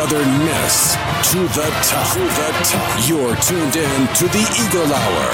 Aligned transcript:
Southern 0.00 0.38
Miss 0.38 0.94
to 1.30 1.40
the 1.40 1.68
top. 1.82 2.14
To 2.14 2.20
the 2.20 2.50
top. 2.64 3.06
You're 3.06 3.36
tuned 3.36 3.76
in 3.76 4.06
to 4.14 4.28
the 4.28 4.40
Eagle 4.58 4.90
Hour. 4.94 5.30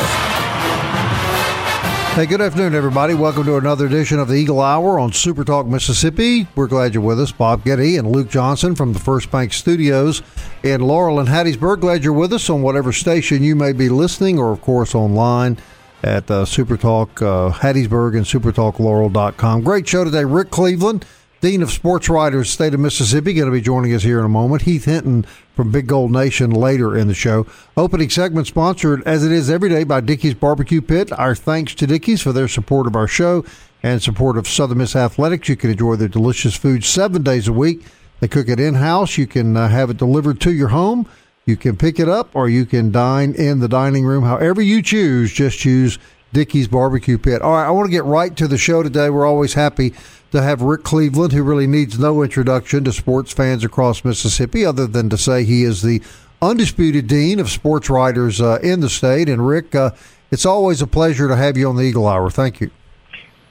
Hey, 2.16 2.26
good 2.26 2.40
afternoon, 2.40 2.74
everybody. 2.74 3.14
Welcome 3.14 3.44
to 3.44 3.58
another 3.58 3.86
edition 3.86 4.18
of 4.18 4.26
the 4.26 4.34
Eagle 4.34 4.60
Hour 4.60 4.98
on 4.98 5.12
Super 5.12 5.44
Talk 5.44 5.66
Mississippi. 5.66 6.48
We're 6.56 6.66
glad 6.66 6.94
you're 6.94 7.02
with 7.04 7.20
us. 7.20 7.30
Bob 7.30 7.62
Getty 7.62 7.96
and 7.96 8.10
Luke 8.10 8.28
Johnson 8.28 8.74
from 8.74 8.92
the 8.92 8.98
First 8.98 9.30
Bank 9.30 9.52
Studios 9.52 10.20
in 10.64 10.80
Laurel 10.80 11.20
and 11.20 11.28
Hattiesburg. 11.28 11.78
Glad 11.78 12.02
you're 12.02 12.12
with 12.12 12.32
us 12.32 12.50
on 12.50 12.62
whatever 12.62 12.92
station 12.92 13.44
you 13.44 13.54
may 13.54 13.72
be 13.72 13.88
listening, 13.88 14.36
or 14.36 14.50
of 14.50 14.60
course 14.62 14.96
online 14.96 15.58
at 16.02 16.28
uh, 16.28 16.44
Super 16.44 16.76
Talk 16.76 17.22
uh, 17.22 17.52
Hattiesburg 17.52 18.16
and 18.16 18.26
SuperTalkLaurel.com. 18.26 19.62
Great 19.62 19.86
show 19.86 20.02
today. 20.02 20.24
Rick 20.24 20.50
Cleveland, 20.50 21.06
Dean 21.42 21.62
of 21.62 21.70
Sports 21.70 22.08
Writers, 22.08 22.48
State 22.48 22.72
of 22.72 22.80
Mississippi, 22.80 23.34
going 23.34 23.46
to 23.46 23.52
be 23.52 23.60
joining 23.60 23.92
us 23.92 24.02
here 24.02 24.18
in 24.18 24.24
a 24.24 24.28
moment. 24.28 24.62
Heath 24.62 24.86
Hinton 24.86 25.26
from 25.54 25.70
Big 25.70 25.86
Gold 25.86 26.10
Nation 26.10 26.50
later 26.50 26.96
in 26.96 27.08
the 27.08 27.14
show. 27.14 27.46
Opening 27.76 28.08
segment 28.08 28.46
sponsored, 28.46 29.02
as 29.06 29.22
it 29.22 29.30
is 29.30 29.50
every 29.50 29.68
day, 29.68 29.84
by 29.84 30.00
Dickey's 30.00 30.32
Barbecue 30.32 30.80
Pit. 30.80 31.12
Our 31.12 31.34
thanks 31.34 31.74
to 31.74 31.86
Dickey's 31.86 32.22
for 32.22 32.32
their 32.32 32.48
support 32.48 32.86
of 32.86 32.96
our 32.96 33.06
show 33.06 33.44
and 33.82 34.02
support 34.02 34.38
of 34.38 34.48
Southern 34.48 34.78
Miss 34.78 34.96
Athletics. 34.96 35.50
You 35.50 35.56
can 35.56 35.70
enjoy 35.70 35.96
their 35.96 36.08
delicious 36.08 36.56
food 36.56 36.84
seven 36.84 37.22
days 37.22 37.48
a 37.48 37.52
week. 37.52 37.84
They 38.20 38.28
cook 38.28 38.48
it 38.48 38.58
in 38.58 38.74
house. 38.74 39.18
You 39.18 39.26
can 39.26 39.58
uh, 39.58 39.68
have 39.68 39.90
it 39.90 39.98
delivered 39.98 40.40
to 40.40 40.52
your 40.54 40.68
home. 40.68 41.06
You 41.44 41.56
can 41.56 41.76
pick 41.76 42.00
it 42.00 42.08
up 42.08 42.34
or 42.34 42.48
you 42.48 42.64
can 42.64 42.90
dine 42.90 43.34
in 43.34 43.60
the 43.60 43.68
dining 43.68 44.06
room. 44.06 44.24
However 44.24 44.62
you 44.62 44.80
choose, 44.80 45.32
just 45.32 45.58
choose 45.58 45.98
Dickey's 46.36 46.68
Barbecue 46.68 47.16
Pit. 47.16 47.40
All 47.40 47.52
right, 47.52 47.66
I 47.66 47.70
want 47.70 47.86
to 47.86 47.90
get 47.90 48.04
right 48.04 48.36
to 48.36 48.46
the 48.46 48.58
show 48.58 48.82
today. 48.82 49.08
We're 49.08 49.24
always 49.24 49.54
happy 49.54 49.94
to 50.32 50.42
have 50.42 50.60
Rick 50.60 50.84
Cleveland, 50.84 51.32
who 51.32 51.42
really 51.42 51.66
needs 51.66 51.98
no 51.98 52.22
introduction 52.22 52.84
to 52.84 52.92
sports 52.92 53.32
fans 53.32 53.64
across 53.64 54.04
Mississippi, 54.04 54.62
other 54.62 54.86
than 54.86 55.08
to 55.08 55.16
say 55.16 55.44
he 55.44 55.62
is 55.62 55.80
the 55.80 56.02
undisputed 56.42 57.06
dean 57.06 57.40
of 57.40 57.48
sports 57.48 57.88
writers 57.88 58.38
uh, 58.38 58.58
in 58.62 58.80
the 58.80 58.90
state. 58.90 59.30
And 59.30 59.48
Rick, 59.48 59.74
uh, 59.74 59.92
it's 60.30 60.44
always 60.44 60.82
a 60.82 60.86
pleasure 60.86 61.26
to 61.26 61.36
have 61.36 61.56
you 61.56 61.70
on 61.70 61.76
the 61.76 61.84
Eagle 61.84 62.06
Hour. 62.06 62.28
Thank 62.28 62.60
you. 62.60 62.70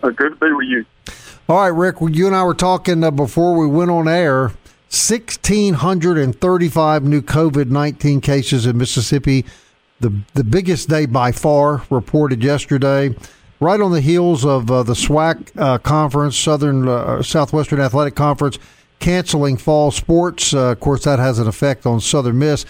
Uh, 0.04 0.12
good 0.12 0.40
to 0.40 0.46
be 0.46 0.54
with 0.54 0.68
you. 0.68 0.86
All 1.50 1.62
right, 1.62 1.70
Rick. 1.70 1.96
You 2.02 2.28
and 2.28 2.36
I 2.36 2.44
were 2.44 2.54
talking 2.54 3.04
uh, 3.04 3.10
before 3.10 3.58
we 3.58 3.66
went 3.66 3.90
on 3.90 4.08
air. 4.08 4.52
1,635 4.90 7.04
new 7.04 7.24
COVID 7.24 7.72
19 7.72 8.22
cases 8.22 8.68
in 8.68 8.78
Mississippi. 8.78 9.44
The, 10.00 10.14
the 10.34 10.44
biggest 10.44 10.90
day 10.90 11.06
by 11.06 11.32
far 11.32 11.84
reported 11.90 12.44
yesterday, 12.44 13.16
right 13.60 13.80
on 13.80 13.92
the 13.92 14.02
heels 14.02 14.46
of 14.46 14.70
uh, 14.70 14.84
the 14.84 14.94
SWAC 14.94 15.52
uh, 15.58 15.78
conference, 15.78 16.38
Southern 16.38 16.88
uh, 16.88 17.22
Southwestern 17.22 17.80
Athletic 17.80 18.16
Conference, 18.16 18.60
canceling 19.00 19.56
fall 19.56 19.92
sports. 19.92 20.54
Uh, 20.54 20.72
of 20.72 20.80
course, 20.82 21.06
that 21.06 21.20
has 21.20 21.40
an 21.40 21.48
effect 21.48 21.86
on 21.86 22.02
Southern 22.02 22.40
Miss. 22.40 22.66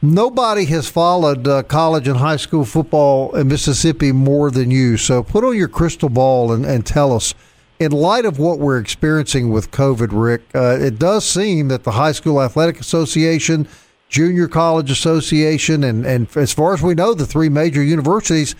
Nobody 0.00 0.66
has 0.66 0.88
followed 0.88 1.48
uh, 1.48 1.64
college 1.64 2.06
and 2.06 2.18
high 2.18 2.36
school 2.36 2.64
football 2.64 3.34
in 3.34 3.48
Mississippi 3.48 4.12
more 4.12 4.50
than 4.52 4.70
you. 4.70 4.96
So 4.96 5.24
put 5.24 5.42
on 5.42 5.56
your 5.56 5.66
crystal 5.66 6.08
ball 6.08 6.52
and, 6.52 6.64
and 6.64 6.86
tell 6.86 7.12
us 7.12 7.34
in 7.80 7.92
light 7.92 8.24
of 8.24 8.38
what 8.38 8.58
we're 8.58 8.78
experiencing 8.78 9.50
with 9.50 9.70
COVID, 9.70 10.08
Rick, 10.12 10.42
uh, 10.54 10.78
it 10.80 10.98
does 10.98 11.28
seem 11.28 11.68
that 11.68 11.84
the 11.84 11.92
High 11.92 12.12
School 12.12 12.42
Athletic 12.42 12.80
Association, 12.80 13.68
Junior 14.08 14.48
College 14.48 14.90
Association, 14.90 15.84
and, 15.84 16.06
and 16.06 16.34
as 16.36 16.52
far 16.52 16.72
as 16.72 16.82
we 16.82 16.94
know, 16.94 17.14
the 17.14 17.26
three 17.26 17.48
major 17.48 17.82
universities 17.82 18.54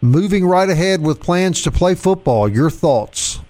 moving 0.00 0.46
right 0.46 0.68
ahead 0.68 1.02
with 1.02 1.20
plans 1.20 1.62
to 1.62 1.70
play 1.70 1.94
football. 1.94 2.48
Your 2.48 2.70
thoughts? 2.70 3.40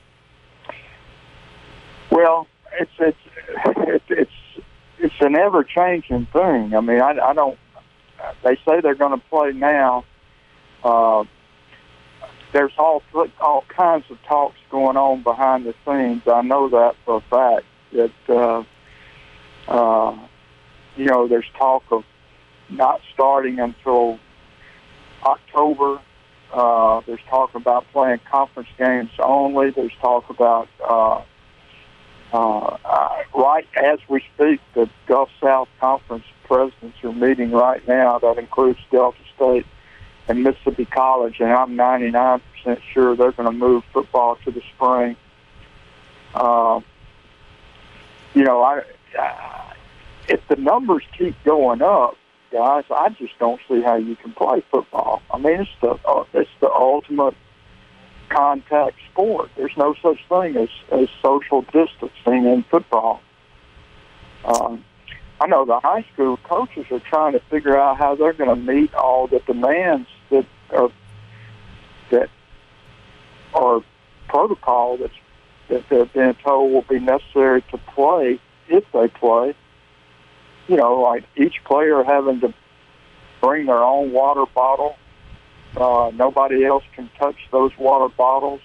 Well, 2.10 2.47
it's 2.78 2.91
it's 2.98 3.19
it's 4.09 4.32
it's, 4.98 5.15
an 5.20 5.37
ever 5.37 5.65
changing 5.65 6.26
thing. 6.26 6.75
I 6.75 6.81
mean, 6.81 7.00
I, 7.00 7.19
I 7.19 7.34
don't. 7.34 7.59
They 8.42 8.56
say 8.66 8.81
they're 8.81 8.94
going 8.94 9.19
to 9.19 9.26
play 9.28 9.53
now. 9.53 10.04
Uh, 10.82 11.25
there's 12.53 12.72
all 12.78 13.03
all 13.41 13.65
kinds 13.69 14.04
of 14.10 14.22
talks 14.22 14.56
going 14.71 14.97
on 14.97 15.22
behind 15.22 15.66
the 15.66 15.75
scenes. 15.84 16.22
I 16.26 16.42
know 16.42 16.69
that 16.69 16.94
for 17.04 17.16
a 17.16 17.21
fact. 17.21 17.66
That 17.92 18.12
uh, 18.28 18.65
uh, 19.69 20.19
you 20.97 21.06
know, 21.06 21.27
there's 21.28 21.49
talk 21.59 21.82
of 21.91 22.05
not 22.69 23.00
starting 23.12 23.59
until 23.59 24.19
October. 25.25 26.00
Uh, 26.53 27.00
there's 27.06 27.21
talk 27.28 27.55
about 27.55 27.84
playing 27.93 28.21
conference 28.31 28.69
games 28.78 29.10
only. 29.19 29.71
There's 29.71 29.94
talk 30.00 30.31
about 30.31 30.69
uh, 30.88 31.22
uh, 32.33 32.77
right 33.34 33.66
as 33.77 33.99
we 34.09 34.22
speak, 34.34 34.60
the 34.75 34.88
Gulf 35.06 35.31
South 35.41 35.69
Conference 35.81 36.25
presidents 36.44 36.97
are 37.03 37.12
meeting 37.12 37.53
right 37.53 37.87
now. 37.87 38.19
That 38.19 38.38
includes 38.38 38.78
Delta 38.91 39.19
State 39.37 39.66
and 40.27 40.43
Mississippi 40.43 40.84
College, 40.84 41.37
and 41.41 41.53
I'm 41.53 41.77
99% 41.77 42.41
sure 42.93 43.15
they're 43.15 43.33
going 43.33 43.47
to 43.47 43.53
move 43.53 43.84
football 43.93 44.37
to 44.44 44.50
the 44.50 44.62
spring. 44.75 45.16
Uh, 46.34 46.81
you 48.34 48.43
know, 48.43 48.62
I, 48.62 48.83
uh, 49.19 49.74
if 50.29 50.47
the 50.49 50.57
numbers 50.57 51.03
keep 51.17 51.35
going 51.45 51.83
up, 51.83 52.17
guys, 52.51 52.85
I 52.91 53.11
just 53.11 53.39
don't 53.39 53.61
see 53.69 53.83
how 53.83 53.97
you 53.97 54.17
can 54.17 54.33
play 54.33 54.62
football. 54.71 55.23
I 55.33 55.39
mean, 55.39 55.61
it's 55.61 55.71
the 55.81 55.99
uh, 56.07 56.25
it's 56.33 56.51
the 56.61 56.71
ultimate 56.71 57.35
contact 58.29 58.97
sport. 59.11 59.51
There's 59.57 59.77
no 59.77 59.95
such 60.03 60.19
thing 60.29 60.57
as, 60.57 60.69
as 60.91 61.09
social 61.23 61.63
distancing 61.63 62.47
in 62.47 62.65
football. 62.71 63.21
Um, 64.45 64.84
I 65.41 65.47
know 65.47 65.65
the 65.65 65.81
high 65.81 66.05
school 66.13 66.39
coaches 66.39 66.87
are 66.91 67.01
trying 67.01 67.33
to 67.33 67.41
figure 67.51 67.79
out 67.79 67.99
how 67.99 68.15
they're 68.15 68.33
going 68.33 68.51
to 68.51 68.73
meet 68.73 68.95
all 68.95 69.27
the 69.27 69.41
demands 69.41 70.09
that 70.31 70.47
are 70.71 70.91
that 72.11 72.29
are 73.53 73.83
protocol 74.29 74.97
that's 74.97 75.15
that 75.69 75.89
they're 75.89 76.07
being 76.07 76.34
told 76.45 76.73
will 76.73 76.83
be 76.83 76.99
necessary 76.99 77.63
to 77.71 77.79
play 77.79 78.39
if 78.69 78.84
they 78.93 79.09
play. 79.09 79.55
You 80.69 80.77
know, 80.77 81.01
like 81.01 81.25
each 81.37 81.63
player 81.65 82.03
having 82.03 82.41
to 82.41 82.55
bring 83.41 83.67
their 83.67 83.83
own 83.83 84.13
water 84.13 84.45
bottle. 84.55 84.97
Uh, 85.77 86.11
nobody 86.15 86.65
else 86.65 86.85
can 86.95 87.11
touch 87.19 87.37
those 87.51 87.77
water 87.77 88.13
bottles. 88.17 88.61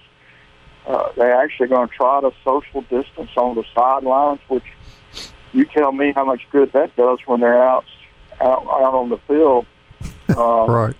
Uh, 0.86 1.10
they're 1.16 1.34
actually 1.34 1.68
going 1.68 1.88
to 1.88 1.94
try 1.94 2.20
to 2.20 2.32
social 2.44 2.82
distance 2.82 3.30
on 3.36 3.54
the 3.54 3.64
sidelines, 3.74 4.40
which 4.48 4.64
you 5.52 5.64
tell 5.66 5.92
me 5.92 6.12
how 6.12 6.24
much 6.24 6.42
good 6.50 6.72
that 6.72 6.94
does 6.96 7.18
when 7.26 7.40
they're 7.40 7.62
out 7.62 7.84
out, 8.40 8.62
out 8.62 8.94
on 8.94 9.08
the 9.10 9.18
field. 9.28 9.66
Uh, 10.30 10.64
right. 10.66 10.96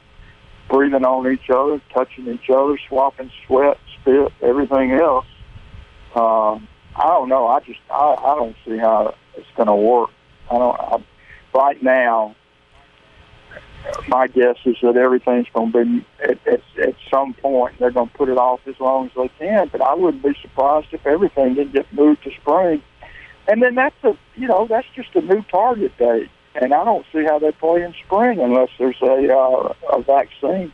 Breathing 0.68 1.04
on 1.04 1.32
each 1.32 1.48
other, 1.50 1.80
touching 1.94 2.26
each 2.26 2.50
other, 2.50 2.76
swapping 2.88 3.30
sweat, 3.46 3.78
spit, 3.94 4.32
everything 4.42 4.90
else. 4.90 5.24
Um, 6.16 6.66
I 6.96 7.06
don't 7.06 7.28
know. 7.28 7.46
I 7.46 7.60
just 7.60 7.78
I, 7.88 8.16
I 8.18 8.34
don't 8.34 8.56
see 8.66 8.76
how 8.76 9.14
it's 9.36 9.46
going 9.56 9.68
to 9.68 9.74
work. 9.74 10.10
I 10.50 10.58
don't. 10.58 10.80
I, 10.80 11.04
right 11.54 11.82
now, 11.82 12.34
my 14.08 14.26
guess 14.26 14.56
is 14.64 14.76
that 14.82 14.96
everything's 14.96 15.46
going 15.52 15.72
to 15.72 15.84
be 15.84 16.06
at, 16.22 16.46
at, 16.46 16.62
at 16.82 16.94
some 17.10 17.34
point 17.34 17.78
they're 17.78 17.90
going 17.90 18.08
to 18.08 18.14
put 18.14 18.28
it 18.28 18.38
off 18.38 18.60
as 18.66 18.78
long 18.78 19.06
as 19.06 19.12
they 19.16 19.28
can. 19.38 19.68
But 19.68 19.80
I 19.80 19.94
wouldn't 19.94 20.22
be 20.22 20.36
surprised 20.42 20.88
if 20.92 21.06
everything 21.06 21.54
didn't 21.54 21.72
get 21.72 21.92
moved 21.92 22.22
to 22.24 22.30
spring. 22.32 22.82
And 23.48 23.62
then 23.62 23.74
that's 23.74 23.96
a 24.04 24.16
you 24.36 24.48
know 24.48 24.66
that's 24.68 24.86
just 24.94 25.14
a 25.14 25.20
new 25.20 25.42
target 25.50 25.96
date, 25.98 26.30
and 26.54 26.72
I 26.72 26.84
don't 26.84 27.06
see 27.12 27.24
how 27.24 27.38
they 27.38 27.52
play 27.52 27.82
in 27.82 27.94
spring 28.04 28.38
unless 28.38 28.68
there's 28.78 29.00
a 29.02 29.34
uh, 29.34 29.72
a 29.92 30.02
vaccine. 30.02 30.72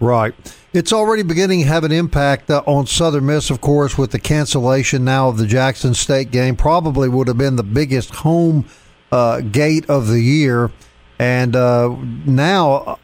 Right. 0.00 0.32
It's 0.72 0.92
already 0.92 1.24
beginning 1.24 1.62
to 1.62 1.66
have 1.66 1.82
an 1.82 1.90
impact 1.90 2.50
uh, 2.50 2.62
on 2.66 2.86
Southern 2.86 3.26
Miss, 3.26 3.50
of 3.50 3.60
course, 3.60 3.98
with 3.98 4.12
the 4.12 4.20
cancellation 4.20 5.04
now 5.04 5.28
of 5.28 5.38
the 5.38 5.46
Jackson 5.46 5.92
State 5.92 6.30
game. 6.30 6.54
Probably 6.54 7.08
would 7.08 7.26
have 7.26 7.36
been 7.36 7.56
the 7.56 7.64
biggest 7.64 8.14
home 8.14 8.66
uh, 9.12 9.40
gate 9.40 9.88
of 9.88 10.08
the 10.08 10.20
year. 10.20 10.70
And 11.18 11.56
uh, 11.56 11.96
now, 12.26 12.98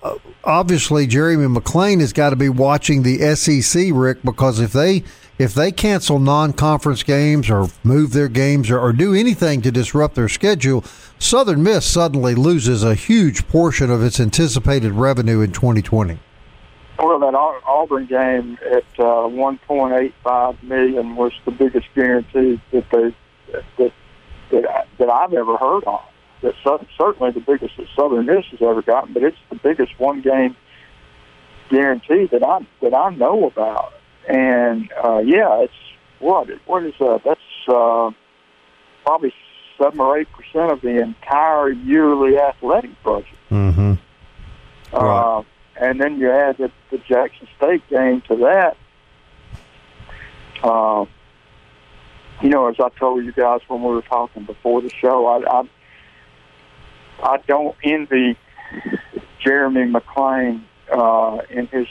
obviously, 0.44 1.06
Jeremy 1.06 1.46
McClain 1.46 2.00
has 2.00 2.12
got 2.12 2.30
to 2.30 2.36
be 2.36 2.48
watching 2.48 3.02
the 3.02 3.34
SEC, 3.34 3.88
Rick, 3.92 4.22
because 4.22 4.60
if 4.60 4.72
they 4.72 5.02
if 5.36 5.52
they 5.52 5.72
cancel 5.72 6.20
non-conference 6.20 7.02
games 7.02 7.50
or 7.50 7.68
move 7.82 8.12
their 8.12 8.28
games 8.28 8.70
or, 8.70 8.78
or 8.78 8.92
do 8.92 9.14
anything 9.14 9.60
to 9.62 9.72
disrupt 9.72 10.14
their 10.14 10.28
schedule, 10.28 10.84
Southern 11.18 11.60
Miss 11.60 11.84
suddenly 11.84 12.36
loses 12.36 12.84
a 12.84 12.94
huge 12.94 13.48
portion 13.48 13.90
of 13.90 14.02
its 14.04 14.20
anticipated 14.20 14.92
revenue 14.92 15.40
in 15.40 15.50
2020. 15.50 16.20
Well, 17.00 17.18
that 17.18 17.34
Auburn 17.34 18.06
game 18.06 18.56
at 18.70 18.84
uh, 19.00 19.26
1.85 19.26 20.62
million 20.62 21.16
was 21.16 21.32
the 21.44 21.50
biggest 21.50 21.88
guarantee 21.96 22.60
that 22.70 22.88
they 22.90 23.14
that 23.78 23.92
that, 24.54 24.70
I, 24.70 24.84
that 24.98 25.10
I've 25.10 25.32
ever 25.32 25.56
heard 25.56 25.84
of. 25.84 26.00
That 26.42 26.54
certainly 26.98 27.30
the 27.30 27.40
biggest 27.40 27.76
that 27.78 27.86
Southern 27.96 28.26
Miss 28.26 28.44
has 28.50 28.60
ever 28.60 28.82
gotten, 28.82 29.14
but 29.14 29.22
it's 29.22 29.36
the 29.48 29.56
biggest 29.56 29.98
one 29.98 30.20
game 30.20 30.56
guarantee 31.70 32.26
that 32.26 32.42
I 32.42 32.66
that 32.82 32.94
I 32.94 33.14
know 33.14 33.46
about. 33.46 33.94
And 34.28 34.90
uh, 35.02 35.18
yeah, 35.24 35.62
it's 35.62 35.72
what 36.18 36.48
what 36.66 36.84
is 36.84 36.94
that? 36.98 37.22
That's 37.24 37.40
uh, 37.68 38.10
probably 39.04 39.32
seven 39.78 40.00
or 40.00 40.18
eight 40.18 40.28
percent 40.32 40.70
of 40.70 40.80
the 40.82 41.00
entire 41.00 41.70
yearly 41.70 42.38
athletic 42.38 42.90
budget. 43.02 43.38
Mm-hmm. 43.50 43.94
Uh, 44.92 44.98
right. 44.98 45.44
And 45.76 46.00
then 46.00 46.18
you 46.18 46.30
add 46.30 46.58
the, 46.58 46.70
the 46.90 46.98
Jackson 46.98 47.48
State 47.56 47.88
game 47.88 48.20
to 48.28 48.36
that. 48.36 48.76
Uh, 50.62 51.06
you 52.44 52.50
know, 52.50 52.68
as 52.68 52.76
I 52.78 52.90
told 52.90 53.24
you 53.24 53.32
guys 53.32 53.60
when 53.68 53.82
we 53.82 53.88
were 53.88 54.02
talking 54.02 54.44
before 54.44 54.82
the 54.82 54.90
show, 54.90 55.26
I 55.26 55.60
I, 55.60 55.68
I 57.22 57.38
don't 57.48 57.74
envy 57.82 58.36
Jeremy 59.42 59.90
McClain 59.90 60.62
uh, 60.92 61.38
in 61.48 61.66
his 61.68 61.86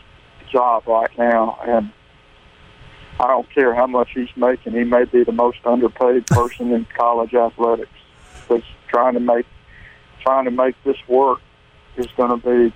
job 0.52 0.88
right 0.88 1.10
now, 1.18 1.58
and 1.66 1.92
I 3.20 3.28
don't 3.28 3.50
care 3.52 3.74
how 3.74 3.88
much 3.88 4.10
he's 4.14 4.30
making. 4.36 4.74
He 4.74 4.84
may 4.84 5.06
be 5.06 5.24
the 5.24 5.32
most 5.32 5.58
underpaid 5.66 6.28
person 6.28 6.72
in 6.72 6.86
college 6.96 7.34
athletics. 7.34 7.90
But 8.48 8.62
trying 8.90 9.16
to 9.16 9.20
make 9.20 9.48
trying 10.22 10.46
to 10.46 10.52
make 10.52 10.76
this 10.84 10.98
work 11.08 11.40
is 11.98 12.06
going 12.16 12.40
to 12.40 12.70
be, 12.70 12.76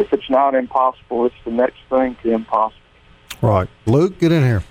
if 0.00 0.10
it's 0.14 0.30
not 0.30 0.54
impossible, 0.54 1.26
it's 1.26 1.34
the 1.44 1.50
next 1.50 1.78
thing 1.90 2.16
to 2.22 2.32
impossible. 2.32 2.80
Right, 3.42 3.68
Luke, 3.84 4.18
get 4.18 4.32
in 4.32 4.42
here. 4.42 4.64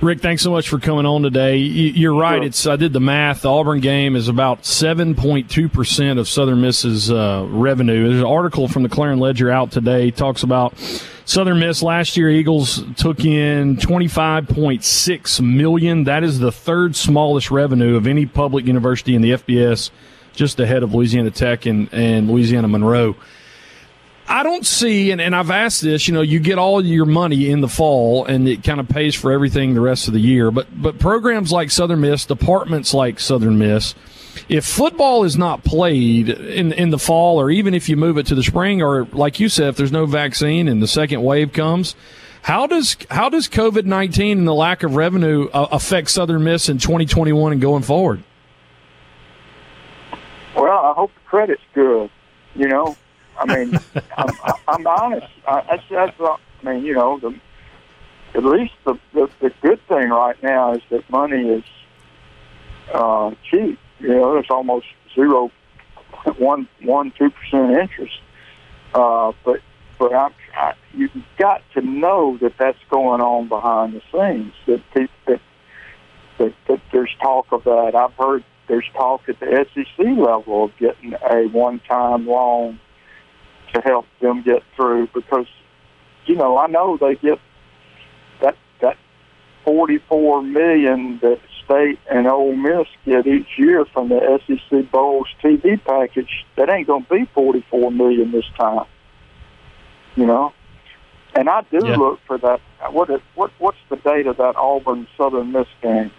Rick, 0.00 0.20
thanks 0.20 0.42
so 0.42 0.52
much 0.52 0.68
for 0.68 0.78
coming 0.78 1.06
on 1.06 1.22
today. 1.22 1.56
You're 1.56 2.14
right. 2.14 2.44
It's 2.44 2.68
I 2.68 2.76
did 2.76 2.92
the 2.92 3.00
math. 3.00 3.42
The 3.42 3.50
Auburn 3.50 3.80
game 3.80 4.14
is 4.14 4.28
about 4.28 4.62
7.2 4.62 5.72
percent 5.72 6.20
of 6.20 6.28
Southern 6.28 6.60
Miss's 6.60 7.10
uh, 7.10 7.44
revenue. 7.48 8.08
There's 8.08 8.20
an 8.20 8.26
article 8.26 8.68
from 8.68 8.84
the 8.84 8.88
Clarion 8.88 9.18
Ledger 9.18 9.50
out 9.50 9.72
today 9.72 10.12
talks 10.12 10.44
about 10.44 10.78
Southern 11.24 11.58
Miss 11.58 11.82
last 11.82 12.16
year. 12.16 12.30
Eagles 12.30 12.84
took 12.96 13.24
in 13.24 13.76
25.6 13.76 15.40
million. 15.40 16.04
That 16.04 16.22
is 16.22 16.38
the 16.38 16.52
third 16.52 16.94
smallest 16.94 17.50
revenue 17.50 17.96
of 17.96 18.06
any 18.06 18.24
public 18.24 18.66
university 18.66 19.16
in 19.16 19.22
the 19.22 19.32
FBS, 19.32 19.90
just 20.32 20.60
ahead 20.60 20.84
of 20.84 20.94
Louisiana 20.94 21.32
Tech 21.32 21.66
and, 21.66 21.92
and 21.92 22.30
Louisiana 22.30 22.68
Monroe. 22.68 23.16
I 24.30 24.42
don't 24.42 24.66
see, 24.66 25.10
and, 25.10 25.22
and 25.22 25.34
I've 25.34 25.50
asked 25.50 25.80
this, 25.80 26.06
you 26.06 26.12
know, 26.12 26.20
you 26.20 26.38
get 26.38 26.58
all 26.58 26.84
your 26.84 27.06
money 27.06 27.48
in 27.48 27.62
the 27.62 27.68
fall 27.68 28.26
and 28.26 28.46
it 28.46 28.62
kind 28.62 28.78
of 28.78 28.86
pays 28.86 29.14
for 29.14 29.32
everything 29.32 29.72
the 29.72 29.80
rest 29.80 30.06
of 30.06 30.12
the 30.12 30.20
year. 30.20 30.50
But, 30.50 30.66
but 30.70 30.98
programs 30.98 31.50
like 31.50 31.70
Southern 31.70 32.02
Miss, 32.02 32.26
departments 32.26 32.92
like 32.92 33.20
Southern 33.20 33.58
Miss, 33.58 33.94
if 34.50 34.66
football 34.66 35.24
is 35.24 35.38
not 35.38 35.64
played 35.64 36.28
in, 36.28 36.72
in 36.72 36.90
the 36.90 36.98
fall 36.98 37.40
or 37.40 37.50
even 37.50 37.72
if 37.72 37.88
you 37.88 37.96
move 37.96 38.18
it 38.18 38.26
to 38.26 38.34
the 38.34 38.42
spring 38.42 38.82
or 38.82 39.06
like 39.06 39.40
you 39.40 39.48
said, 39.48 39.68
if 39.68 39.76
there's 39.78 39.92
no 39.92 40.04
vaccine 40.04 40.68
and 40.68 40.82
the 40.82 40.86
second 40.86 41.22
wave 41.22 41.54
comes, 41.54 41.96
how 42.42 42.66
does, 42.66 42.98
how 43.10 43.30
does 43.30 43.48
COVID-19 43.48 44.32
and 44.32 44.46
the 44.46 44.54
lack 44.54 44.82
of 44.82 44.94
revenue 44.94 45.48
uh, 45.54 45.68
affect 45.72 46.10
Southern 46.10 46.44
Miss 46.44 46.68
in 46.68 46.76
2021 46.76 47.52
and 47.52 47.60
going 47.62 47.82
forward? 47.82 48.22
Well, 50.54 50.84
I 50.84 50.92
hope 50.92 51.12
the 51.14 51.20
credit's 51.28 51.62
good, 51.72 52.10
you 52.54 52.68
know. 52.68 52.94
I 53.38 53.56
mean, 53.56 53.78
I'm, 54.16 54.30
I'm 54.66 54.86
honest. 54.86 55.26
I, 55.46 55.62
that's, 55.68 55.82
that's, 55.90 56.20
I 56.20 56.38
mean, 56.62 56.84
you 56.84 56.94
know, 56.94 57.18
the, 57.18 57.34
at 58.34 58.44
least 58.44 58.74
the, 58.84 58.98
the 59.14 59.30
the 59.40 59.52
good 59.62 59.80
thing 59.88 60.10
right 60.10 60.40
now 60.42 60.74
is 60.74 60.82
that 60.90 61.08
money 61.10 61.48
is 61.48 61.64
uh, 62.92 63.30
cheap. 63.50 63.78
You 64.00 64.08
know, 64.08 64.34
there's 64.34 64.50
almost 64.50 64.86
zero, 65.14 65.50
one, 66.36 66.68
one, 66.82 67.12
two 67.18 67.30
percent 67.30 67.72
interest. 67.72 68.20
Uh, 68.94 69.32
but 69.44 69.60
but 69.98 70.12
I, 70.12 70.30
I, 70.56 70.74
you've 70.92 71.10
got 71.38 71.62
to 71.74 71.80
know 71.80 72.38
that 72.40 72.54
that's 72.58 72.78
going 72.90 73.20
on 73.20 73.48
behind 73.48 73.94
the 73.94 74.02
scenes. 74.12 74.52
That 74.66 74.82
people, 74.92 75.14
that, 75.26 75.40
that 76.38 76.54
that 76.68 76.80
there's 76.92 77.14
talk 77.20 77.46
of 77.52 77.64
that. 77.64 77.94
I've 77.94 78.14
heard 78.14 78.44
there's 78.68 78.88
talk 78.94 79.28
at 79.28 79.40
the 79.40 79.66
SEC 79.74 80.06
level 80.06 80.64
of 80.64 80.76
getting 80.78 81.14
a 81.14 81.48
one-time 81.48 82.26
loan 82.26 82.78
to 83.74 83.80
help 83.80 84.06
them 84.20 84.42
get 84.42 84.62
through 84.76 85.08
because, 85.14 85.46
you 86.26 86.34
know, 86.34 86.58
I 86.58 86.66
know 86.66 86.96
they 86.96 87.14
get 87.16 87.38
that 88.40 88.56
that 88.80 88.96
forty 89.64 89.98
four 90.08 90.42
million 90.42 91.18
that 91.20 91.40
State 91.64 91.98
and 92.10 92.26
Ole 92.26 92.56
Miss 92.56 92.86
get 93.04 93.26
each 93.26 93.58
year 93.58 93.84
from 93.84 94.08
the 94.08 94.40
SEC 94.46 94.90
Bowls 94.90 95.28
TV 95.42 95.82
package. 95.84 96.46
That 96.56 96.70
ain't 96.70 96.86
going 96.86 97.04
to 97.04 97.10
be 97.10 97.24
forty 97.34 97.64
four 97.70 97.90
million 97.90 98.32
this 98.32 98.46
time. 98.56 98.86
You 100.16 100.26
know, 100.26 100.52
and 101.34 101.48
I 101.48 101.62
do 101.70 101.80
yeah. 101.84 101.96
look 101.96 102.20
for 102.26 102.38
that. 102.38 102.60
What 102.90 103.10
is, 103.10 103.20
what 103.34 103.50
what's 103.58 103.78
the 103.88 103.96
date 103.96 104.26
of 104.26 104.38
that 104.38 104.56
Auburn 104.56 105.06
Southern 105.16 105.52
Miss 105.52 105.68
game? 105.82 106.10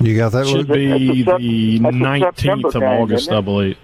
You 0.00 0.16
got 0.16 0.32
that? 0.32 0.46
Should 0.46 0.68
be 0.68 1.22
the 1.22 1.78
nineteenth 1.90 2.74
of 2.74 2.82
August, 2.82 3.30
I 3.30 3.40
believe. 3.40 3.78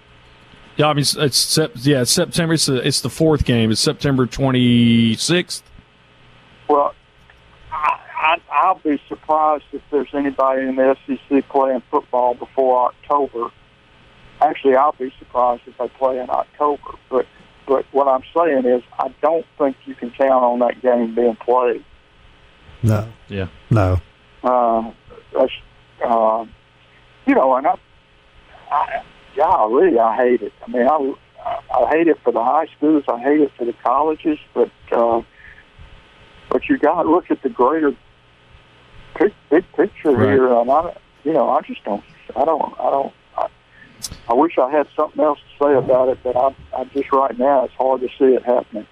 Yeah, 0.77 0.89
I 0.89 0.93
mean 0.93 1.03
it's, 1.03 1.17
it's 1.17 1.59
yeah 1.87 2.03
it's 2.03 2.11
September. 2.11 2.55
It's 2.55 2.67
the, 2.67 2.87
it's 2.87 3.01
the 3.01 3.11
fourth 3.11 3.45
game. 3.45 3.71
It's 3.71 3.81
September 3.81 4.27
twenty 4.27 5.15
sixth. 5.15 5.63
Well, 6.69 6.95
I, 7.71 8.41
I, 8.51 8.73
will 8.73 8.81
be 8.83 9.01
surprised 9.09 9.65
if 9.73 9.83
there's 9.91 10.09
anybody 10.15 10.63
in 10.63 10.77
the 10.77 10.97
SEC 11.07 11.49
playing 11.49 11.83
football 11.91 12.35
before 12.35 12.89
October. 12.89 13.51
Actually, 14.41 14.75
I'll 14.75 14.93
be 14.93 15.13
surprised 15.19 15.63
if 15.67 15.79
they 15.79 15.89
play 15.89 16.19
in 16.19 16.29
October. 16.29 16.99
But 17.09 17.27
but 17.67 17.87
what 17.93 18.09
I'm 18.09 18.23
saying 18.37 18.65
is, 18.65 18.83
I 18.99 19.15
don't 19.23 19.47
think 19.59 19.77
you 19.87 19.95
can 19.95 20.11
count 20.11 20.45
on 20.45 20.59
that 20.61 20.83
game 20.83 21.15
being 21.15 21.37
played. 21.37 21.85
No. 22.83 23.09
Yeah. 23.29 23.49
No. 23.71 24.01
Uh, 24.43 24.91
that's, 25.33 25.53
uh, 26.05 26.45
you 27.27 27.35
know, 27.35 27.57
and 27.57 27.67
I, 27.67 27.77
I 28.71 29.03
golly, 29.37 29.99
I 29.99 30.17
hate 30.17 30.43
it. 30.43 30.53
I 30.67 30.71
mean, 30.71 30.87
I, 30.87 31.15
I 31.75 31.89
hate 31.91 32.09
it 32.09 32.19
for 32.23 32.33
the 32.33 32.43
high 32.43 32.67
schools. 32.77 33.05
I 33.09 33.21
hate 33.21 33.41
it 33.41 33.53
for 33.57 33.65
the 33.65 33.75
colleges. 33.85 34.39
But 34.53 34.71
uh, 34.93 35.23
but 36.51 36.69
you 36.69 36.79
got 36.79 37.03
to 37.03 37.11
look 37.11 37.31
at 37.31 37.43
the 37.43 37.49
greater 37.49 37.95
big, 39.19 39.33
big 39.51 39.65
picture 39.73 40.11
right. 40.11 40.33
here. 40.33 40.53
And 40.53 40.71
I, 40.71 40.97
you 41.25 41.33
know, 41.33 41.51
I 41.51 41.61
just 41.63 41.85
don't. 41.85 42.05
I 42.37 42.45
don't. 42.45 42.75
I 42.79 42.91
don't. 42.91 43.13
I, 43.37 43.49
I 44.29 44.35
wish 44.35 44.59
I 44.59 44.71
had 44.71 44.89
something 44.97 45.23
else 45.23 45.39
to 45.39 45.65
say 45.65 45.75
about 45.75 46.09
it, 46.09 46.19
but 46.23 46.37
I, 46.37 46.55
I 46.77 46.85
just 46.85 47.13
right 47.13 47.37
now 47.39 47.65
it's 47.65 47.75
hard 47.75 48.01
to 48.01 48.09
see 48.19 48.35
it 48.35 48.43
happening. 48.45 48.87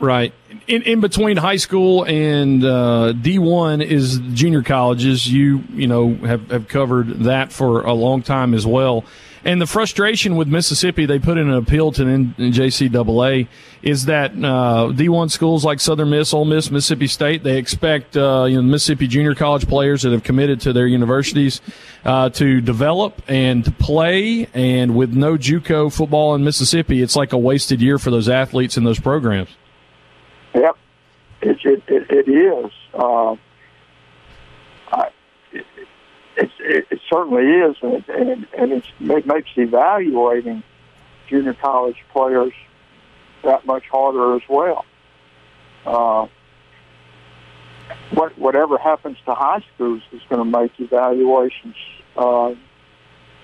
Right. 0.00 0.32
In, 0.68 0.82
in 0.82 1.00
between 1.00 1.36
high 1.36 1.56
school 1.56 2.04
and 2.04 2.64
uh, 2.64 3.12
D1 3.16 3.84
is 3.84 4.18
junior 4.32 4.62
colleges. 4.62 5.26
You, 5.26 5.64
you 5.70 5.88
know, 5.88 6.14
have, 6.14 6.50
have 6.50 6.68
covered 6.68 7.24
that 7.24 7.52
for 7.52 7.82
a 7.82 7.92
long 7.92 8.22
time 8.22 8.54
as 8.54 8.66
well. 8.66 9.04
And 9.44 9.60
the 9.62 9.66
frustration 9.66 10.36
with 10.36 10.48
Mississippi, 10.48 11.06
they 11.06 11.18
put 11.18 11.38
in 11.38 11.48
an 11.48 11.54
appeal 11.54 11.92
to 11.92 12.04
the 12.04 12.10
NJCAA, 12.10 13.46
is 13.82 14.06
that 14.06 14.32
uh, 14.32 14.92
D1 14.92 15.30
schools 15.30 15.64
like 15.64 15.80
Southern 15.80 16.10
Miss, 16.10 16.34
Ole 16.34 16.44
Miss, 16.44 16.70
Mississippi 16.70 17.06
State, 17.06 17.44
they 17.44 17.56
expect 17.56 18.16
uh, 18.16 18.46
you 18.48 18.56
know 18.56 18.62
Mississippi 18.62 19.06
junior 19.06 19.34
college 19.34 19.66
players 19.68 20.02
that 20.02 20.12
have 20.12 20.24
committed 20.24 20.60
to 20.62 20.72
their 20.72 20.86
universities 20.86 21.60
uh, 22.04 22.30
to 22.30 22.60
develop 22.60 23.22
and 23.28 23.64
to 23.64 23.70
play. 23.70 24.48
And 24.54 24.96
with 24.96 25.14
no 25.14 25.36
JUCO 25.38 25.92
football 25.92 26.34
in 26.34 26.42
Mississippi, 26.42 27.00
it's 27.00 27.16
like 27.16 27.32
a 27.32 27.38
wasted 27.38 27.80
year 27.80 27.98
for 27.98 28.10
those 28.10 28.28
athletes 28.28 28.76
in 28.76 28.84
those 28.84 28.98
programs. 28.98 29.48
Yep, 30.58 30.76
it 31.42 31.58
it, 31.64 31.82
it, 31.86 32.10
it 32.10 32.28
is. 32.28 32.72
Uh, 32.92 33.36
I, 34.90 35.10
it, 35.52 35.64
it, 36.36 36.86
it 36.90 37.00
certainly 37.08 37.44
is, 37.44 37.76
and, 37.80 38.04
and, 38.08 38.46
and 38.56 38.72
it's, 38.72 38.88
it 39.00 39.26
makes 39.26 39.50
evaluating 39.56 40.64
junior 41.28 41.54
college 41.54 41.96
players 42.12 42.52
that 43.44 43.66
much 43.66 43.84
harder 43.88 44.34
as 44.34 44.42
well. 44.48 44.84
Uh, 45.86 46.26
what, 48.10 48.36
whatever 48.36 48.76
happens 48.78 49.16
to 49.26 49.34
high 49.34 49.62
schools 49.74 50.02
is 50.10 50.22
going 50.28 50.44
to 50.44 50.58
make 50.58 50.72
evaluations 50.80 51.76
uh, 52.16 52.52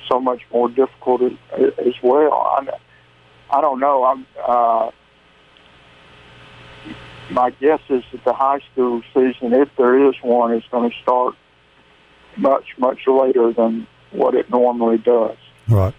so 0.09 0.19
much 0.19 0.43
more 0.53 0.69
difficult 0.69 1.23
as, 1.23 1.33
as 1.79 1.95
well. 2.03 2.33
I, 2.33 2.69
I 3.57 3.61
don't 3.61 3.79
know. 3.79 4.05
I'm. 4.05 4.27
Uh, 4.45 4.91
my 7.31 7.51
guess 7.51 7.81
is 7.89 8.03
that 8.13 8.25
the 8.25 8.33
high 8.33 8.61
school 8.73 9.03
season, 9.13 9.53
if 9.53 9.69
there 9.77 10.09
is 10.09 10.15
one, 10.23 10.55
is 10.55 10.63
going 10.71 10.91
to 10.91 10.97
start 11.03 11.35
much, 12.37 12.67
much 12.79 13.07
later 13.07 13.53
than 13.53 13.87
what 14.11 14.35
it 14.35 14.51
normally 14.51 14.99
does. 14.99 15.37
Right. 15.69 15.95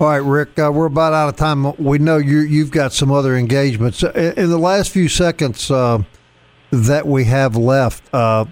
All 0.00 0.06
right, 0.06 0.16
Rick, 0.18 0.58
uh, 0.58 0.70
we're 0.72 0.86
about 0.86 1.12
out 1.12 1.28
of 1.28 1.36
time. 1.36 1.74
We 1.76 1.98
know 1.98 2.18
you, 2.18 2.38
you've 2.38 2.70
got 2.70 2.92
some 2.92 3.10
other 3.10 3.36
engagements. 3.36 4.02
In, 4.02 4.32
in 4.34 4.50
the 4.50 4.58
last 4.58 4.90
few 4.92 5.08
seconds 5.08 5.70
uh, 5.70 6.04
that 6.70 7.06
we 7.06 7.24
have 7.24 7.56
left, 7.56 8.04
uh, 8.14 8.44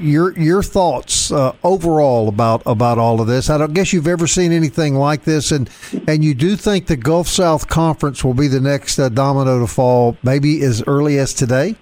your 0.00 0.36
your 0.38 0.62
thoughts 0.62 1.30
uh, 1.30 1.54
overall 1.62 2.28
about 2.28 2.62
about 2.66 2.98
all 2.98 3.20
of 3.20 3.26
this. 3.26 3.50
I 3.50 3.58
don't 3.58 3.74
guess 3.74 3.92
you've 3.92 4.06
ever 4.06 4.26
seen 4.26 4.52
anything 4.52 4.94
like 4.94 5.24
this, 5.24 5.52
and 5.52 5.68
and 6.08 6.24
you 6.24 6.34
do 6.34 6.56
think 6.56 6.86
the 6.86 6.96
Gulf 6.96 7.28
South 7.28 7.68
Conference 7.68 8.24
will 8.24 8.34
be 8.34 8.48
the 8.48 8.60
next 8.60 8.98
uh, 8.98 9.08
domino 9.08 9.60
to 9.60 9.66
fall, 9.66 10.16
maybe 10.22 10.62
as 10.62 10.82
early 10.86 11.18
as 11.18 11.34
today. 11.34 11.76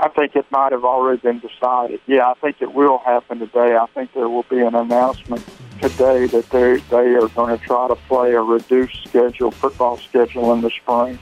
I 0.00 0.08
think 0.08 0.36
it 0.36 0.46
might 0.50 0.70
have 0.70 0.84
already 0.84 1.20
been 1.20 1.40
decided. 1.40 2.00
Yeah, 2.06 2.28
I 2.28 2.34
think 2.34 2.62
it 2.62 2.72
will 2.72 2.98
happen 2.98 3.40
today. 3.40 3.76
I 3.76 3.86
think 3.94 4.12
there 4.12 4.28
will 4.28 4.44
be 4.44 4.60
an 4.60 4.74
announcement 4.74 5.44
today 5.80 6.26
that 6.26 6.48
they 6.50 6.76
they 6.90 7.14
are 7.14 7.28
going 7.28 7.58
to 7.58 7.64
try 7.64 7.88
to 7.88 7.96
play 7.96 8.32
a 8.34 8.40
reduced 8.40 9.04
schedule, 9.08 9.50
football 9.50 9.96
schedule 9.96 10.52
in 10.52 10.60
the 10.60 10.70
spring. 10.70 11.18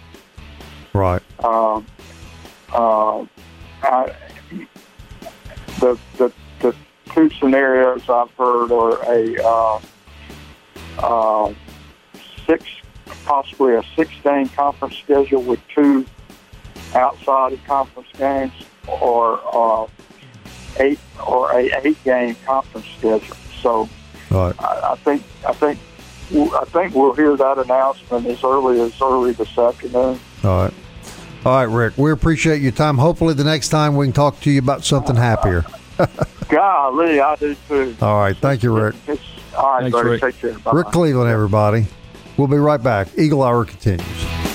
Right. 0.92 1.22
Um, 1.44 1.86
uh, 2.72 3.24
I, 3.82 4.14
the, 5.80 5.98
the 6.16 6.32
the 6.60 6.74
two 7.12 7.30
scenarios 7.30 8.08
I've 8.08 8.30
heard 8.32 8.72
are 8.72 9.02
a 9.12 9.44
uh, 9.44 9.80
uh, 10.98 11.54
six, 12.46 12.64
possibly 13.24 13.74
a 13.74 13.82
six-game 13.94 14.48
conference 14.50 14.96
schedule 14.96 15.42
with 15.42 15.60
two 15.74 16.06
outside 16.94 17.52
of 17.52 17.64
conference 17.64 18.08
games, 18.16 18.52
or 18.86 19.40
uh, 19.52 19.86
eight 20.78 20.98
or 21.26 21.52
a 21.52 21.70
eight-game 21.84 22.36
conference 22.46 22.86
schedule. 22.98 23.36
So 23.62 23.88
right. 24.30 24.54
I, 24.60 24.92
I 24.92 24.96
think 24.96 25.22
I 25.46 25.52
think 25.52 25.78
I 26.34 26.64
think 26.66 26.94
we'll 26.94 27.14
hear 27.14 27.36
that 27.36 27.58
announcement 27.58 28.26
as 28.26 28.42
early 28.42 28.80
as 28.80 29.00
early 29.00 29.32
this 29.32 29.56
afternoon. 29.56 30.18
All 30.44 30.62
right. 30.62 30.74
All 31.46 31.52
right, 31.52 31.72
Rick. 31.72 31.96
We 31.96 32.10
appreciate 32.10 32.60
your 32.60 32.72
time. 32.72 32.98
Hopefully, 32.98 33.32
the 33.32 33.44
next 33.44 33.68
time 33.68 33.94
we 33.94 34.06
can 34.06 34.12
talk 34.12 34.40
to 34.40 34.50
you 34.50 34.58
about 34.58 34.84
something 34.84 35.14
happier. 35.14 35.64
Golly, 36.48 37.20
I 37.20 37.36
do 37.36 37.54
too. 37.68 37.96
All 38.02 38.18
right. 38.18 38.36
Thank 38.36 38.64
you, 38.64 38.76
Rick. 38.76 38.96
All 39.56 39.74
right, 39.74 39.82
Thanks, 39.82 39.92
buddy. 39.92 40.08
Rick. 40.08 40.22
Take 40.22 40.40
care. 40.40 40.54
Bye-bye. 40.54 40.72
Rick 40.78 40.86
Cleveland, 40.88 41.30
everybody. 41.30 41.86
We'll 42.36 42.48
be 42.48 42.56
right 42.56 42.82
back. 42.82 43.16
Eagle 43.16 43.44
Hour 43.44 43.64
continues. 43.64 44.45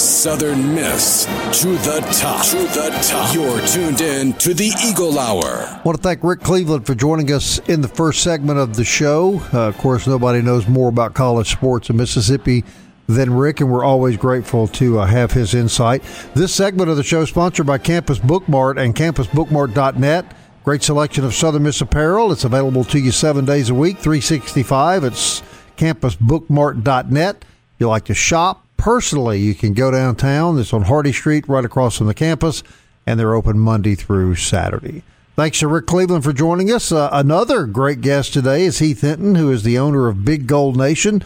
Southern 0.00 0.74
Miss 0.74 1.26
to 1.60 1.68
the 1.68 2.00
top. 2.18 2.46
To 2.46 2.56
the 2.56 2.90
top. 3.02 3.34
You're 3.34 3.66
tuned 3.66 4.00
in 4.00 4.32
to 4.34 4.54
the 4.54 4.72
Eagle 4.82 5.18
Hour. 5.18 5.44
I 5.44 5.80
want 5.84 5.98
to 5.98 6.02
thank 6.02 6.24
Rick 6.24 6.40
Cleveland 6.40 6.86
for 6.86 6.94
joining 6.94 7.30
us 7.30 7.58
in 7.68 7.82
the 7.82 7.88
first 7.88 8.22
segment 8.22 8.58
of 8.58 8.76
the 8.76 8.84
show. 8.84 9.42
Uh, 9.52 9.68
of 9.68 9.76
course, 9.76 10.06
nobody 10.06 10.40
knows 10.40 10.66
more 10.66 10.88
about 10.88 11.12
college 11.12 11.52
sports 11.52 11.90
in 11.90 11.98
Mississippi 11.98 12.64
than 13.08 13.34
Rick, 13.34 13.60
and 13.60 13.70
we're 13.70 13.84
always 13.84 14.16
grateful 14.16 14.68
to 14.68 15.00
uh, 15.00 15.06
have 15.06 15.32
his 15.32 15.52
insight. 15.54 16.02
This 16.34 16.54
segment 16.54 16.88
of 16.88 16.96
the 16.96 17.02
show 17.02 17.20
is 17.20 17.28
sponsored 17.28 17.66
by 17.66 17.76
Campus 17.76 18.18
Bookmart 18.18 18.82
and 18.82 18.94
campusbookmart.net. 18.94 20.34
Great 20.64 20.82
selection 20.82 21.24
of 21.24 21.34
Southern 21.34 21.64
Miss 21.64 21.80
apparel. 21.80 22.32
It's 22.32 22.44
available 22.44 22.84
to 22.84 22.98
you 22.98 23.10
seven 23.10 23.44
days 23.44 23.68
a 23.68 23.74
week, 23.74 23.98
365. 23.98 25.04
It's 25.04 25.42
campusbookmart.net. 25.76 27.36
If 27.36 27.46
you 27.78 27.88
like 27.88 28.04
to 28.06 28.14
shop 28.14 28.66
personally, 28.80 29.38
you 29.38 29.54
can 29.54 29.74
go 29.74 29.90
downtown. 29.90 30.58
It's 30.58 30.72
on 30.72 30.82
Hardy 30.82 31.12
Street, 31.12 31.46
right 31.46 31.64
across 31.64 31.98
from 31.98 32.06
the 32.06 32.14
campus, 32.14 32.62
and 33.06 33.20
they're 33.20 33.34
open 33.34 33.58
Monday 33.58 33.94
through 33.94 34.36
Saturday. 34.36 35.02
Thanks 35.36 35.60
to 35.60 35.68
Rick 35.68 35.86
Cleveland 35.86 36.24
for 36.24 36.32
joining 36.32 36.72
us. 36.72 36.90
Uh, 36.90 37.10
another 37.12 37.66
great 37.66 38.00
guest 38.00 38.32
today 38.32 38.64
is 38.64 38.78
Heath 38.78 39.02
Hinton, 39.02 39.34
who 39.34 39.50
is 39.52 39.62
the 39.62 39.78
owner 39.78 40.08
of 40.08 40.24
Big 40.24 40.46
Gold 40.46 40.76
Nation. 40.76 41.22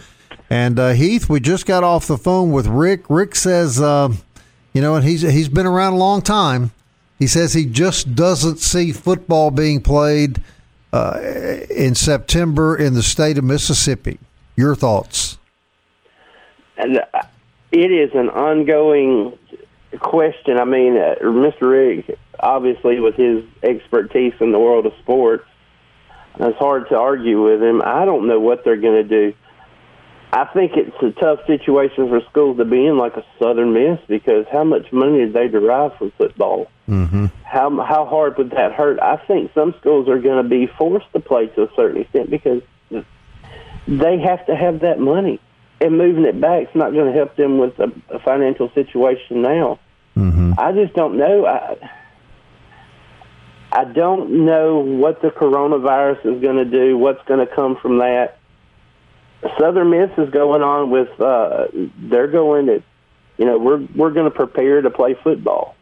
And 0.51 0.79
uh, 0.79 0.91
Heath, 0.91 1.29
we 1.29 1.41
just 1.41 1.65
got 1.65 1.85
off 1.85 2.07
the 2.07 2.19
phone 2.19 2.53
with 2.53 2.67
Rick. 2.67 3.05
Rick 3.09 3.35
says, 3.35 3.81
uh, 3.81 4.13
you 4.73 4.83
know, 4.83 4.97
and 4.97 5.05
he's 5.05 5.23
he's 5.23 5.49
been 5.49 5.67
around 5.67 5.95
a 5.95 5.99
long 5.99 6.23
time. 6.23 6.73
He 7.19 7.27
says 7.27 7.55
he 7.55 7.65
just 7.65 8.15
doesn't 8.15 8.59
see 8.59 8.93
football 8.93 9.51
being 9.51 9.81
played 9.81 10.43
uh, 10.93 11.21
in 11.71 11.95
September 11.95 12.77
in 12.77 12.95
the 12.95 13.03
state 13.03 13.39
of 13.39 13.45
Mississippi. 13.45 14.19
Your 14.57 14.75
thoughts? 14.75 15.39
And 16.77 16.99
uh, 16.99 17.23
it 17.75 17.91
is 17.91 18.11
an 18.15 18.29
ongoing 18.31 19.37
question. 19.99 20.59
I 20.59 20.65
mean, 20.65 20.97
uh, 20.97 21.17
Mr. 21.23 21.63
Rick, 21.63 22.19
obviously, 22.39 23.01
with 23.01 23.17
his 23.17 23.45
expertise 23.63 24.35
in 24.41 24.53
the 24.53 24.61
world 24.61 24.87
of 24.87 24.93
sports, 25.03 25.45
it's 26.39 26.59
hard 26.59 26.89
to 26.91 26.97
argue 26.97 27.43
with 27.43 27.63
him. 27.63 27.83
I 27.85 28.05
don't 28.05 28.29
know 28.29 28.39
what 28.39 28.65
they're 28.65 28.77
going 28.77 29.07
to 29.07 29.09
do. 29.09 29.35
I 30.33 30.47
think 30.47 30.73
it's 30.77 30.97
a 31.01 31.13
tough 31.21 31.41
situation 31.47 32.09
for 32.09 32.21
schools 32.31 32.57
to 32.59 32.65
be 32.65 32.87
in, 32.87 32.97
like 32.97 33.17
a 33.17 33.25
Southern 33.41 33.73
Miss, 33.73 34.01
because 34.09 34.47
how 34.51 34.65
much 34.65 34.93
money 34.93 35.19
did 35.19 35.33
they 35.33 35.49
derive 35.49 35.97
from 35.97 36.13
football? 36.13 36.71
Mm-hmm. 36.89 37.27
How 37.45 37.71
how 37.83 38.05
hard 38.05 38.37
would 38.39 38.51
that 38.51 38.73
hurt? 38.73 39.01
I 39.01 39.17
think 39.17 39.53
some 39.55 39.75
schools 39.81 40.09
are 40.09 40.19
going 40.19 40.43
to 40.43 40.49
be 40.49 40.67
forced 40.79 41.13
to 41.13 41.21
play 41.21 41.47
to 41.49 41.63
a 41.63 41.69
certain 41.77 42.03
extent 42.03 42.31
because 42.31 42.63
they 43.87 44.19
have 44.19 44.47
to 44.47 44.57
have 44.57 44.81
that 44.81 44.99
money, 44.99 45.41
and 45.85 45.99
moving 45.99 46.25
it 46.25 46.41
back 46.41 46.63
is 46.63 46.75
not 46.75 46.93
going 46.93 47.13
to 47.13 47.13
help 47.13 47.37
them 47.37 47.59
with 47.59 47.79
a, 47.79 47.93
a 48.09 48.19
financial 48.21 48.71
situation 48.75 49.43
now. 49.43 49.79
Mm-hmm. 50.17 50.55
I 50.59 50.73
just 50.73 50.95
don't 50.95 51.19
know. 51.19 51.45
I, 51.45 51.77
I 53.71 53.85
don't 53.85 54.47
know 54.47 54.79
what 54.79 55.21
the 55.21 55.29
coronavirus 55.29 56.37
is 56.37 56.41
going 56.41 56.57
to 56.57 56.65
do. 56.65 56.97
What's 56.97 57.23
going 57.27 57.47
to 57.47 57.55
come 57.55 57.77
from 57.77 57.99
that? 57.99 58.39
Southern 59.59 59.91
Miss 59.91 60.11
is 60.17 60.31
going 60.31 60.63
on 60.63 60.91
with. 60.91 61.21
Uh, 61.21 61.67
they're 61.99 62.29
going 62.29 62.67
to, 62.67 62.83
you 63.37 63.45
know, 63.45 63.59
we're 63.59 63.87
we're 63.95 64.13
going 64.13 64.31
to 64.31 64.35
prepare 64.35 64.81
to 64.81 64.91
play 64.91 65.15
football. 65.23 65.77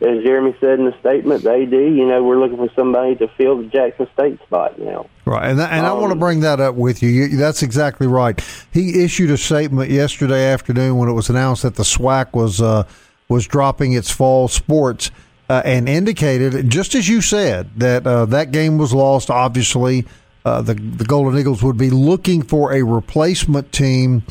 As 0.00 0.22
Jeremy 0.22 0.56
said 0.60 0.78
in 0.78 0.84
the 0.84 0.98
statement, 1.00 1.42
the 1.42 1.52
AD, 1.52 1.72
you 1.72 2.06
know, 2.06 2.22
we're 2.24 2.38
looking 2.38 2.56
for 2.56 2.72
somebody 2.74 3.16
to 3.16 3.28
fill 3.36 3.58
the 3.58 3.64
Jackson 3.64 4.08
State 4.14 4.40
spot 4.42 4.78
now. 4.78 5.06
Right, 5.28 5.50
and 5.50 5.58
that, 5.58 5.72
and 5.72 5.84
I 5.84 5.92
want 5.92 6.06
to 6.06 6.12
Um, 6.12 6.20
bring 6.20 6.40
that 6.40 6.58
up 6.58 6.74
with 6.74 7.02
you. 7.02 7.10
you. 7.10 7.36
That's 7.36 7.62
exactly 7.62 8.06
right. 8.06 8.42
He 8.72 9.04
issued 9.04 9.30
a 9.30 9.36
statement 9.36 9.90
yesterday 9.90 10.46
afternoon 10.50 10.96
when 10.96 11.10
it 11.10 11.12
was 11.12 11.28
announced 11.28 11.64
that 11.64 11.74
the 11.74 11.82
SWAC 11.82 12.28
was 12.32 12.62
uh, 12.62 12.84
was 13.28 13.46
dropping 13.46 13.92
its 13.92 14.10
fall 14.10 14.48
sports, 14.48 15.10
uh, 15.50 15.60
and 15.66 15.86
indicated, 15.86 16.70
just 16.70 16.94
as 16.94 17.10
you 17.10 17.20
said, 17.20 17.68
that 17.76 18.06
uh, 18.06 18.24
that 18.24 18.52
game 18.52 18.78
was 18.78 18.94
lost. 18.94 19.28
Obviously, 19.28 20.06
uh, 20.46 20.62
the 20.62 20.72
the 20.72 21.04
Golden 21.04 21.38
Eagles 21.38 21.62
would 21.62 21.76
be 21.76 21.90
looking 21.90 22.40
for 22.40 22.72
a 22.72 22.82
replacement 22.82 23.70
team, 23.70 24.22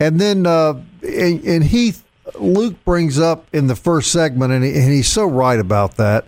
and 0.00 0.18
then 0.18 0.46
uh, 0.46 0.80
and, 1.02 1.44
and 1.44 1.64
Heath 1.64 2.02
Luke 2.40 2.82
brings 2.86 3.18
up 3.18 3.44
in 3.52 3.66
the 3.66 3.76
first 3.76 4.10
segment, 4.10 4.50
and, 4.54 4.64
he, 4.64 4.72
and 4.72 4.90
he's 4.90 5.08
so 5.08 5.26
right 5.26 5.60
about 5.60 5.98
that. 5.98 6.24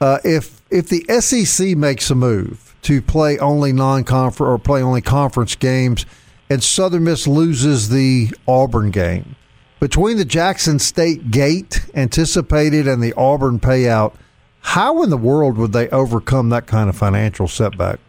Uh, 0.00 0.18
if 0.22 0.62
if 0.70 0.88
the 0.88 1.04
SEC 1.20 1.76
makes 1.76 2.08
a 2.08 2.14
move 2.14 2.63
to 2.84 3.02
play 3.02 3.38
only 3.38 3.72
non-conference 3.72 4.48
or 4.48 4.58
play 4.58 4.82
only 4.82 5.02
conference 5.02 5.54
games, 5.54 6.06
and 6.48 6.62
Southern 6.62 7.04
Miss 7.04 7.26
loses 7.26 7.88
the 7.88 8.30
Auburn 8.46 8.90
game, 8.90 9.36
between 9.80 10.16
the 10.16 10.24
Jackson 10.24 10.78
State 10.78 11.30
gate 11.30 11.84
anticipated 11.94 12.88
and 12.88 13.02
the 13.02 13.12
Auburn 13.14 13.60
payout, 13.60 14.14
how 14.60 15.02
in 15.02 15.10
the 15.10 15.18
world 15.18 15.58
would 15.58 15.72
they 15.72 15.90
overcome 15.90 16.48
that 16.48 16.66
kind 16.66 16.88
of 16.88 16.96
financial 16.96 17.46
setback? 17.48 18.00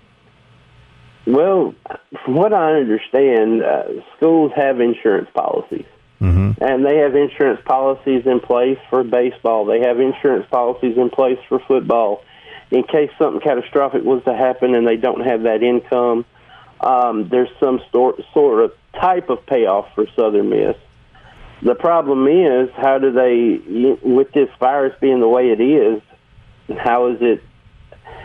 Well, 1.28 1.76
from 2.24 2.36
what 2.36 2.54
I 2.54 2.76
understand, 2.76 3.62
uh, 3.62 3.84
schools 4.16 4.54
have 4.56 4.80
insurance 4.80 5.30
policies. 5.34 5.86
Mm-hmm. 6.22 6.64
And 6.64 6.86
they 6.86 6.98
have 7.00 7.14
insurance 7.14 7.60
policies 7.66 8.24
in 8.26 8.40
place 8.40 8.78
for 8.90 9.04
baseball. 9.04 9.66
They 9.66 9.82
have 9.82 10.00
insurance 10.00 10.46
policies 10.50 10.98
in 10.98 11.10
place 11.10 11.40
for 11.50 11.60
football. 11.68 12.24
In 12.72 12.84
case 12.84 13.12
something 13.20 13.42
catastrophic 13.42 14.04
was 14.04 14.24
to 14.24 14.36
happen 14.36 14.74
and 14.76 14.88
they 14.88 14.98
don't 14.98 15.22
have 15.22 15.44
that 15.44 15.64
income, 15.64 16.26
um, 16.80 17.30
there's 17.30 17.50
some 17.60 17.82
sort, 17.92 18.20
sort 18.34 18.64
of 18.64 18.74
type 19.00 19.30
of 19.30 19.46
payoff 19.46 19.94
for 19.96 20.06
Southern 20.16 20.50
Miss. 20.50 20.76
The 21.62 21.76
problem 21.76 22.28
is, 22.28 22.70
how 22.76 22.98
do 22.98 23.12
they, 23.12 23.98
with 24.04 24.32
this 24.34 24.50
virus 24.60 24.94
being 25.00 25.20
the 25.20 25.28
way 25.28 25.52
it 25.52 25.62
is, 25.62 26.02
how 26.78 27.08
is 27.08 27.18
it, 27.22 27.42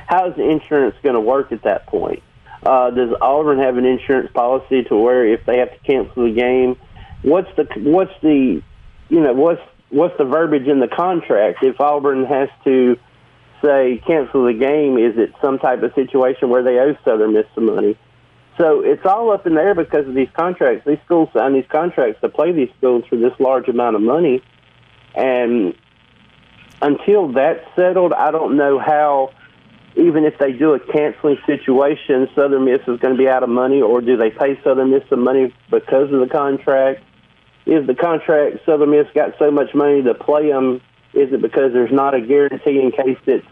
how 0.06 0.28
is 0.30 0.36
the 0.36 0.48
insurance 0.48 0.96
going 1.02 1.14
to 1.14 1.20
work 1.20 1.52
at 1.52 1.62
that 1.62 1.86
point? 1.86 2.22
Uh, 2.62 2.90
does 2.90 3.10
Auburn 3.20 3.58
have 3.58 3.78
an 3.78 3.86
insurance 3.86 4.30
policy 4.32 4.82
to 4.84 4.96
where 4.96 5.26
if 5.26 5.46
they 5.46 5.58
have 5.58 5.72
to 5.72 5.78
cancel 5.78 6.24
the 6.24 6.32
game, 6.32 6.76
what's 7.22 7.48
the 7.56 7.66
what's 7.76 8.12
the 8.20 8.62
you 9.08 9.20
know 9.20 9.32
what's 9.32 9.62
what's 9.88 10.16
the 10.18 10.24
verbiage 10.24 10.66
in 10.66 10.78
the 10.78 10.88
contract 10.88 11.62
if 11.62 11.80
Auburn 11.80 12.24
has 12.24 12.48
to 12.64 12.98
say 13.62 14.02
cancel 14.06 14.44
the 14.46 14.52
game, 14.52 14.98
is 14.98 15.16
it 15.16 15.34
some 15.40 15.58
type 15.58 15.82
of 15.82 15.94
situation 15.94 16.48
where 16.48 16.62
they 16.62 16.78
owe 16.78 16.96
Southern 17.04 17.34
Miss 17.34 17.46
some 17.54 17.66
money? 17.66 17.96
So 18.58 18.80
it's 18.80 19.04
all 19.06 19.30
up 19.32 19.46
in 19.46 19.54
the 19.54 19.60
air 19.60 19.74
because 19.74 20.06
of 20.06 20.14
these 20.14 20.28
contracts. 20.36 20.84
These 20.86 20.98
schools 21.04 21.28
sign 21.32 21.54
these 21.54 21.68
contracts 21.68 22.20
to 22.20 22.28
play 22.28 22.52
these 22.52 22.70
schools 22.78 23.04
for 23.08 23.16
this 23.16 23.32
large 23.38 23.68
amount 23.68 23.96
of 23.96 24.02
money, 24.02 24.42
and 25.14 25.74
until 26.82 27.32
that's 27.32 27.64
settled, 27.76 28.12
I 28.12 28.30
don't 28.30 28.56
know 28.56 28.78
how. 28.78 29.30
Even 29.96 30.24
if 30.24 30.38
they 30.38 30.52
do 30.52 30.72
a 30.72 30.78
canceling 30.78 31.36
situation, 31.46 32.28
Southern 32.36 32.64
Miss 32.64 32.78
is 32.86 33.00
going 33.00 33.16
to 33.16 33.18
be 33.18 33.28
out 33.28 33.42
of 33.42 33.48
money, 33.48 33.82
or 33.82 34.00
do 34.00 34.16
they 34.16 34.30
pay 34.30 34.56
Southern 34.62 34.92
Miss 34.92 35.02
some 35.10 35.24
money 35.24 35.52
because 35.68 36.12
of 36.12 36.20
the 36.20 36.28
contract? 36.30 37.02
Is 37.66 37.84
the 37.88 37.96
contract 37.96 38.58
Southern 38.64 38.90
Miss 38.90 39.08
got 39.16 39.34
so 39.40 39.50
much 39.50 39.74
money 39.74 40.00
to 40.04 40.14
play 40.14 40.48
them? 40.48 40.80
Is 41.12 41.32
it 41.32 41.42
because 41.42 41.72
there's 41.72 41.92
not 41.92 42.14
a 42.14 42.20
guarantee 42.20 42.80
in 42.80 42.92
case 42.92 43.18
it's 43.26 43.46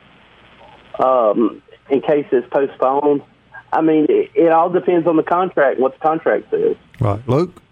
um, 0.99 1.63
in 1.91 2.01
case 2.01 2.27
it's 2.31 2.49
postponed? 2.49 3.23
I 3.73 3.83
mean, 3.83 4.07
it, 4.09 4.31
it 4.35 4.53
all 4.53 4.71
depends 4.71 5.07
on 5.07 5.17
the 5.17 5.23
contract, 5.23 5.79
what 5.79 5.95
the 5.95 6.01
contract 6.01 6.51
says. 6.51 6.77
Right, 7.01 7.27
Luke. 7.29 7.63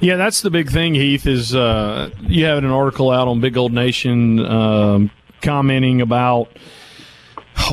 Yeah, 0.00 0.16
that's 0.16 0.42
the 0.42 0.50
big 0.50 0.70
thing, 0.70 0.94
Heath. 0.94 1.26
Is 1.26 1.54
uh, 1.54 2.10
you 2.22 2.44
have 2.46 2.58
an 2.58 2.64
article 2.64 3.10
out 3.10 3.28
on 3.28 3.40
Big 3.40 3.54
Gold 3.54 3.72
Nation 3.72 4.44
um, 4.44 5.10
commenting 5.42 6.00
about 6.00 6.48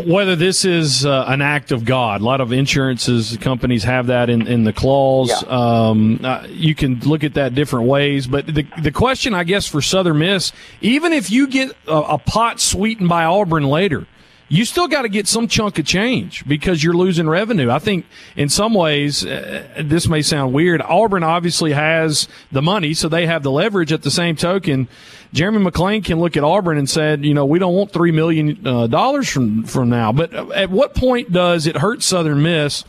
whether 0.05 0.35
this 0.35 0.65
is 0.65 1.05
uh, 1.05 1.25
an 1.27 1.41
act 1.41 1.71
of 1.71 1.85
God. 1.85 2.21
A 2.21 2.23
lot 2.23 2.41
of 2.41 2.51
insurances 2.51 3.37
companies 3.37 3.83
have 3.83 4.07
that 4.07 4.29
in, 4.29 4.47
in 4.47 4.63
the 4.63 4.73
clause. 4.73 5.29
Yeah. 5.43 5.49
Um, 5.89 6.19
uh, 6.23 6.45
you 6.49 6.75
can 6.75 6.99
look 6.99 7.23
at 7.23 7.35
that 7.35 7.55
different 7.55 7.87
ways, 7.87 8.27
but 8.27 8.45
the 8.45 8.65
the 8.81 8.91
question, 8.91 9.33
I 9.33 9.43
guess, 9.43 9.67
for 9.67 9.81
Southern 9.81 10.19
Miss, 10.19 10.51
even 10.81 11.13
if 11.13 11.31
you 11.31 11.47
get 11.47 11.71
a, 11.87 11.97
a 11.97 12.17
pot 12.17 12.59
sweetened 12.59 13.09
by 13.09 13.25
Auburn 13.25 13.63
later 13.63 14.05
you 14.49 14.65
still 14.65 14.87
got 14.87 15.03
to 15.03 15.09
get 15.09 15.27
some 15.27 15.47
chunk 15.47 15.77
of 15.77 15.85
change 15.85 16.45
because 16.47 16.83
you're 16.83 16.95
losing 16.95 17.29
revenue. 17.29 17.69
I 17.69 17.77
think 17.77 18.05
in 18.35 18.49
some 18.49 18.73
ways, 18.73 19.23
uh, 19.23 19.81
this 19.81 20.07
may 20.07 20.23
sound 20.23 20.53
weird. 20.53 20.81
Auburn 20.81 21.23
obviously 21.23 21.71
has 21.71 22.27
the 22.51 22.61
money, 22.61 22.95
so 22.95 23.07
they 23.07 23.27
have 23.27 23.43
the 23.43 23.51
leverage. 23.51 23.93
At 23.93 24.01
the 24.01 24.11
same 24.11 24.35
token, 24.35 24.87
Jeremy 25.33 25.63
McClain 25.63 26.03
can 26.03 26.19
look 26.19 26.35
at 26.35 26.43
Auburn 26.43 26.79
and 26.79 26.89
said, 26.89 27.23
you 27.23 27.35
know, 27.35 27.45
we 27.45 27.59
don't 27.59 27.75
want 27.75 27.91
three 27.91 28.11
million 28.11 28.65
uh, 28.65 28.87
dollars 28.87 29.29
from 29.29 29.63
from 29.63 29.89
now. 29.89 30.11
But 30.11 30.33
at 30.33 30.71
what 30.71 30.95
point 30.95 31.31
does 31.31 31.67
it 31.67 31.77
hurt 31.77 32.01
Southern 32.01 32.41
Miss? 32.41 32.83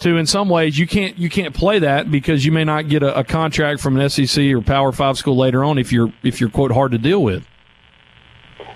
To 0.00 0.16
in 0.16 0.26
some 0.26 0.48
ways 0.48 0.76
you 0.76 0.88
can't 0.88 1.16
you 1.16 1.30
can't 1.30 1.54
play 1.54 1.78
that 1.78 2.10
because 2.10 2.44
you 2.44 2.50
may 2.50 2.64
not 2.64 2.88
get 2.88 3.04
a, 3.04 3.20
a 3.20 3.24
contract 3.24 3.80
from 3.80 3.96
an 3.96 4.10
SEC 4.10 4.44
or 4.46 4.60
Power 4.60 4.90
Five 4.90 5.16
school 5.16 5.36
later 5.36 5.62
on 5.62 5.78
if 5.78 5.92
you're 5.92 6.12
if 6.24 6.40
you're 6.40 6.50
quote 6.50 6.72
hard 6.72 6.90
to 6.92 6.98
deal 6.98 7.22
with. 7.22 7.46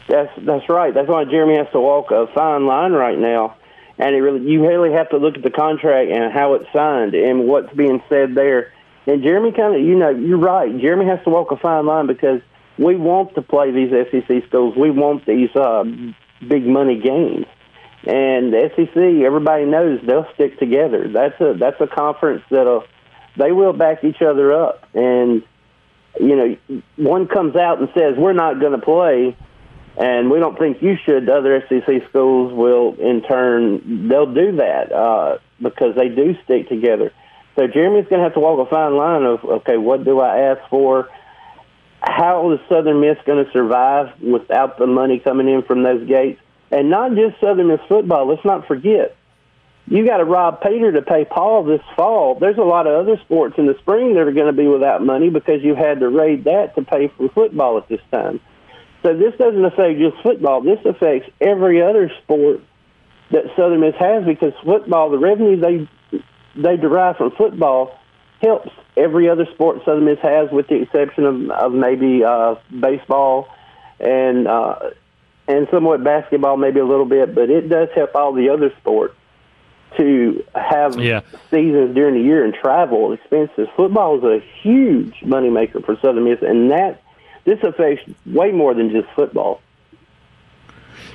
That's 0.08 0.32
that's 0.38 0.68
right. 0.68 0.94
That's 0.94 1.08
why 1.08 1.24
Jeremy 1.24 1.58
has 1.58 1.66
to 1.72 1.80
walk 1.80 2.10
a 2.10 2.26
fine 2.34 2.66
line 2.66 2.92
right 2.92 3.18
now, 3.18 3.56
and 3.98 4.14
it 4.14 4.20
really 4.20 4.50
you 4.50 4.66
really 4.66 4.92
have 4.92 5.10
to 5.10 5.18
look 5.18 5.36
at 5.36 5.42
the 5.42 5.50
contract 5.50 6.10
and 6.10 6.32
how 6.32 6.54
it's 6.54 6.66
signed 6.72 7.14
and 7.14 7.46
what's 7.46 7.72
being 7.74 8.02
said 8.08 8.34
there. 8.34 8.72
And 9.06 9.22
Jeremy 9.22 9.52
kind 9.52 9.74
of, 9.74 9.82
you 9.82 9.96
know, 9.96 10.10
you're 10.10 10.38
right. 10.38 10.70
Jeremy 10.80 11.06
has 11.06 11.22
to 11.24 11.30
walk 11.30 11.50
a 11.50 11.56
fine 11.56 11.86
line 11.86 12.06
because 12.06 12.40
we 12.78 12.96
want 12.96 13.34
to 13.34 13.42
play 13.42 13.70
these 13.70 13.90
SEC 13.90 14.46
schools. 14.48 14.76
We 14.76 14.90
want 14.90 15.26
these 15.26 15.54
uh, 15.54 15.84
big 16.46 16.66
money 16.66 16.98
games, 17.00 17.46
and 18.04 18.52
the 18.52 18.70
SEC, 18.76 18.96
everybody 18.96 19.66
knows 19.66 20.00
they'll 20.06 20.28
stick 20.34 20.58
together. 20.58 21.08
That's 21.08 21.38
a 21.40 21.54
that's 21.58 21.80
a 21.80 21.86
conference 21.86 22.44
that'll 22.50 22.84
they 23.36 23.52
will 23.52 23.74
back 23.74 24.04
each 24.04 24.22
other 24.22 24.54
up. 24.54 24.88
And 24.94 25.42
you 26.18 26.34
know, 26.34 26.82
one 26.96 27.28
comes 27.28 27.56
out 27.56 27.78
and 27.78 27.90
says 27.94 28.14
we're 28.16 28.32
not 28.32 28.58
going 28.58 28.72
to 28.72 28.84
play 28.84 29.36
and 29.98 30.30
we 30.30 30.38
don't 30.38 30.56
think 30.56 30.80
you 30.80 30.96
should. 31.04 31.28
Other 31.28 31.60
SEC 31.68 32.08
schools 32.08 32.52
will, 32.52 32.94
in 33.00 33.22
turn, 33.22 34.08
they'll 34.08 34.32
do 34.32 34.56
that 34.56 34.92
uh, 34.92 35.38
because 35.60 35.96
they 35.96 36.08
do 36.08 36.36
stick 36.44 36.68
together. 36.68 37.12
So 37.56 37.66
Jeremy's 37.66 38.06
going 38.08 38.20
to 38.20 38.24
have 38.24 38.34
to 38.34 38.40
walk 38.40 38.64
a 38.64 38.70
fine 38.70 38.96
line 38.96 39.24
of, 39.24 39.44
okay, 39.44 39.76
what 39.76 40.04
do 40.04 40.20
I 40.20 40.52
ask 40.52 40.70
for? 40.70 41.08
How 42.00 42.52
is 42.52 42.60
Southern 42.68 43.00
Miss 43.00 43.18
going 43.26 43.44
to 43.44 43.50
survive 43.50 44.20
without 44.22 44.78
the 44.78 44.86
money 44.86 45.18
coming 45.18 45.48
in 45.48 45.62
from 45.62 45.82
those 45.82 46.06
gates? 46.06 46.40
And 46.70 46.90
not 46.90 47.16
just 47.16 47.40
Southern 47.40 47.66
Miss 47.66 47.80
football. 47.88 48.28
Let's 48.28 48.44
not 48.44 48.68
forget, 48.68 49.16
you 49.88 50.06
got 50.06 50.18
to 50.18 50.24
rob 50.24 50.62
Peter 50.62 50.92
to 50.92 51.02
pay 51.02 51.24
Paul 51.24 51.64
this 51.64 51.82
fall. 51.96 52.36
There's 52.36 52.58
a 52.58 52.62
lot 52.62 52.86
of 52.86 52.94
other 52.94 53.18
sports 53.24 53.56
in 53.58 53.66
the 53.66 53.76
spring 53.80 54.14
that 54.14 54.20
are 54.20 54.32
going 54.32 54.46
to 54.46 54.52
be 54.52 54.68
without 54.68 55.04
money 55.04 55.28
because 55.28 55.64
you 55.64 55.74
had 55.74 55.98
to 55.98 56.08
raid 56.08 56.44
that 56.44 56.76
to 56.76 56.82
pay 56.82 57.08
for 57.08 57.28
football 57.30 57.78
at 57.78 57.88
this 57.88 58.00
time. 58.12 58.38
So 59.02 59.16
this 59.16 59.34
doesn't 59.38 59.64
affect 59.64 59.98
just 59.98 60.22
football. 60.22 60.60
This 60.60 60.80
affects 60.84 61.30
every 61.40 61.82
other 61.82 62.10
sport 62.22 62.60
that 63.30 63.44
Southern 63.56 63.80
Miss 63.80 63.94
has 63.98 64.24
because 64.24 64.52
football, 64.64 65.10
the 65.10 65.18
revenue 65.18 65.60
they 65.60 65.88
they 66.56 66.76
derive 66.76 67.16
from 67.16 67.30
football, 67.32 67.98
helps 68.40 68.70
every 68.96 69.28
other 69.28 69.46
sport 69.54 69.84
Southern 69.84 70.04
Miss 70.04 70.18
has, 70.20 70.50
with 70.50 70.66
the 70.68 70.82
exception 70.82 71.24
of, 71.24 71.50
of 71.50 71.72
maybe 71.72 72.24
uh, 72.24 72.56
baseball 72.80 73.48
and 74.00 74.48
uh, 74.48 74.90
and 75.46 75.68
somewhat 75.70 76.02
basketball, 76.02 76.56
maybe 76.56 76.80
a 76.80 76.86
little 76.86 77.06
bit. 77.06 77.34
But 77.34 77.50
it 77.50 77.68
does 77.68 77.88
help 77.94 78.14
all 78.14 78.32
the 78.32 78.48
other 78.48 78.72
sports 78.80 79.14
to 79.96 80.44
have 80.54 80.98
yeah. 80.98 81.20
seasons 81.50 81.94
during 81.94 82.14
the 82.14 82.20
year 82.20 82.44
and 82.44 82.52
travel 82.52 83.12
expenses. 83.12 83.68
Football 83.76 84.18
is 84.18 84.42
a 84.42 84.44
huge 84.62 85.14
moneymaker 85.22 85.84
for 85.84 85.96
Southern 86.02 86.24
Miss, 86.24 86.42
and 86.42 86.70
that 86.70 87.02
this 87.48 87.62
affects 87.62 88.04
way 88.26 88.52
more 88.52 88.74
than 88.74 88.90
just 88.90 89.08
football. 89.16 89.62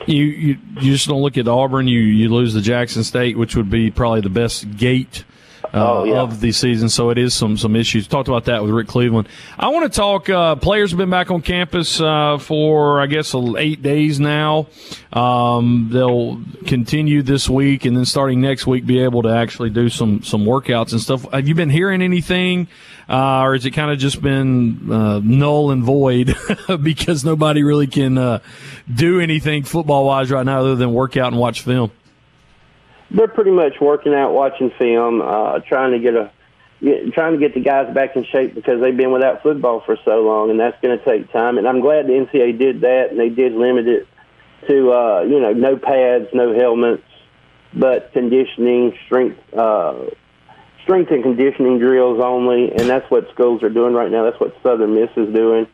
You, 0.08 0.24
you 0.24 0.58
you 0.82 0.92
just 0.94 1.08
don't 1.08 1.22
look 1.22 1.38
at 1.38 1.48
Auburn. 1.48 1.88
You 1.88 2.00
you 2.00 2.34
lose 2.34 2.56
the 2.56 2.62
Jackson 2.62 3.04
State, 3.04 3.38
which 3.38 3.56
would 3.56 3.70
be 3.70 3.92
probably 3.92 4.22
the 4.22 4.30
best 4.30 4.76
gate 4.76 5.24
uh, 5.74 6.02
oh, 6.02 6.04
yeah. 6.04 6.22
of 6.22 6.40
the 6.40 6.52
season. 6.52 6.88
So 6.88 7.10
it 7.10 7.18
is 7.18 7.34
some 7.34 7.58
some 7.58 7.76
issues. 7.76 8.08
Talked 8.08 8.28
about 8.28 8.46
that 8.46 8.62
with 8.62 8.72
Rick 8.72 8.88
Cleveland. 8.88 9.28
I 9.58 9.70
want 9.70 9.92
to 9.92 9.96
talk. 9.96 10.30
Uh, 10.30 10.56
players 10.56 10.92
have 10.92 10.98
been 10.98 11.10
back 11.10 11.32
on 11.32 11.42
campus 11.42 12.00
uh, 12.00 12.38
for 12.38 13.02
I 13.02 13.08
guess 13.08 13.34
eight 13.58 13.82
days 13.82 14.20
now. 14.20 14.68
Um, 15.12 15.90
they'll 15.92 16.42
continue 16.68 17.24
this 17.24 17.50
week, 17.50 17.86
and 17.86 17.98
then 17.98 18.06
starting 18.06 18.42
next 18.42 18.68
week, 18.68 18.86
be 18.86 19.00
able 19.00 19.24
to 19.24 19.30
actually 19.30 19.72
do 19.72 19.90
some 19.90 20.22
some 20.22 20.46
workouts 20.46 20.92
and 20.92 21.02
stuff. 21.02 21.30
Have 21.32 21.48
you 21.48 21.56
been 21.56 21.72
hearing 21.72 22.02
anything, 22.02 22.68
uh, 23.10 23.42
or 23.42 23.54
has 23.54 23.66
it 23.66 23.72
kind 23.72 23.92
of 23.92 23.98
just 23.98 24.22
been 24.22 24.92
uh, 24.92 25.22
null 25.24 25.72
and 25.72 25.84
void 25.84 26.36
because 26.84 27.26
nobody 27.26 27.64
really 27.64 27.88
can 27.88 28.18
uh, 28.18 28.40
do 28.94 29.20
anything 29.20 29.64
football 29.64 30.06
wise 30.06 30.30
right 30.30 30.46
now 30.46 30.60
other 30.60 30.76
than 30.76 30.94
work 30.94 31.18
out 31.18 31.32
and 31.32 31.40
watch 31.40 31.62
film? 31.62 31.92
They're 33.14 33.28
pretty 33.28 33.52
much 33.52 33.74
working 33.80 34.14
out, 34.14 34.34
watching 34.34 34.72
film, 34.78 35.22
uh, 35.22 35.60
trying 35.60 35.92
to 35.92 36.00
get 36.00 36.16
a 36.16 36.32
trying 37.14 37.32
to 37.32 37.40
get 37.40 37.54
the 37.54 37.62
guys 37.62 37.94
back 37.94 38.16
in 38.18 38.26
shape 38.26 38.54
because 38.54 38.82
they've 38.82 38.98
been 38.98 39.14
without 39.14 39.42
football 39.42 39.82
for 39.86 39.98
so 40.04 40.22
long, 40.22 40.50
and 40.50 40.60
that's 40.60 40.76
going 40.82 40.98
to 40.98 41.06
take 41.06 41.32
time. 41.32 41.58
And 41.58 41.66
I'm 41.66 41.80
glad 41.80 42.08
the 42.08 42.12
NCAA 42.12 42.58
did 42.60 42.82
that, 42.82 43.12
and 43.12 43.20
they 43.20 43.30
did 43.30 43.54
limit 43.54 43.88
it 43.88 44.08
to 44.68 44.92
uh, 44.92 45.22
you 45.22 45.40
know 45.40 45.54
no 45.54 45.78
pads, 45.78 46.28
no 46.34 46.54
helmets, 46.54 47.04
but 47.74 48.12
conditioning, 48.14 48.98
strength, 49.06 49.40
uh, 49.54 49.96
strength 50.84 51.12
and 51.12 51.24
conditioning 51.24 51.80
drills 51.80 52.20
only, 52.22 52.72
and 52.72 52.90
that's 52.90 53.10
what 53.10 53.30
schools 53.32 53.64
are 53.64 53.70
doing 53.70 53.94
right 53.94 54.12
now. 54.12 54.24
That's 54.24 54.40
what 54.40 54.56
Southern 54.64 54.96
Miss 54.96 55.10
is 55.16 55.34
doing. 55.34 55.68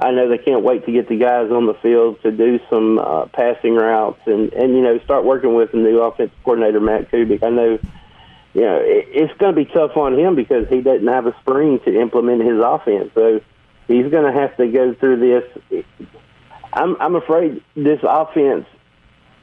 I 0.00 0.12
know 0.12 0.28
they 0.28 0.38
can't 0.38 0.62
wait 0.62 0.86
to 0.86 0.92
get 0.92 1.08
the 1.08 1.16
guys 1.16 1.50
on 1.50 1.66
the 1.66 1.74
field 1.74 2.22
to 2.22 2.30
do 2.30 2.58
some 2.70 2.98
uh, 2.98 3.26
passing 3.26 3.74
routes 3.74 4.20
and 4.26 4.52
and 4.54 4.74
you 4.74 4.82
know 4.82 4.98
start 5.00 5.24
working 5.24 5.54
with 5.54 5.72
the 5.72 5.78
new 5.78 6.00
offensive 6.00 6.34
coordinator 6.42 6.80
Matt 6.80 7.10
Kubik. 7.10 7.42
I 7.42 7.50
know 7.50 7.78
you 8.54 8.60
know 8.62 8.76
it, 8.76 9.08
it's 9.10 9.38
going 9.38 9.54
to 9.54 9.64
be 9.64 9.70
tough 9.70 9.96
on 9.96 10.18
him 10.18 10.36
because 10.36 10.68
he 10.68 10.80
doesn't 10.80 11.06
have 11.06 11.26
a 11.26 11.36
spring 11.40 11.80
to 11.80 12.00
implement 12.00 12.42
his 12.42 12.62
offense, 12.64 13.10
so 13.14 13.40
he's 13.88 14.10
going 14.10 14.32
to 14.32 14.40
have 14.40 14.56
to 14.56 14.66
go 14.68 14.94
through 14.94 15.18
this. 15.70 15.84
I'm 16.72 16.96
I'm 17.00 17.14
afraid 17.14 17.62
this 17.74 18.00
offense. 18.02 18.66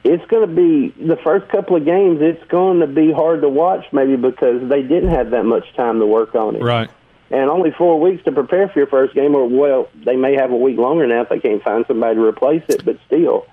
It's 0.04 0.24
going 0.26 0.48
to 0.48 0.54
be 0.54 1.06
the 1.06 1.16
first 1.22 1.48
couple 1.50 1.76
of 1.76 1.84
games. 1.84 2.20
It's 2.20 2.42
going 2.48 2.80
to 2.80 2.86
be 2.86 3.12
hard 3.12 3.42
to 3.42 3.48
watch, 3.48 3.84
maybe 3.92 4.16
because 4.16 4.68
they 4.68 4.82
didn't 4.82 5.10
have 5.10 5.30
that 5.30 5.44
much 5.44 5.64
time 5.74 5.98
to 5.98 6.06
work 6.06 6.34
on 6.34 6.56
it. 6.56 6.62
Right 6.62 6.88
and 7.30 7.50
only 7.50 7.70
four 7.70 8.00
weeks 8.00 8.24
to 8.24 8.32
prepare 8.32 8.68
for 8.68 8.78
your 8.78 8.88
first 8.88 9.14
game, 9.14 9.34
or 9.34 9.46
well, 9.48 9.88
they 10.04 10.16
may 10.16 10.34
have 10.34 10.50
a 10.50 10.56
week 10.56 10.78
longer 10.78 11.06
now 11.06 11.22
if 11.22 11.28
they 11.28 11.40
can't 11.40 11.62
find 11.62 11.84
somebody 11.86 12.14
to 12.14 12.24
replace 12.24 12.62
it. 12.68 12.84
But 12.84 12.98
still, 13.06 13.46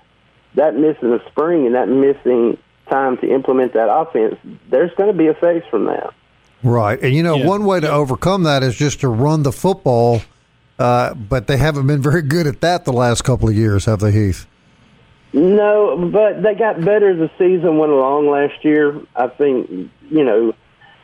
that 0.54 0.74
missing 0.74 1.12
a 1.12 1.24
spring 1.30 1.66
and 1.66 1.74
that 1.74 1.88
missing 1.88 2.58
time 2.88 3.18
to 3.18 3.32
implement 3.32 3.74
that 3.74 3.92
offense, 3.92 4.36
there's 4.70 4.92
going 4.96 5.10
to 5.10 5.16
be 5.16 5.26
effects 5.26 5.66
from 5.68 5.86
that. 5.86 6.14
Right, 6.62 7.00
and 7.02 7.14
you 7.14 7.22
know, 7.22 7.36
yeah. 7.36 7.46
one 7.46 7.64
way 7.64 7.80
to 7.80 7.90
overcome 7.90 8.44
that 8.44 8.62
is 8.62 8.76
just 8.76 9.00
to 9.00 9.08
run 9.08 9.42
the 9.42 9.52
football. 9.52 10.22
Uh, 10.78 11.14
but 11.14 11.46
they 11.46 11.56
haven't 11.56 11.86
been 11.86 12.02
very 12.02 12.20
good 12.20 12.46
at 12.46 12.60
that 12.60 12.84
the 12.84 12.92
last 12.92 13.22
couple 13.22 13.48
of 13.48 13.54
years, 13.54 13.86
have 13.86 14.00
they, 14.00 14.12
Heath? 14.12 14.46
No, 15.32 16.10
but 16.12 16.42
they 16.42 16.54
got 16.54 16.82
better 16.84 17.10
as 17.10 17.18
the 17.18 17.30
season 17.38 17.78
went 17.78 17.92
along 17.92 18.28
last 18.28 18.64
year. 18.64 19.00
I 19.14 19.28
think 19.28 19.90
you 20.10 20.24
know 20.24 20.54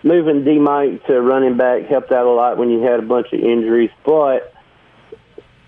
moving 0.02 0.44
D 0.44 0.58
Mike 0.58 1.06
to 1.06 1.20
running 1.20 1.56
back 1.56 1.86
helped 1.86 2.12
out 2.12 2.26
a 2.26 2.30
lot 2.30 2.58
when 2.58 2.70
you 2.70 2.80
had 2.80 2.98
a 2.98 3.02
bunch 3.02 3.32
of 3.32 3.40
injuries. 3.40 3.90
But 4.04 4.52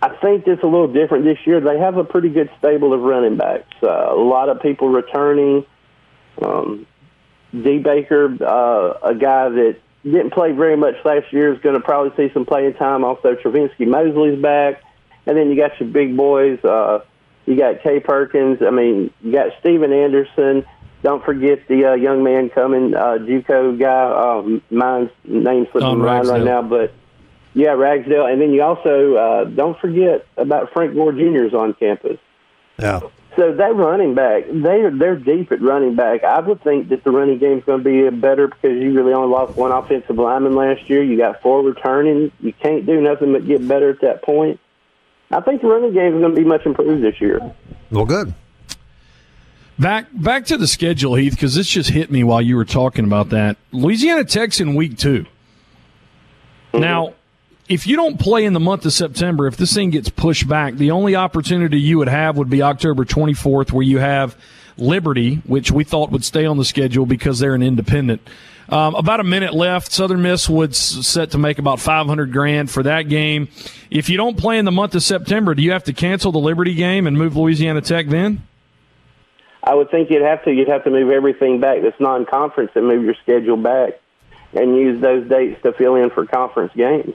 I 0.02 0.16
think 0.16 0.46
it's 0.46 0.62
a 0.62 0.66
little 0.66 0.92
different 0.92 1.24
this 1.24 1.38
year. 1.46 1.60
They 1.60 1.78
have 1.78 1.96
a 1.96 2.04
pretty 2.04 2.28
good 2.28 2.50
stable 2.58 2.92
of 2.92 3.00
running 3.00 3.36
backs. 3.36 3.74
Uh, 3.82 4.12
a 4.12 4.20
lot 4.20 4.48
of 4.48 4.60
people 4.60 4.88
returning. 4.88 5.64
Um, 6.42 6.86
D. 7.52 7.78
Baker, 7.78 8.36
uh, 8.44 9.08
a 9.08 9.14
guy 9.14 9.48
that 9.48 9.76
didn't 10.02 10.32
play 10.32 10.52
very 10.52 10.76
much 10.76 10.96
last 11.04 11.32
year, 11.32 11.54
is 11.54 11.60
going 11.60 11.76
to 11.76 11.80
probably 11.80 12.12
see 12.16 12.32
some 12.34 12.44
playing 12.44 12.74
time. 12.74 13.04
Also, 13.04 13.34
Trivenskey 13.34 13.86
Mosley's 13.86 14.40
back. 14.42 14.82
And 15.26 15.36
then 15.38 15.48
you 15.48 15.56
got 15.56 15.78
your 15.80 15.88
big 15.88 16.16
boys. 16.16 16.62
Uh, 16.62 17.00
you 17.46 17.56
got 17.56 17.82
Kay 17.82 18.00
Perkins. 18.00 18.58
I 18.60 18.70
mean, 18.70 19.10
you 19.22 19.32
got 19.32 19.52
Steven 19.60 19.92
Anderson. 19.92 20.66
Don't 21.04 21.22
forget 21.22 21.68
the 21.68 21.84
uh, 21.84 21.94
young 21.96 22.24
man 22.24 22.48
coming, 22.48 22.94
uh, 22.94 23.18
JUCO 23.18 23.78
guy. 23.78 24.04
Uh, 24.04 24.60
mine's 24.74 25.10
name's 25.22 25.68
slipping 25.70 25.98
mind 25.98 26.28
right 26.28 26.42
now, 26.42 26.62
but 26.62 26.94
yeah, 27.52 27.72
Ragsdale. 27.72 28.24
And 28.24 28.40
then 28.40 28.52
you 28.52 28.62
also 28.62 29.14
uh, 29.14 29.44
don't 29.44 29.78
forget 29.78 30.26
about 30.38 30.72
Frank 30.72 30.94
Gore 30.94 31.12
Jr. 31.12 31.44
is 31.44 31.52
on 31.52 31.74
campus. 31.74 32.18
Yeah. 32.78 33.00
So 33.36 33.52
that 33.52 33.76
running 33.76 34.14
back, 34.14 34.44
they're 34.50 34.90
they're 34.90 35.16
deep 35.16 35.52
at 35.52 35.60
running 35.60 35.94
back. 35.94 36.24
I 36.24 36.40
would 36.40 36.62
think 36.62 36.88
that 36.88 37.04
the 37.04 37.10
running 37.10 37.36
game's 37.36 37.64
going 37.64 37.84
to 37.84 37.84
be 37.84 38.16
better 38.16 38.48
because 38.48 38.80
you 38.80 38.94
really 38.94 39.12
only 39.12 39.28
lost 39.28 39.58
one 39.58 39.72
offensive 39.72 40.16
lineman 40.16 40.54
last 40.54 40.88
year. 40.88 41.02
You 41.02 41.18
got 41.18 41.42
four 41.42 41.62
returning. 41.62 42.32
You 42.40 42.54
can't 42.54 42.86
do 42.86 42.98
nothing 43.02 43.34
but 43.34 43.46
get 43.46 43.68
better 43.68 43.90
at 43.90 44.00
that 44.00 44.22
point. 44.22 44.58
I 45.30 45.42
think 45.42 45.60
the 45.60 45.68
running 45.68 45.92
game 45.92 46.14
is 46.14 46.20
going 46.20 46.34
to 46.34 46.40
be 46.40 46.46
much 46.46 46.64
improved 46.64 47.02
this 47.02 47.20
year. 47.20 47.40
Well, 47.90 48.06
good. 48.06 48.32
Back 49.78 50.06
back 50.12 50.46
to 50.46 50.56
the 50.56 50.68
schedule, 50.68 51.16
Heath, 51.16 51.32
because 51.32 51.54
this 51.54 51.68
just 51.68 51.90
hit 51.90 52.10
me 52.10 52.22
while 52.22 52.40
you 52.40 52.56
were 52.56 52.64
talking 52.64 53.04
about 53.04 53.30
that. 53.30 53.56
Louisiana 53.72 54.24
Tech's 54.24 54.60
in 54.60 54.74
week 54.74 54.96
2 54.96 55.22
mm-hmm. 55.22 56.80
Now, 56.80 57.14
if 57.68 57.87
you 57.87 57.96
don't 57.96 58.18
play 58.20 58.44
in 58.44 58.52
the 58.52 58.60
month 58.60 58.87
of 58.87 58.92
September, 58.92 59.46
if 59.46 59.56
this 59.56 59.74
thing 59.74 59.90
gets 59.90 60.08
pushed 60.08 60.46
back, 60.46 60.74
the 60.74 60.90
only 60.90 61.16
opportunity 61.16 61.80
you 61.80 61.98
would 61.98 62.08
have 62.08 62.37
would 62.37 62.50
be 62.50 62.62
October 62.62 63.04
24th, 63.04 63.72
where 63.72 63.82
you 63.82 63.98
have 63.98 64.37
Liberty, 64.76 65.37
which 65.46 65.70
we 65.70 65.82
thought 65.82 66.10
would 66.10 66.24
stay 66.24 66.46
on 66.46 66.56
the 66.56 66.64
schedule 66.64 67.06
because 67.06 67.38
they're 67.38 67.54
an 67.54 67.62
independent. 67.62 68.20
Um, 68.68 68.94
about 68.94 69.20
a 69.20 69.24
minute 69.24 69.54
left. 69.54 69.92
Southern 69.92 70.22
Miss 70.22 70.48
would 70.48 70.74
set 70.74 71.32
to 71.32 71.38
make 71.38 71.58
about 71.58 71.80
500 71.80 72.32
grand 72.32 72.70
for 72.70 72.82
that 72.82 73.02
game. 73.08 73.48
If 73.90 74.08
you 74.08 74.16
don't 74.16 74.38
play 74.38 74.58
in 74.58 74.64
the 74.64 74.72
month 74.72 74.94
of 74.94 75.02
September, 75.02 75.54
do 75.54 75.62
you 75.62 75.72
have 75.72 75.84
to 75.84 75.92
cancel 75.92 76.32
the 76.32 76.38
Liberty 76.38 76.74
game 76.74 77.06
and 77.06 77.16
move 77.16 77.37
Louisiana 77.37 77.82
Tech 77.82 78.06
then? 78.06 78.42
I 79.66 79.74
would 79.74 79.90
think 79.90 80.11
you'd 80.11 80.22
have 80.22 80.44
to. 80.44 80.53
You'd 80.53 80.68
have 80.68 80.85
to 80.85 80.90
move 80.90 81.11
everything 81.11 81.59
back 81.59 81.79
that's 81.83 81.98
non-conference 81.98 82.72
and 82.74 82.87
move 82.87 83.05
your 83.05 83.14
schedule 83.22 83.57
back 83.57 83.98
and 84.53 84.77
use 84.77 85.00
those 85.00 85.29
dates 85.29 85.61
to 85.62 85.72
fill 85.72 85.96
in 85.96 86.11
for 86.11 86.27
conference 86.27 86.72
games. 86.77 87.14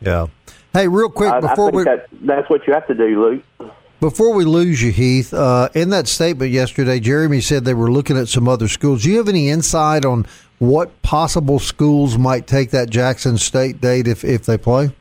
Yeah. 0.00 0.26
Hey, 0.72 0.88
real 0.88 1.10
quick 1.10 1.32
before 1.40 1.68
I 1.68 1.76
we 1.76 1.84
that, 1.84 2.06
that's 2.22 2.48
what 2.48 2.66
you 2.66 2.72
have 2.72 2.86
to 2.86 2.94
do, 2.94 3.22
Luke. 3.22 3.72
Before 4.00 4.32
we 4.32 4.46
lose 4.46 4.82
you, 4.82 4.92
Heath, 4.92 5.34
uh, 5.34 5.68
in 5.74 5.90
that 5.90 6.08
statement 6.08 6.52
yesterday, 6.52 7.00
Jeremy 7.00 7.42
said 7.42 7.66
they 7.66 7.74
were 7.74 7.92
looking 7.92 8.16
at 8.16 8.28
some 8.28 8.48
other 8.48 8.66
schools. 8.66 9.02
Do 9.02 9.10
you 9.10 9.18
have 9.18 9.28
any 9.28 9.50
insight 9.50 10.06
on 10.06 10.26
what 10.58 11.02
possible 11.02 11.58
schools 11.58 12.16
might 12.16 12.46
take 12.46 12.70
that 12.70 12.88
Jackson 12.88 13.36
State 13.36 13.80
date 13.82 14.08
if, 14.08 14.24
if 14.24 14.46
they 14.46 14.56
play? 14.56 14.94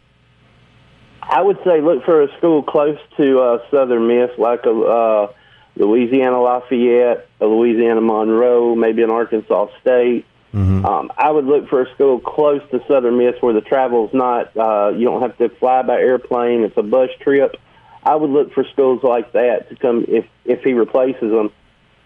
I 1.22 1.42
would 1.42 1.60
say 1.64 1.80
look 1.80 2.04
for 2.04 2.24
a 2.24 2.38
school 2.38 2.62
close 2.62 2.98
to 3.16 3.40
uh, 3.40 3.60
Southern 3.72 4.08
Miss, 4.08 4.32
like 4.38 4.66
a 4.66 4.72
uh, 4.72 5.34
Louisiana 5.80 6.42
Lafayette, 6.42 7.28
a 7.40 7.46
Louisiana 7.46 8.02
Monroe, 8.02 8.76
maybe 8.76 9.02
an 9.02 9.10
Arkansas 9.10 9.68
State. 9.82 10.26
Mm-hmm. 10.54 10.86
Um, 10.86 11.12
I 11.18 11.32
would 11.32 11.46
look 11.46 11.70
for 11.70 11.84
a 11.84 11.94
school 11.94 12.20
close 12.20 12.62
to 12.72 12.84
Southern 12.88 13.18
Miss 13.18 13.36
where 13.42 13.54
the 13.54 13.62
travel 13.62 14.08
is 14.08 14.14
not, 14.14 14.56
uh, 14.58 14.90
you 14.96 15.06
don't 15.06 15.22
have 15.22 15.38
to 15.38 15.50
fly 15.50 15.82
by 15.84 16.00
airplane, 16.00 16.64
it's 16.64 16.78
a 16.78 16.84
bus 16.84 17.10
trip. 17.22 17.56
I 18.04 18.16
would 18.16 18.30
look 18.30 18.54
for 18.54 18.64
schools 18.72 19.04
like 19.04 19.34
that 19.34 19.70
to 19.70 19.76
come 19.76 20.06
if 20.08 20.26
if 20.46 20.64
he 20.64 20.74
replaces 20.74 21.32
them. 21.32 21.52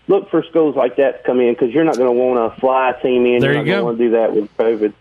Look 0.07 0.29
for 0.31 0.43
schools 0.43 0.75
like 0.75 0.97
that 0.97 1.19
to 1.19 1.23
come 1.23 1.39
in 1.39 1.53
because 1.53 1.71
you're 1.71 1.83
not 1.83 1.97
going 1.97 2.13
to 2.13 2.19
want 2.19 2.53
to 2.53 2.59
fly 2.59 2.89
a 2.89 3.01
team 3.01 3.25
in. 3.25 3.39
There 3.39 3.53
you're 3.53 3.63
you 3.63 3.71
not 3.71 3.77
go. 3.77 3.85
Want 3.85 3.97
to 3.99 4.03
do 4.03 4.11
that 4.11 4.35
with 4.35 4.57
COVID. 4.57 4.93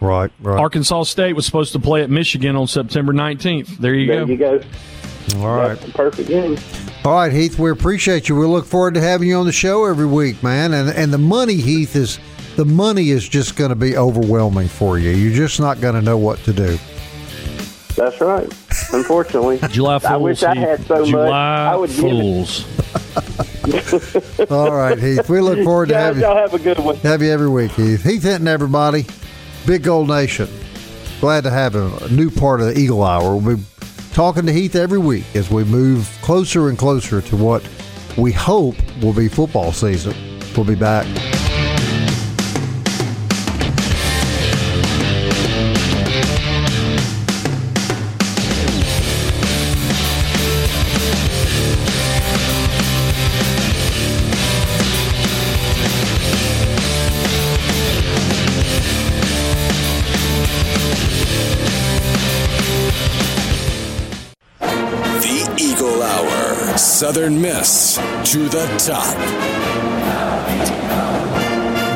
Right, 0.00 0.30
right. 0.40 0.60
Arkansas 0.60 1.04
State 1.04 1.34
was 1.34 1.46
supposed 1.46 1.72
to 1.72 1.78
play 1.78 2.02
at 2.02 2.10
Michigan 2.10 2.54
on 2.54 2.66
September 2.66 3.14
19th. 3.14 3.78
There 3.78 3.94
you 3.94 4.06
there 4.06 4.26
go. 4.26 4.32
you 4.32 4.36
go. 4.36 4.60
All 5.36 5.56
right. 5.56 5.94
perfect 5.94 6.28
game. 6.28 6.58
All 7.06 7.12
right, 7.12 7.30
Heath, 7.32 7.56
we 7.56 7.70
appreciate 7.70 8.28
you. 8.28 8.34
We 8.34 8.46
look 8.46 8.64
forward 8.64 8.94
to 8.94 9.00
having 9.00 9.28
you 9.28 9.36
on 9.36 9.46
the 9.46 9.52
show 9.52 9.84
every 9.84 10.06
week, 10.06 10.42
man. 10.42 10.74
And 10.74 10.88
and 10.88 11.12
the 11.12 11.18
money, 11.18 11.54
Heath, 11.54 11.94
is 11.94 12.18
the 12.56 12.64
money 12.64 13.10
is 13.10 13.28
just 13.28 13.54
going 13.54 13.68
to 13.68 13.76
be 13.76 13.96
overwhelming 13.96 14.66
for 14.66 14.98
you. 14.98 15.10
You're 15.10 15.32
just 15.32 15.60
not 15.60 15.80
going 15.80 15.94
to 15.94 16.02
know 16.02 16.18
what 16.18 16.40
to 16.40 16.52
do. 16.52 16.76
That's 17.94 18.20
right. 18.20 18.52
Unfortunately, 18.92 19.60
July 19.70 20.00
Fools. 20.00 20.12
I 20.12 20.16
wish 20.16 20.42
I 20.42 20.56
had 20.56 20.84
so 20.84 21.06
July 21.06 21.26
much. 21.26 21.32
I 21.32 21.76
would 21.76 21.90
Fools. 21.90 22.66
All 24.50 24.72
right, 24.72 24.98
Heath. 24.98 25.28
We 25.28 25.40
look 25.40 25.62
forward 25.62 25.90
to 25.90 25.94
Guys, 25.94 26.02
having 26.06 26.22
y'all 26.22 26.36
have 26.36 26.54
a 26.54 26.58
good 26.58 26.80
one. 26.80 26.96
have 26.96 27.22
you 27.22 27.30
every 27.30 27.48
week, 27.48 27.70
Heath. 27.70 28.02
Heath 28.02 28.24
Hinton, 28.24 28.48
everybody. 28.48 29.06
Big 29.64 29.84
Gold 29.84 30.08
Nation. 30.08 30.48
Glad 31.20 31.44
to 31.44 31.50
have 31.50 31.76
him. 31.76 31.92
A 32.02 32.08
new 32.08 32.32
part 32.32 32.60
of 32.60 32.66
the 32.66 32.76
Eagle 32.76 33.04
Hour. 33.04 33.36
We'll 33.36 33.58
be 33.58 33.62
talking 34.16 34.46
to 34.46 34.52
Heath 34.52 34.76
every 34.76 34.98
week 34.98 35.26
as 35.36 35.50
we 35.50 35.62
move 35.62 36.08
closer 36.22 36.70
and 36.70 36.78
closer 36.78 37.20
to 37.20 37.36
what 37.36 37.62
we 38.16 38.32
hope 38.32 38.74
will 39.02 39.12
be 39.12 39.28
football 39.28 39.72
season. 39.72 40.14
We'll 40.56 40.64
be 40.64 40.74
back. 40.74 41.04
Miss 67.30 67.96
to 68.30 68.48
the 68.48 68.66
top. 68.78 70.85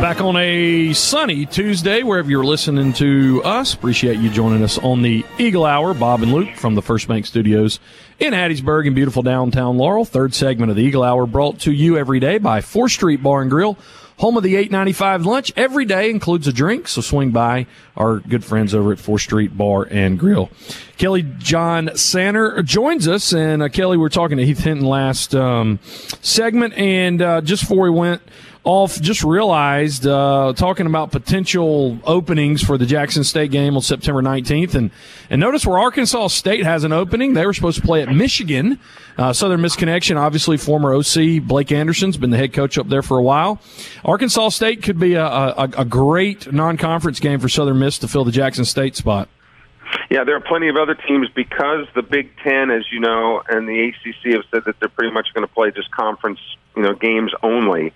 Back 0.00 0.22
on 0.22 0.34
a 0.38 0.94
sunny 0.94 1.44
Tuesday, 1.44 2.02
wherever 2.02 2.30
you're 2.30 2.42
listening 2.42 2.94
to 2.94 3.42
us. 3.44 3.74
Appreciate 3.74 4.18
you 4.18 4.30
joining 4.30 4.62
us 4.62 4.78
on 4.78 5.02
the 5.02 5.26
Eagle 5.36 5.66
Hour. 5.66 5.92
Bob 5.92 6.22
and 6.22 6.32
Luke 6.32 6.56
from 6.56 6.74
the 6.74 6.80
First 6.80 7.06
Bank 7.06 7.26
Studios 7.26 7.80
in 8.18 8.32
Hattiesburg 8.32 8.86
in 8.86 8.94
beautiful 8.94 9.22
downtown 9.22 9.76
Laurel. 9.76 10.06
Third 10.06 10.32
segment 10.32 10.70
of 10.70 10.76
the 10.76 10.82
Eagle 10.82 11.02
Hour 11.02 11.26
brought 11.26 11.58
to 11.60 11.72
you 11.72 11.98
every 11.98 12.18
day 12.18 12.38
by 12.38 12.60
4th 12.60 12.92
Street 12.92 13.22
Bar 13.22 13.42
and 13.42 13.50
Grill 13.50 13.76
home 14.20 14.36
of 14.36 14.42
the 14.42 14.54
895 14.54 15.24
lunch 15.24 15.50
every 15.56 15.86
day 15.86 16.10
includes 16.10 16.46
a 16.46 16.52
drink 16.52 16.86
so 16.88 17.00
swing 17.00 17.30
by 17.30 17.66
our 17.96 18.18
good 18.18 18.44
friends 18.44 18.74
over 18.74 18.92
at 18.92 18.98
4th 18.98 19.20
street 19.20 19.56
bar 19.56 19.88
and 19.90 20.18
grill 20.18 20.50
kelly 20.98 21.22
john 21.38 21.90
sander 21.96 22.62
joins 22.62 23.08
us 23.08 23.32
and 23.32 23.62
uh, 23.62 23.68
kelly 23.70 23.96
we 23.96 24.04
are 24.04 24.10
talking 24.10 24.36
to 24.36 24.44
heath 24.44 24.58
hinton 24.58 24.84
last 24.84 25.34
um, 25.34 25.78
segment 26.20 26.74
and 26.74 27.22
uh, 27.22 27.40
just 27.40 27.62
before 27.62 27.84
we 27.84 27.88
went 27.88 28.20
off 28.62 29.00
just 29.00 29.24
realized 29.24 30.06
uh, 30.06 30.52
talking 30.54 30.86
about 30.86 31.10
potential 31.10 31.98
openings 32.04 32.62
for 32.62 32.76
the 32.76 32.84
Jackson 32.84 33.24
State 33.24 33.50
game 33.50 33.74
on 33.74 33.82
September 33.82 34.20
19th, 34.20 34.74
and 34.74 34.90
and 35.30 35.40
notice 35.40 35.64
where 35.64 35.78
Arkansas 35.78 36.28
State 36.28 36.64
has 36.64 36.84
an 36.84 36.92
opening. 36.92 37.32
They 37.34 37.46
were 37.46 37.54
supposed 37.54 37.80
to 37.80 37.86
play 37.86 38.02
at 38.02 38.10
Michigan. 38.10 38.78
Uh, 39.16 39.32
Southern 39.32 39.60
Miss 39.60 39.76
connection, 39.76 40.16
obviously 40.16 40.56
former 40.56 40.94
OC 40.94 41.42
Blake 41.42 41.72
Anderson's 41.72 42.16
been 42.16 42.30
the 42.30 42.36
head 42.36 42.52
coach 42.52 42.76
up 42.78 42.88
there 42.88 43.02
for 43.02 43.18
a 43.18 43.22
while. 43.22 43.60
Arkansas 44.04 44.50
State 44.50 44.82
could 44.82 44.98
be 44.98 45.14
a, 45.14 45.26
a, 45.26 45.70
a 45.78 45.84
great 45.84 46.52
non-conference 46.52 47.20
game 47.20 47.38
for 47.38 47.48
Southern 47.48 47.78
Miss 47.78 47.98
to 47.98 48.08
fill 48.08 48.24
the 48.24 48.32
Jackson 48.32 48.64
State 48.64 48.96
spot. 48.96 49.28
Yeah, 50.10 50.24
there 50.24 50.36
are 50.36 50.40
plenty 50.40 50.68
of 50.68 50.76
other 50.76 50.94
teams 50.94 51.28
because 51.34 51.86
the 51.94 52.02
Big 52.02 52.30
Ten, 52.44 52.70
as 52.70 52.84
you 52.92 53.00
know, 53.00 53.42
and 53.48 53.68
the 53.68 53.88
ACC 53.88 54.34
have 54.34 54.44
said 54.50 54.64
that 54.66 54.78
they're 54.80 54.88
pretty 54.88 55.12
much 55.12 55.28
going 55.34 55.46
to 55.46 55.52
play 55.52 55.70
just 55.70 55.90
conference, 55.90 56.38
you 56.76 56.82
know, 56.82 56.94
games 56.94 57.32
only. 57.42 57.92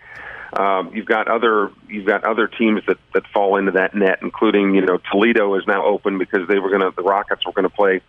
Um, 0.56 0.92
you've 0.94 1.06
got 1.06 1.26
other 1.26 1.70
you've 1.88 2.06
got 2.06 2.24
other 2.24 2.46
teams 2.46 2.82
that 2.86 2.98
that 3.12 3.26
fall 3.28 3.56
into 3.56 3.72
that 3.72 3.94
net, 3.94 4.20
including 4.22 4.74
you 4.74 4.82
know 4.82 4.98
Toledo 5.10 5.54
is 5.56 5.66
now 5.66 5.84
open 5.84 6.18
because 6.18 6.46
they 6.48 6.58
were 6.58 6.68
going 6.68 6.82
to 6.82 6.92
the 6.94 7.02
Rockets 7.02 7.44
were 7.44 7.52
going 7.52 7.68
to 7.68 7.74
play 7.74 8.00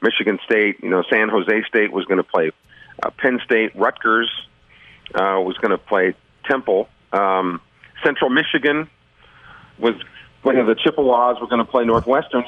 Michigan 0.00 0.38
State. 0.44 0.76
You 0.82 0.90
know 0.90 1.02
San 1.10 1.28
Jose 1.28 1.62
State 1.68 1.92
was 1.92 2.04
going 2.04 2.18
to 2.18 2.24
play 2.24 2.52
uh, 3.02 3.10
Penn 3.10 3.40
State. 3.44 3.74
Rutgers 3.74 4.30
uh, 5.14 5.40
was 5.40 5.56
going 5.58 5.72
to 5.72 5.78
play 5.78 6.14
Temple. 6.44 6.88
Um, 7.12 7.60
Central 8.04 8.30
Michigan 8.30 8.88
was 9.78 9.94
one 10.42 10.56
of 10.56 10.66
the 10.66 10.76
Chippewas 10.76 11.40
were 11.40 11.48
going 11.48 11.64
to 11.64 11.70
play 11.70 11.84
Northwestern. 11.84 12.44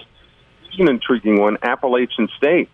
It's 0.66 0.78
an 0.78 0.88
intriguing 0.88 1.40
one. 1.40 1.58
Appalachian 1.62 2.28
State. 2.36 2.68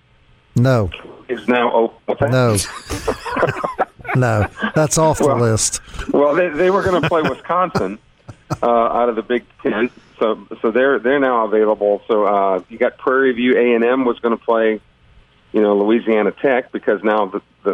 No. 0.54 0.90
Is 1.28 1.48
now 1.48 1.90
open. 2.06 2.30
No. 2.30 2.56
no, 4.20 4.46
that's 4.74 4.98
off 4.98 5.18
the 5.18 5.35
list. 5.35 5.81
Well, 6.09 6.35
they, 6.35 6.48
they 6.48 6.70
were 6.70 6.83
going 6.83 7.00
to 7.00 7.09
play 7.09 7.22
Wisconsin 7.22 7.98
uh, 8.62 8.66
out 8.66 9.09
of 9.09 9.16
the 9.16 9.22
Big 9.22 9.44
Ten, 9.62 9.90
so 10.18 10.46
so 10.62 10.70
they're 10.70 10.98
they're 10.98 11.20
now 11.20 11.46
available. 11.46 12.02
So 12.09 12.24
uh, 12.24 12.62
you 12.68 12.79
got 12.79 12.98
Prairie 12.98 13.33
View 13.33 13.57
A 13.57 13.74
and 13.74 13.85
M 13.85 14.05
was 14.05 14.18
going 14.20 14.37
to 14.37 14.42
play 14.42 14.81
you 15.57 15.62
know, 15.62 15.74
Louisiana 15.74 16.33
Tech 16.33 16.70
because 16.70 17.02
now 17.02 17.26
the 17.26 17.40
the 17.64 17.70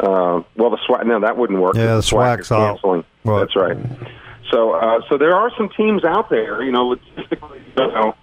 uh, 0.00 0.42
well 0.56 0.70
the 0.70 0.78
SWAC 0.88 1.04
no 1.04 1.20
that 1.20 1.36
wouldn't 1.36 1.60
work. 1.60 1.76
Yeah, 1.76 1.96
the 1.96 2.00
SWAC 2.00 2.38
SWAC's 2.38 2.52
out. 2.52 2.80
canceling. 2.80 3.04
Right. 3.22 3.40
That's 3.40 3.54
right. 3.54 3.76
So 4.50 4.72
uh, 4.72 5.00
so 5.10 5.18
there 5.18 5.34
are 5.34 5.50
some 5.58 5.68
teams 5.68 6.04
out 6.04 6.30
there. 6.30 6.62
You 6.62 6.72
know, 6.72 6.94
logistically, 6.96 7.58
you 7.66 7.72
don't 7.76 7.92
know 7.92 8.14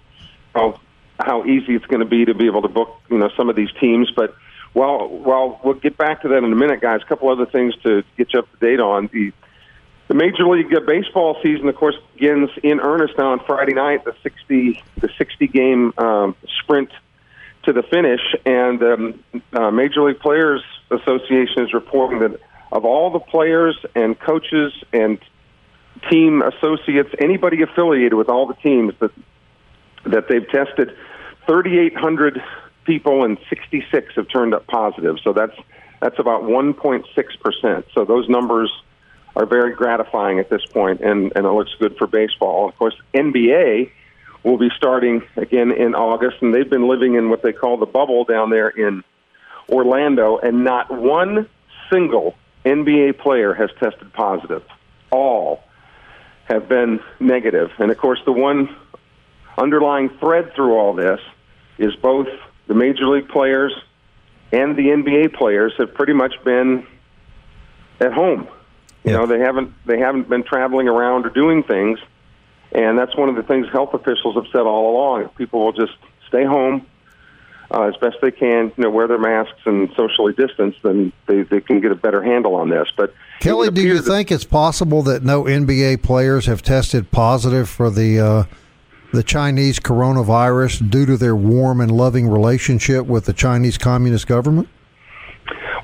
how 0.56 0.80
how 1.20 1.44
easy 1.44 1.76
it's 1.76 1.86
going 1.86 2.00
to 2.00 2.06
be 2.06 2.24
to 2.24 2.34
be 2.34 2.46
able 2.46 2.62
to 2.62 2.68
book 2.68 3.00
you 3.10 3.18
know 3.18 3.30
some 3.36 3.48
of 3.48 3.56
these 3.56 3.70
teams, 3.80 4.10
but. 4.10 4.34
Well, 4.74 5.08
well, 5.08 5.60
we'll 5.62 5.74
get 5.74 5.96
back 5.98 6.22
to 6.22 6.28
that 6.28 6.38
in 6.38 6.52
a 6.52 6.56
minute, 6.56 6.80
guys. 6.80 7.00
A 7.02 7.06
couple 7.06 7.28
other 7.28 7.46
things 7.46 7.74
to 7.82 8.02
get 8.16 8.32
you 8.32 8.40
up 8.40 8.50
to 8.52 8.66
date 8.66 8.80
on. 8.80 9.10
The 9.12 9.32
the 10.08 10.14
Major 10.14 10.44
League 10.46 10.68
Baseball 10.86 11.38
season, 11.42 11.68
of 11.68 11.76
course, 11.76 11.94
begins 12.14 12.50
in 12.62 12.80
earnest 12.80 13.14
now 13.16 13.32
on 13.32 13.40
Friday 13.46 13.74
night. 13.74 14.04
The 14.04 14.14
sixty 14.22 14.82
the 14.98 15.08
sixty 15.16 15.46
game 15.46 15.92
um, 15.96 16.36
sprint 16.62 16.90
to 17.64 17.72
the 17.72 17.82
finish, 17.82 18.20
and 18.44 18.82
um, 18.82 19.24
uh, 19.52 19.70
Major 19.70 20.02
League 20.02 20.18
Players 20.18 20.62
Association 20.90 21.64
is 21.64 21.72
reporting 21.72 22.18
that 22.20 22.40
of 22.72 22.84
all 22.84 23.10
the 23.10 23.20
players 23.20 23.78
and 23.94 24.18
coaches 24.18 24.72
and 24.92 25.18
team 26.10 26.42
associates, 26.42 27.10
anybody 27.20 27.62
affiliated 27.62 28.14
with 28.14 28.28
all 28.28 28.46
the 28.46 28.54
teams 28.54 28.94
that 29.00 29.12
that 30.04 30.28
they've 30.28 30.48
tested, 30.48 30.96
thirty 31.46 31.78
eight 31.78 31.96
hundred 31.96 32.42
people 32.84 33.24
and 33.24 33.38
sixty 33.48 33.84
six 33.90 34.14
have 34.16 34.28
turned 34.28 34.54
up 34.54 34.66
positive. 34.66 35.16
So 35.22 35.32
that's 35.32 35.56
that's 36.00 36.18
about 36.18 36.44
one 36.44 36.74
point 36.74 37.06
six 37.14 37.34
percent. 37.36 37.86
So 37.94 38.04
those 38.04 38.28
numbers 38.28 38.70
are 39.34 39.46
very 39.46 39.74
gratifying 39.74 40.38
at 40.38 40.50
this 40.50 40.64
point, 40.66 41.00
and, 41.00 41.32
and 41.34 41.46
it 41.46 41.50
looks 41.50 41.74
good 41.78 41.96
for 41.96 42.06
baseball. 42.06 42.68
Of 42.68 42.76
course, 42.76 42.94
NBA 43.14 43.90
will 44.44 44.58
be 44.58 44.68
starting 44.76 45.22
again 45.36 45.72
in 45.72 45.94
August, 45.94 46.36
and 46.42 46.54
they've 46.54 46.68
been 46.68 46.88
living 46.88 47.14
in 47.14 47.30
what 47.30 47.42
they 47.42 47.52
call 47.52 47.78
the 47.78 47.86
bubble 47.86 48.24
down 48.24 48.50
there 48.50 48.68
in 48.68 49.02
Orlando, 49.68 50.38
and 50.38 50.64
not 50.64 50.90
one 50.90 51.48
single 51.90 52.34
NBA 52.64 53.18
player 53.18 53.54
has 53.54 53.70
tested 53.80 54.12
positive. 54.12 54.62
All 55.10 55.62
have 56.44 56.68
been 56.68 57.00
negative. 57.20 57.70
And 57.78 57.90
of 57.90 57.98
course, 57.98 58.20
the 58.24 58.32
one 58.32 58.74
underlying 59.56 60.10
thread 60.18 60.52
through 60.54 60.74
all 60.74 60.92
this 60.92 61.20
is 61.78 61.94
both 61.96 62.28
the 62.66 62.74
major 62.74 63.06
league 63.06 63.28
players 63.28 63.72
and 64.52 64.76
the 64.76 64.88
NBA 64.88 65.34
players 65.34 65.72
have 65.78 65.94
pretty 65.94 66.12
much 66.12 66.34
been 66.44 66.86
at 68.00 68.12
home. 68.12 68.48
You 69.04 69.12
Yeah. 69.12 69.18
know, 69.18 69.26
they 69.26 69.38
haven't 69.40 69.72
they 69.86 69.98
haven't 69.98 70.28
been 70.28 70.42
traveling 70.44 70.88
around 70.88 71.26
or 71.26 71.30
doing 71.30 71.62
things, 71.62 71.98
and 72.72 72.98
that's 72.98 73.16
one 73.16 73.28
of 73.28 73.36
the 73.36 73.42
things 73.42 73.66
health 73.72 73.94
officials 73.94 74.34
have 74.36 74.46
said 74.52 74.60
all 74.62 74.90
along. 74.94 75.22
If 75.24 75.34
people 75.36 75.64
will 75.64 75.72
just 75.72 75.92
stay 76.28 76.44
home 76.44 76.86
uh, 77.72 77.82
as 77.84 77.96
best 77.96 78.16
they 78.22 78.30
can, 78.30 78.70
you 78.76 78.84
know, 78.84 78.90
wear 78.90 79.08
their 79.08 79.18
masks 79.18 79.58
and 79.64 79.90
socially 79.96 80.32
distance, 80.34 80.76
then 80.82 81.12
they 81.26 81.42
they 81.42 81.60
can 81.60 81.80
get 81.80 81.90
a 81.90 81.96
better 81.96 82.22
handle 82.22 82.54
on 82.54 82.68
this. 82.68 82.88
But 82.96 83.12
Kelly, 83.40 83.70
do 83.70 83.82
you 83.82 84.00
think 84.00 84.30
it's 84.30 84.44
possible 84.44 85.02
that 85.02 85.24
no 85.24 85.44
NBA 85.44 86.02
players 86.02 86.46
have 86.46 86.62
tested 86.62 87.10
positive 87.10 87.68
for 87.68 87.90
the 87.90 88.20
uh, 88.20 88.44
the 89.12 89.22
Chinese 89.22 89.78
coronavirus 89.78 90.90
due 90.90 91.06
to 91.06 91.16
their 91.16 91.36
warm 91.36 91.80
and 91.80 91.90
loving 91.90 92.28
relationship 92.28 93.06
with 93.06 93.26
the 93.26 93.32
Chinese 93.32 93.78
Communist 93.78 94.26
government? 94.26 94.68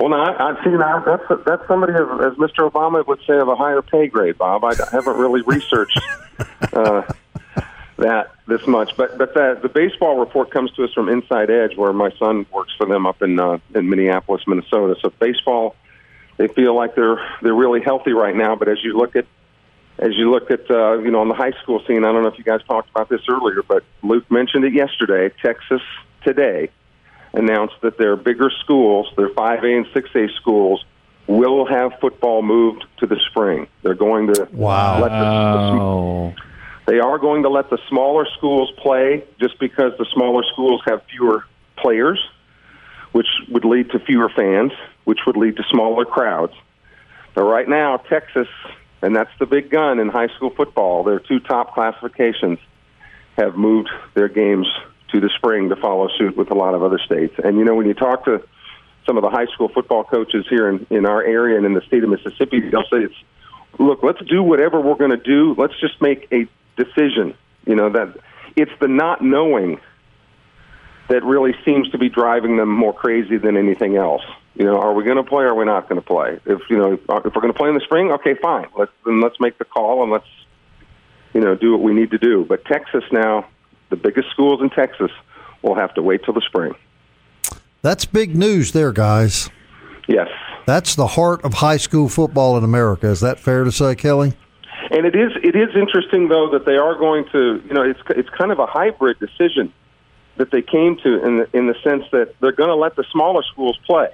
Well, 0.01 0.11
now, 0.11 0.23
I, 0.23 0.53
I 0.53 0.65
see 0.65 0.71
now 0.71 1.03
that's 1.05 1.45
that's 1.45 1.67
somebody 1.67 1.93
of, 1.93 2.21
as 2.21 2.35
Mr. 2.39 2.71
Obama 2.71 3.07
would 3.07 3.21
say 3.27 3.37
of 3.37 3.49
a 3.49 3.57
higher 3.57 3.83
pay 3.83 4.07
grade, 4.07 4.39
Bob. 4.39 4.65
I 4.65 4.75
haven't 4.91 5.17
really 5.17 5.43
researched 5.43 6.01
uh, 6.73 7.03
that 7.99 8.33
this 8.47 8.65
much, 8.67 8.97
but 8.97 9.19
but 9.19 9.35
the, 9.35 9.59
the 9.61 9.69
baseball 9.69 10.19
report 10.19 10.51
comes 10.51 10.71
to 10.73 10.85
us 10.85 10.93
from 10.93 11.09
Inside 11.09 11.51
Edge, 11.51 11.77
where 11.77 11.93
my 11.93 12.11
son 12.19 12.47
works 12.53 12.73
for 12.79 12.87
them 12.87 13.07
up 13.07 13.23
in 13.23 13.41
uh, 13.41 13.59
in 13.75 13.91
Minneapolis, 13.91 14.43
Minnesota. 14.47 14.95
So 15.03 15.13
baseball, 15.19 15.75
they 16.37 16.47
feel 16.47 16.77
like 16.77 16.95
they're 16.95 17.21
they're 17.43 17.55
really 17.55 17.83
healthy 17.83 18.13
right 18.13 18.37
now. 18.37 18.55
But 18.55 18.69
as 18.69 18.79
you 18.85 18.97
look 18.97 19.17
at 19.17 19.27
as 19.99 20.11
you 20.17 20.31
look 20.31 20.51
at 20.51 20.71
uh, 20.71 20.99
you 20.99 21.11
know 21.11 21.21
on 21.21 21.29
the 21.29 21.35
high 21.35 21.53
school 21.63 21.83
scene, 21.87 22.05
I 22.05 22.13
don't 22.13 22.23
know 22.23 22.29
if 22.29 22.39
you 22.39 22.45
guys 22.45 22.61
talked 22.67 22.91
about 22.91 23.09
this 23.09 23.21
earlier, 23.29 23.63
but 23.63 23.85
Luke 24.03 24.31
mentioned 24.31 24.65
it 24.65 24.73
yesterday. 24.73 25.35
Texas 25.43 25.83
today 26.25 26.71
announced 27.35 27.75
that 27.83 27.99
their 27.99 28.17
bigger 28.17 28.51
schools, 28.63 29.13
their 29.17 29.29
5A 29.29 29.77
and 29.77 29.87
6A 29.87 30.35
schools, 30.37 30.85
will 31.27 31.67
have 31.67 31.93
football 32.01 32.43
moved 32.43 32.85
to 32.99 33.07
the 33.07 33.17
spring. 33.31 33.67
They're 33.83 33.95
going 33.95 34.33
to 34.33 34.49
Wow. 34.53 35.01
let 35.01 35.11
the, 35.11 36.35
the 36.35 36.93
they 36.93 37.01
are 37.01 37.19
going 37.19 37.43
to 37.43 37.51
let 37.51 37.69
the 37.69 37.79
smaller 37.89 38.27
schools 38.39 38.73
play 38.79 39.25
just 39.39 39.59
because 39.59 39.93
the 39.99 40.07
smaller 40.15 40.43
schools 40.53 40.81
have 40.87 41.03
fewer 41.11 41.45
players, 41.77 42.19
which 43.13 43.27
would 43.51 43.65
lead 43.67 43.91
to 43.91 43.99
fewer 43.99 44.31
fans, 44.31 44.73
which 45.05 45.21
would 45.27 45.37
lead 45.37 45.57
to 45.57 45.65
smaller 45.71 46.07
crowds. 46.07 46.55
But 47.35 47.43
right 47.45 47.69
now, 47.69 47.99
Texas, 47.99 48.49
and 49.03 49.15
that's 49.15 49.31
the 49.39 49.47
big 49.47 49.71
gun 49.71 49.99
in 49.99 50.09
high 50.09 50.29
school 50.37 50.51
football, 50.51 51.05
their 51.05 51.21
two 51.21 51.41
top 51.41 51.75
classifications 51.75 52.59
have 53.37 53.57
moved 53.57 53.89
their 54.15 54.29
games 54.29 54.67
to 55.13 55.21
the 55.21 55.31
spring 55.37 55.69
to 55.69 55.77
follow 55.77 56.09
suit 56.19 56.37
with 56.37 56.51
a 56.51 56.55
lot 56.55 56.75
of 56.75 56.83
other 56.83 56.99
states. 56.99 57.35
And 57.43 57.59
you 57.59 57.65
know, 57.65 57.75
when 57.75 57.87
you 57.87 57.95
talk 57.95 58.25
to 58.25 58.43
some 59.07 59.17
of 59.17 59.23
the 59.23 59.31
high 59.31 59.47
school 59.47 59.69
football 59.69 60.05
coaches 60.05 60.45
here 60.51 60.69
in, 60.69 60.87
in 60.91 61.07
our 61.07 61.23
area 61.23 61.57
and 61.57 61.65
in 61.65 61.75
the 61.75 61.81
state 61.83 62.05
of 62.05 62.11
Mississippi, 62.11 62.61
they'll 62.61 62.83
say 62.83 63.05
it's 63.05 63.15
look, 63.79 64.03
let's 64.03 64.21
do 64.27 64.43
whatever 64.43 64.81
we're 64.81 64.97
going 64.97 65.11
to 65.11 65.17
do. 65.17 65.55
Let's 65.57 65.79
just 65.81 66.01
make 66.03 66.29
a 66.33 66.47
decision. 66.77 67.35
You 67.67 67.77
know 67.77 67.91
that 67.91 68.19
it's 68.57 68.73
the 68.81 68.89
not 68.89 69.23
knowing 69.23 69.81
that 71.09 71.25
really 71.25 71.55
seems 71.65 71.89
to 71.91 71.99
be 71.99 72.09
driving 72.09 72.57
them 72.57 72.69
more 72.69 72.93
crazy 72.93 73.39
than 73.39 73.57
anything 73.57 73.97
else. 73.97 74.23
You 74.59 74.65
know, 74.65 74.77
are 74.77 74.93
we 74.93 75.05
going 75.05 75.17
to 75.17 75.23
play 75.23 75.45
or 75.45 75.51
are 75.51 75.55
we 75.55 75.65
not 75.65 75.89
going 75.89 76.01
to 76.01 76.07
play? 76.07 76.41
If 76.45 76.61
you 76.69 76.77
know, 76.77 76.99
uh, 77.09 77.21
if 77.25 77.33
we're 77.35 77.41
going 77.41 77.53
to 77.53 77.59
play 77.59 77.69
in 77.69 77.75
the 77.75 77.81
spring, 77.81 78.11
okay, 78.13 78.35
fine. 78.35 78.67
Let's 78.77 78.91
then 79.07 79.21
let's 79.21 79.39
make 79.39 79.57
the 79.59 79.65
call 79.65 80.03
and 80.03 80.11
let's 80.11 80.27
you 81.33 81.41
know 81.41 81.55
do 81.55 81.73
what 81.73 81.83
we 81.83 81.95
need 81.95 82.11
to 82.11 82.19
do. 82.19 82.45
But 82.45 82.65
Texas 82.65 83.05
now, 83.13 83.47
the 83.91 83.97
biggest 83.97 84.31
schools 84.31 84.61
in 84.61 84.71
Texas 84.71 85.13
will 85.63 85.77
have 85.77 85.95
to 85.95 86.03
wait 86.03 86.25
till 86.25 86.35
the 86.35 86.41
spring. 86.41 86.75
That's 87.83 88.05
big 88.05 88.37
news 88.37 88.73
there, 88.73 88.91
guys. 88.91 89.49
Yes. 90.09 90.29
That's 90.67 90.97
the 90.97 91.07
heart 91.07 91.45
of 91.45 91.55
high 91.55 91.77
school 91.77 92.09
football 92.09 92.59
in 92.59 92.65
America. 92.65 93.09
Is 93.09 93.21
that 93.21 93.39
fair 93.39 93.63
to 93.63 93.71
say, 93.71 93.95
Kelly? 93.95 94.33
And 94.91 95.07
it 95.07 95.15
is 95.15 95.33
it 95.43 95.55
is 95.55 95.69
interesting 95.77 96.29
though 96.29 96.51
that 96.51 96.65
they 96.65 96.77
are 96.77 96.97
going 96.97 97.27
to 97.31 97.63
you 97.65 97.75
know 97.75 97.83
it's 97.83 98.01
it's 98.11 98.29
kind 98.31 98.51
of 98.51 98.59
a 98.59 98.67
hybrid 98.67 99.19
decision 99.21 99.73
that 100.37 100.51
they 100.51 100.63
came 100.63 100.97
to 100.97 101.25
in 101.25 101.39
the, 101.39 101.49
in 101.57 101.67
the 101.67 101.75
sense 101.85 102.05
that 102.13 102.35
they're 102.41 102.53
going 102.53 102.71
to 102.71 102.77
let 102.77 102.97
the 102.97 103.05
smaller 103.13 103.43
schools 103.43 103.79
play, 103.87 104.09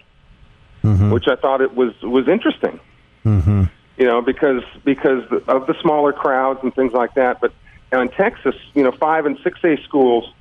which 1.11 1.29
I 1.29 1.37
thought 1.37 1.61
it 1.61 1.75
was 1.75 1.93
was 2.03 2.29
interesting. 2.29 2.81
Mm-hmm. 3.25 3.65
You 3.97 4.07
know 4.07 4.21
because 4.21 4.63
because 4.85 5.23
of 5.49 5.67
the 5.67 5.75
smaller 5.81 6.13
crowds 6.13 6.61
and 6.63 6.75
things 6.75 6.93
like 6.93 7.15
that. 7.15 7.41
But 7.41 7.53
now 7.93 8.01
in 8.01 8.09
Texas, 8.11 8.55
you 8.75 8.83
know, 8.83 8.93
five 8.93 9.27
and 9.27 9.39
six 9.43 9.59
A 9.65 9.77
schools, 9.85 10.33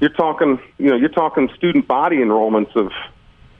you're 0.00 0.10
talking 0.10 0.58
you 0.78 0.90
know 0.90 0.96
you're 0.96 1.08
talking 1.08 1.48
student 1.56 1.86
body 1.86 2.16
enrollments 2.16 2.74
of 2.74 2.90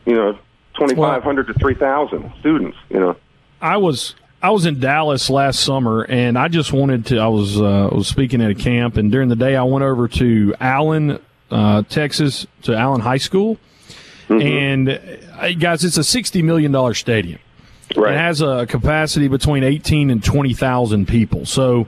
you 0.04 0.14
know 0.14 0.38
twenty 0.74 0.94
five 0.94 1.22
hundred 1.22 1.46
to 1.48 1.54
three 1.54 1.74
thousand 1.74 2.32
students. 2.40 2.76
You 2.88 3.00
know. 3.00 3.16
I 3.60 3.76
was 3.78 4.14
I 4.42 4.50
was 4.50 4.66
in 4.66 4.80
Dallas 4.80 5.30
last 5.30 5.60
summer, 5.60 6.04
and 6.04 6.38
I 6.38 6.48
just 6.48 6.72
wanted 6.72 7.06
to. 7.06 7.18
I 7.18 7.28
was 7.28 7.60
uh, 7.60 7.88
was 7.90 8.06
speaking 8.06 8.40
at 8.42 8.50
a 8.50 8.54
camp, 8.54 8.96
and 8.96 9.10
during 9.10 9.28
the 9.28 9.36
day, 9.36 9.56
I 9.56 9.64
went 9.64 9.82
over 9.84 10.08
to 10.08 10.54
Allen, 10.60 11.18
uh, 11.50 11.82
Texas, 11.82 12.46
to 12.62 12.76
Allen 12.76 13.00
High 13.00 13.16
School, 13.16 13.58
and 14.28 14.88
uh, 14.88 15.52
guys, 15.52 15.84
it's 15.84 15.98
a 15.98 16.04
sixty 16.04 16.42
million 16.42 16.72
dollar 16.72 16.94
stadium. 16.94 17.40
Right. 17.96 18.14
It 18.14 18.18
has 18.18 18.40
a 18.40 18.66
capacity 18.66 19.28
between 19.28 19.62
eighteen 19.64 20.10
and 20.10 20.22
twenty 20.22 20.54
thousand 20.54 21.08
people. 21.08 21.46
So. 21.46 21.86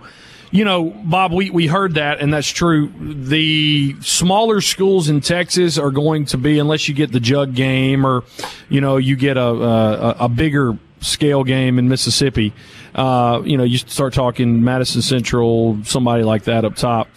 You 0.50 0.64
know, 0.64 0.84
Bob, 1.04 1.34
we, 1.34 1.50
we 1.50 1.66
heard 1.66 1.96
that, 1.96 2.20
and 2.20 2.32
that's 2.32 2.48
true. 2.48 2.90
The 2.98 3.94
smaller 4.00 4.62
schools 4.62 5.10
in 5.10 5.20
Texas 5.20 5.76
are 5.76 5.90
going 5.90 6.24
to 6.24 6.38
be, 6.38 6.58
unless 6.58 6.88
you 6.88 6.94
get 6.94 7.12
the 7.12 7.20
jug 7.20 7.54
game 7.54 8.06
or, 8.06 8.24
you 8.70 8.80
know, 8.80 8.96
you 8.96 9.14
get 9.14 9.36
a, 9.36 9.42
a, 9.42 10.16
a 10.20 10.28
bigger 10.30 10.78
scale 11.00 11.44
game 11.44 11.78
in 11.78 11.90
Mississippi. 11.90 12.54
Uh, 12.94 13.42
you 13.44 13.58
know, 13.58 13.62
you 13.62 13.76
start 13.76 14.14
talking 14.14 14.64
Madison 14.64 15.02
Central, 15.02 15.84
somebody 15.84 16.22
like 16.22 16.44
that 16.44 16.64
up 16.64 16.76
top. 16.76 17.08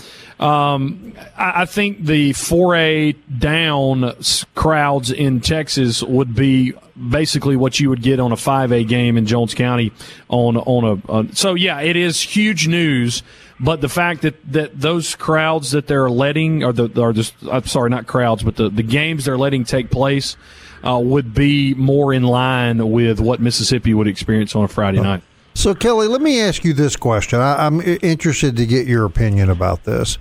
Um, 0.41 1.13
I, 1.37 1.61
I 1.61 1.65
think 1.65 2.03
the 2.03 2.31
4A 2.31 3.15
down 3.39 4.15
crowds 4.55 5.11
in 5.11 5.39
Texas 5.39 6.01
would 6.01 6.35
be 6.35 6.73
basically 7.09 7.55
what 7.55 7.79
you 7.79 7.89
would 7.89 8.01
get 8.01 8.19
on 8.19 8.31
a 8.31 8.35
5A 8.35 8.87
game 8.87 9.17
in 9.17 9.27
Jones 9.27 9.53
County 9.53 9.91
on 10.29 10.57
on 10.57 11.01
a. 11.07 11.35
So 11.35 11.53
yeah, 11.53 11.79
it 11.81 11.95
is 11.95 12.19
huge 12.19 12.67
news. 12.67 13.23
But 13.59 13.79
the 13.81 13.89
fact 13.89 14.23
that, 14.23 14.51
that 14.51 14.81
those 14.81 15.13
crowds 15.13 15.69
that 15.71 15.85
they're 15.85 16.09
letting, 16.09 16.63
or 16.63 16.73
the, 16.73 16.99
or 16.99 17.13
just, 17.13 17.35
I'm 17.49 17.65
sorry, 17.67 17.91
not 17.91 18.07
crowds, 18.07 18.41
but 18.41 18.55
the, 18.55 18.69
the 18.69 18.81
games 18.81 19.25
they're 19.25 19.37
letting 19.37 19.65
take 19.65 19.91
place, 19.91 20.35
uh, 20.83 20.99
would 20.99 21.35
be 21.35 21.75
more 21.75 22.11
in 22.11 22.23
line 22.23 22.89
with 22.89 23.19
what 23.19 23.39
Mississippi 23.39 23.93
would 23.93 24.07
experience 24.07 24.55
on 24.55 24.63
a 24.63 24.67
Friday 24.67 24.97
night. 25.03 25.21
So, 25.53 25.75
Kelly, 25.75 26.07
let 26.07 26.21
me 26.21 26.39
ask 26.39 26.63
you 26.63 26.73
this 26.73 26.95
question. 26.95 27.39
I, 27.39 27.65
I'm 27.65 27.81
interested 27.81 28.55
to 28.57 28.65
get 28.65 28.87
your 28.87 29.05
opinion 29.05 29.49
about 29.49 29.83
this. 29.83 30.17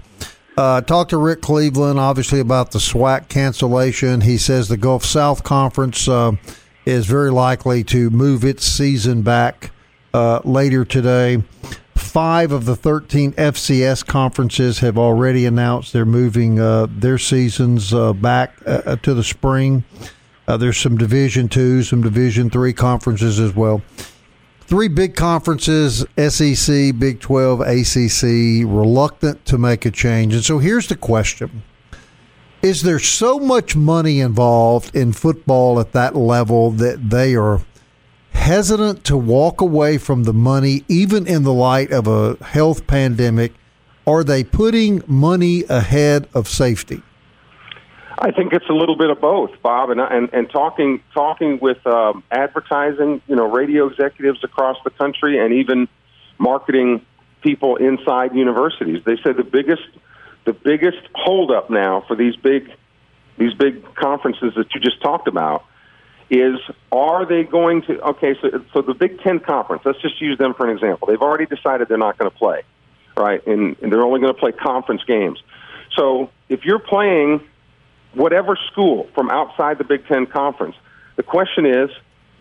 Uh, 0.56 0.80
talked 0.82 1.10
to 1.10 1.16
Rick 1.16 1.40
Cleveland, 1.40 1.98
obviously, 1.98 2.40
about 2.40 2.72
the 2.72 2.78
SWAC 2.78 3.28
cancellation. 3.28 4.22
He 4.22 4.36
says 4.36 4.68
the 4.68 4.76
Gulf 4.76 5.04
South 5.04 5.44
Conference 5.44 6.08
uh, 6.08 6.32
is 6.84 7.06
very 7.06 7.30
likely 7.30 7.84
to 7.84 8.10
move 8.10 8.44
its 8.44 8.66
season 8.66 9.22
back 9.22 9.70
uh, 10.12 10.40
later 10.44 10.84
today. 10.84 11.42
Five 11.94 12.50
of 12.50 12.64
the 12.64 12.76
13 12.76 13.32
FCS 13.32 14.04
conferences 14.04 14.80
have 14.80 14.98
already 14.98 15.46
announced 15.46 15.92
they're 15.92 16.04
moving 16.04 16.58
uh, 16.58 16.86
their 16.90 17.18
seasons 17.18 17.94
uh, 17.94 18.12
back 18.12 18.54
uh, 18.66 18.96
to 18.96 19.14
the 19.14 19.24
spring. 19.24 19.84
there's 20.46 20.76
some 20.76 20.98
Division 20.98 21.48
two, 21.48 21.84
some 21.84 22.02
Division 22.02 22.50
three 22.50 22.72
conferences 22.72 23.38
as 23.38 23.54
well 23.54 23.80
three 24.70 24.86
big 24.86 25.16
conferences 25.16 26.06
SEC, 26.16 26.96
Big 26.96 27.18
12, 27.18 27.60
ACC 27.60 28.22
reluctant 28.72 29.44
to 29.44 29.58
make 29.58 29.84
a 29.84 29.90
change. 29.90 30.32
And 30.32 30.44
so 30.44 30.58
here's 30.58 30.86
the 30.86 30.96
question 30.96 31.64
Is 32.62 32.82
there 32.82 33.00
so 33.00 33.40
much 33.40 33.74
money 33.74 34.20
involved 34.20 34.94
in 34.94 35.12
football 35.12 35.80
at 35.80 35.90
that 35.92 36.14
level 36.14 36.70
that 36.70 37.10
they 37.10 37.34
are 37.34 37.62
hesitant 38.32 39.02
to 39.04 39.16
walk 39.16 39.60
away 39.60 39.98
from 39.98 40.22
the 40.22 40.32
money, 40.32 40.84
even 40.88 41.26
in 41.26 41.42
the 41.42 41.52
light 41.52 41.90
of 41.90 42.06
a 42.06 42.42
health 42.44 42.86
pandemic? 42.86 43.52
Are 44.06 44.22
they 44.22 44.44
putting 44.44 45.02
money 45.06 45.64
ahead 45.68 46.28
of 46.32 46.48
safety? 46.48 47.02
I 48.20 48.32
think 48.32 48.52
it's 48.52 48.68
a 48.68 48.74
little 48.74 48.96
bit 48.96 49.08
of 49.08 49.18
both, 49.20 49.50
Bob, 49.62 49.88
and 49.88 49.98
and, 49.98 50.28
and 50.34 50.50
talking 50.50 51.02
talking 51.14 51.58
with 51.58 51.84
um, 51.86 52.22
advertising, 52.30 53.22
you 53.26 53.34
know, 53.34 53.50
radio 53.50 53.86
executives 53.86 54.44
across 54.44 54.76
the 54.84 54.90
country, 54.90 55.38
and 55.38 55.54
even 55.54 55.88
marketing 56.38 57.04
people 57.42 57.76
inside 57.76 58.34
universities. 58.34 59.02
They 59.06 59.16
said 59.24 59.38
the 59.38 59.44
biggest 59.44 59.82
the 60.44 60.52
biggest 60.52 60.98
holdup 61.14 61.70
now 61.70 62.04
for 62.06 62.14
these 62.14 62.36
big 62.36 62.70
these 63.38 63.54
big 63.54 63.94
conferences 63.94 64.52
that 64.56 64.74
you 64.74 64.80
just 64.80 65.00
talked 65.02 65.26
about 65.26 65.64
is 66.28 66.58
are 66.92 67.24
they 67.24 67.44
going 67.44 67.82
to 67.82 68.00
okay 68.02 68.34
so 68.42 68.62
so 68.74 68.82
the 68.82 68.94
Big 68.94 69.20
10 69.20 69.40
conference 69.40 69.82
let's 69.84 70.00
just 70.00 70.20
use 70.20 70.38
them 70.38 70.54
for 70.54 70.68
an 70.68 70.76
example 70.76 71.08
they've 71.08 71.22
already 71.22 71.46
decided 71.46 71.88
they're 71.88 71.98
not 71.98 72.18
going 72.18 72.30
to 72.30 72.36
play 72.36 72.62
right 73.16 73.44
and, 73.46 73.76
and 73.82 73.92
they're 73.92 74.04
only 74.04 74.20
going 74.20 74.32
to 74.32 74.38
play 74.38 74.52
conference 74.52 75.02
games 75.04 75.42
so 75.96 76.30
if 76.48 76.64
you're 76.64 76.78
playing 76.78 77.40
whatever 78.14 78.58
school 78.70 79.08
from 79.14 79.30
outside 79.30 79.78
the 79.78 79.84
Big 79.84 80.06
Ten 80.06 80.26
Conference. 80.26 80.76
The 81.16 81.22
question 81.22 81.66
is 81.66 81.90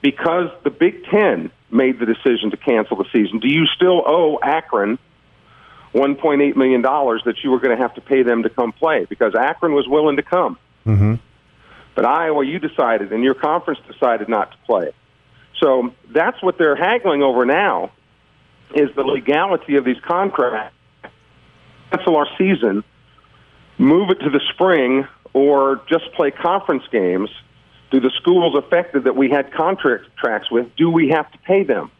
because 0.01 0.49
the 0.63 0.69
Big 0.69 1.05
Ten 1.05 1.51
made 1.71 1.99
the 1.99 2.05
decision 2.05 2.51
to 2.51 2.57
cancel 2.57 2.97
the 2.97 3.05
season, 3.13 3.39
do 3.39 3.47
you 3.47 3.65
still 3.75 4.01
owe 4.05 4.39
Akron 4.41 4.97
$1.8 5.93 6.55
million 6.55 6.81
that 6.81 7.35
you 7.43 7.51
were 7.51 7.59
going 7.59 7.75
to 7.75 7.81
have 7.81 7.93
to 7.95 8.01
pay 8.01 8.23
them 8.23 8.43
to 8.43 8.49
come 8.49 8.71
play? 8.71 9.05
Because 9.05 9.35
Akron 9.35 9.73
was 9.73 9.87
willing 9.87 10.15
to 10.15 10.23
come. 10.23 10.57
Mm-hmm. 10.85 11.15
But 11.95 12.05
Iowa, 12.05 12.45
you 12.45 12.59
decided, 12.59 13.11
and 13.11 13.23
your 13.23 13.33
conference 13.33 13.79
decided 13.91 14.29
not 14.29 14.51
to 14.51 14.57
play. 14.65 14.93
So 15.61 15.93
that's 16.09 16.41
what 16.41 16.57
they're 16.57 16.75
haggling 16.75 17.21
over 17.21 17.45
now 17.45 17.91
is 18.73 18.89
the 18.95 19.03
legality 19.03 19.75
of 19.75 19.83
these 19.83 19.99
contracts. 20.07 20.75
Cancel 21.91 22.15
our 22.15 22.27
season, 22.37 22.83
move 23.77 24.11
it 24.11 24.19
to 24.19 24.29
the 24.29 24.39
spring 24.53 25.07
or 25.33 25.81
just 25.89 26.11
play 26.13 26.31
conference 26.31 26.83
games, 26.91 27.29
do 27.91 27.99
the 27.99 28.11
schools 28.21 28.55
affected 28.55 29.05
that 29.05 29.15
we 29.15 29.29
had 29.29 29.51
contracts 29.53 30.51
with, 30.51 30.75
do 30.75 30.89
we 30.89 31.09
have 31.09 31.31
to 31.31 31.37
pay 31.39 31.63
them? 31.63 31.91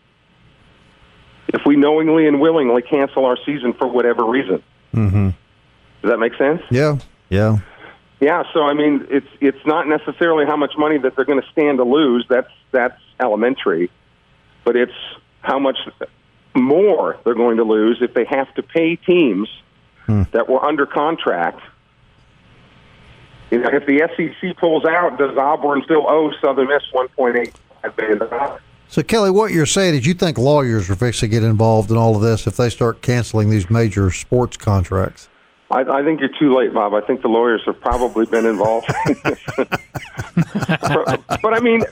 If 1.48 1.65
we 1.65 1.76
knowingly 1.76 2.28
and 2.28 2.39
willingly 2.39 2.84
cancel 2.84 3.26
our 3.26 3.38
season 3.46 3.74
for 3.74 3.88
whatever 3.88 4.24
reason. 4.24 4.62
Mm-hmm. 4.94 5.30
Does 6.02 6.12
that 6.12 6.20
make 6.20 6.36
sense? 6.36 6.62
Yeah, 6.70 7.00
yeah. 7.30 7.58
Yeah, 8.20 8.44
so 8.54 8.63
I 8.63 8.74
mean, 8.74 9.08
it's 9.10 9.28
it's 9.39 9.65
not 9.65 9.88
necessarily 9.88 10.46
how 10.46 10.58
much 10.58 10.74
money 10.78 10.98
that 10.98 11.15
they're 11.15 11.26
going 11.26 11.42
to 11.42 11.48
stand 11.52 11.78
to 11.78 11.86
lose. 11.86 12.26
That's 12.30 12.52
that's 12.72 13.00
elementary, 13.20 13.89
but 14.65 14.76
it's 14.76 14.94
how 15.42 15.58
much 15.58 15.78
more 16.54 17.18
they're 17.24 17.36
going 17.36 17.58
to 17.58 17.63
lose 17.63 18.00
if 18.02 18.13
they 18.13 18.26
have 18.26 18.54
to 18.56 18.63
pay 18.63 18.98
teams 18.98 19.48
hmm. 20.06 20.24
that 20.34 20.50
were 20.50 20.63
under 20.63 20.86
contract 20.86 21.62
you 23.52 23.60
know, 23.60 23.70
if 23.72 23.86
the 23.86 24.08
SEC 24.16 24.58
pulls 24.58 24.86
out, 24.86 25.18
does 25.18 25.36
Auburn 25.38 25.82
still 25.84 26.08
owe 26.08 26.32
Southern 26.42 26.68
Miss 26.68 26.84
one 26.92 27.08
point 27.10 27.36
eight 27.36 27.54
billion 27.96 28.20
dollars? 28.20 28.62
So, 28.88 29.04
Kelly, 29.04 29.30
what 29.30 29.52
you're 29.52 29.68
saying 29.68 29.96
is 29.96 30.08
you 30.08 30.16
think 30.16 30.38
lawyers 30.38 30.90
are 30.90 30.96
fixing 30.96 31.30
to 31.30 31.36
get 31.36 31.44
involved 31.44 31.92
in 31.92 31.98
all 31.98 32.16
of 32.16 32.24
this 32.24 32.48
if 32.48 32.58
they 32.58 32.70
start 32.70 33.04
canceling 33.04 33.52
these 33.52 33.70
major 33.70 34.10
sports 34.10 34.58
contracts? 34.58 35.30
I, 35.70 35.82
I 35.82 36.04
think 36.04 36.20
you're 36.20 36.30
too 36.40 36.56
late, 36.56 36.74
Bob. 36.74 36.96
I 36.96 37.02
think 37.02 37.22
the 37.22 37.28
lawyers 37.28 37.62
have 37.68 37.80
probably 37.80 38.26
been 38.26 38.48
involved. 38.48 38.88
but, 39.56 41.24
but 41.42 41.54
I 41.54 41.60
mean, 41.60 41.84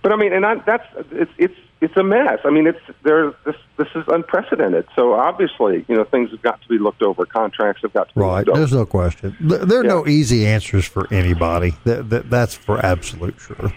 but 0.00 0.12
I 0.12 0.16
mean, 0.16 0.32
and 0.32 0.46
I, 0.46 0.54
that's 0.54 0.86
it's 1.10 1.30
it's 1.36 1.54
it's 1.80 1.96
a 1.96 2.02
mess. 2.02 2.40
I 2.44 2.50
mean, 2.50 2.66
it's 2.66 2.80
there. 3.02 3.32
This 3.44 3.56
this 3.76 3.88
is 3.94 4.04
unprecedented. 4.08 4.86
So 4.94 5.14
obviously, 5.14 5.84
you 5.88 5.96
know, 5.96 6.04
things 6.04 6.30
have 6.30 6.42
got 6.42 6.60
to 6.62 6.68
be 6.68 6.78
looked 6.78 7.02
over. 7.02 7.24
Contracts 7.24 7.82
have 7.82 7.92
got 7.92 8.08
to 8.10 8.14
be 8.14 8.20
right. 8.20 8.46
There's 8.46 8.72
no 8.72 8.84
question. 8.84 9.36
There 9.40 9.80
are 9.80 9.84
yeah. 9.84 9.88
no 9.88 10.06
easy 10.06 10.46
answers 10.46 10.84
for 10.84 11.12
anybody. 11.12 11.74
That, 11.84 12.10
that 12.10 12.30
that's 12.30 12.54
for 12.54 12.84
absolute 12.84 13.36
sure. 13.38 13.72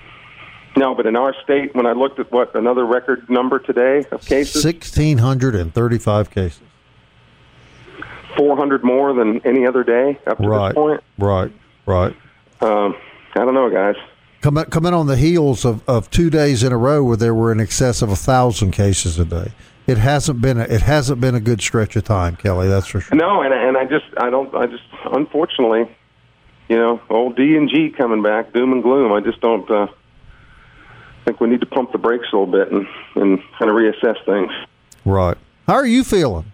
No, 0.76 0.96
but 0.96 1.06
in 1.06 1.16
our 1.16 1.36
state, 1.44 1.76
when 1.76 1.86
I 1.86 1.94
looked 1.94 2.20
at 2.20 2.32
what 2.32 2.56
another 2.56 2.86
record 2.86 3.30
number 3.30 3.60
today 3.60 4.06
of 4.12 4.26
cases, 4.26 4.62
sixteen 4.62 5.20
hundred 5.20 5.56
and 5.56 5.74
thirty-five 5.74 6.30
cases. 6.30 6.62
400 8.36 8.84
more 8.84 9.14
than 9.14 9.46
any 9.46 9.68
other 9.68 9.84
day 9.84 10.20
up 10.26 10.40
to 10.40 10.48
right, 10.48 10.70
this 10.70 10.74
point. 10.74 11.04
Right, 11.20 11.52
right. 11.86 12.16
Um, 12.62 12.96
I 13.36 13.46
don't 13.46 13.54
know, 13.54 13.70
guys. 13.70 13.96
Coming 14.44 14.66
coming 14.66 14.94
on 14.94 15.08
the 15.08 15.16
heels 15.16 15.64
of, 15.64 15.88
of 15.88 16.10
two 16.10 16.30
days 16.30 16.64
in 16.64 16.74
a 16.74 16.78
row 16.78 17.02
where 17.02 17.16
there 17.16 17.34
were 17.34 17.54
in 17.54 17.62
excess 17.62 18.02
of 18.02 18.10
a 18.10 18.16
thousand 18.18 18.72
cases 18.72 19.18
a 19.18 19.24
day. 19.24 19.54
It 19.88 19.98
hasn't 19.98 20.42
been 20.42 20.58
a, 20.60 20.64
it 20.64 20.82
hasn't 20.82 21.22
been 21.22 21.34
a 21.34 21.40
good 21.40 21.62
stretch 21.62 21.96
of 21.96 22.04
time, 22.04 22.36
Kelly. 22.36 22.68
That's 22.68 22.88
for 22.88 23.00
sure. 23.00 23.18
No, 23.18 23.42
and 23.42 23.54
and 23.54 23.78
I 23.78 23.86
just 23.86 24.04
I 24.18 24.30
don't 24.30 24.54
I 24.54 24.66
just 24.66 24.84
unfortunately, 25.14 25.90
you 26.68 26.76
know, 26.76 27.00
old 27.10 27.38
D 27.38 27.56
and 27.56 27.70
G 27.70 27.90
coming 27.90 28.22
back, 28.22 28.52
doom 28.52 28.74
and 28.74 28.84
gloom. 28.84 29.14
I 29.14 29.22
just 29.22 29.40
don't 29.40 29.72
uh, 29.72 29.88
think 31.24 31.40
we 31.40 31.48
need 31.48 31.62
to 31.62 31.66
pump 31.66 31.94
the 31.94 31.98
brakes 31.98 32.26
a 32.34 32.36
little 32.36 32.52
bit 32.52 32.70
and 32.70 32.86
and 33.16 33.40
kind 33.58 33.72
of 33.72 33.78
reassess 33.78 34.18
things. 34.26 34.52
Right. 35.06 35.38
How 35.68 35.76
are 35.76 35.88
you 35.88 36.04
feeling? 36.04 36.52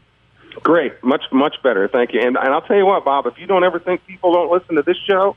Great, 0.62 1.04
much 1.04 1.24
much 1.32 1.56
better. 1.64 1.88
Thank 1.88 2.14
you. 2.14 2.22
And 2.22 2.38
and 2.38 2.50
I'll 2.50 2.62
tell 2.62 2.78
you 2.78 2.86
what, 2.86 3.04
Bob, 3.04 3.26
if 3.26 3.40
you 3.40 3.48
don't 3.48 3.64
ever 3.64 3.80
think 3.80 4.06
people 4.06 4.32
don't 4.32 4.52
listen 4.52 4.76
to 4.76 4.84
this 4.84 4.98
show, 5.08 5.36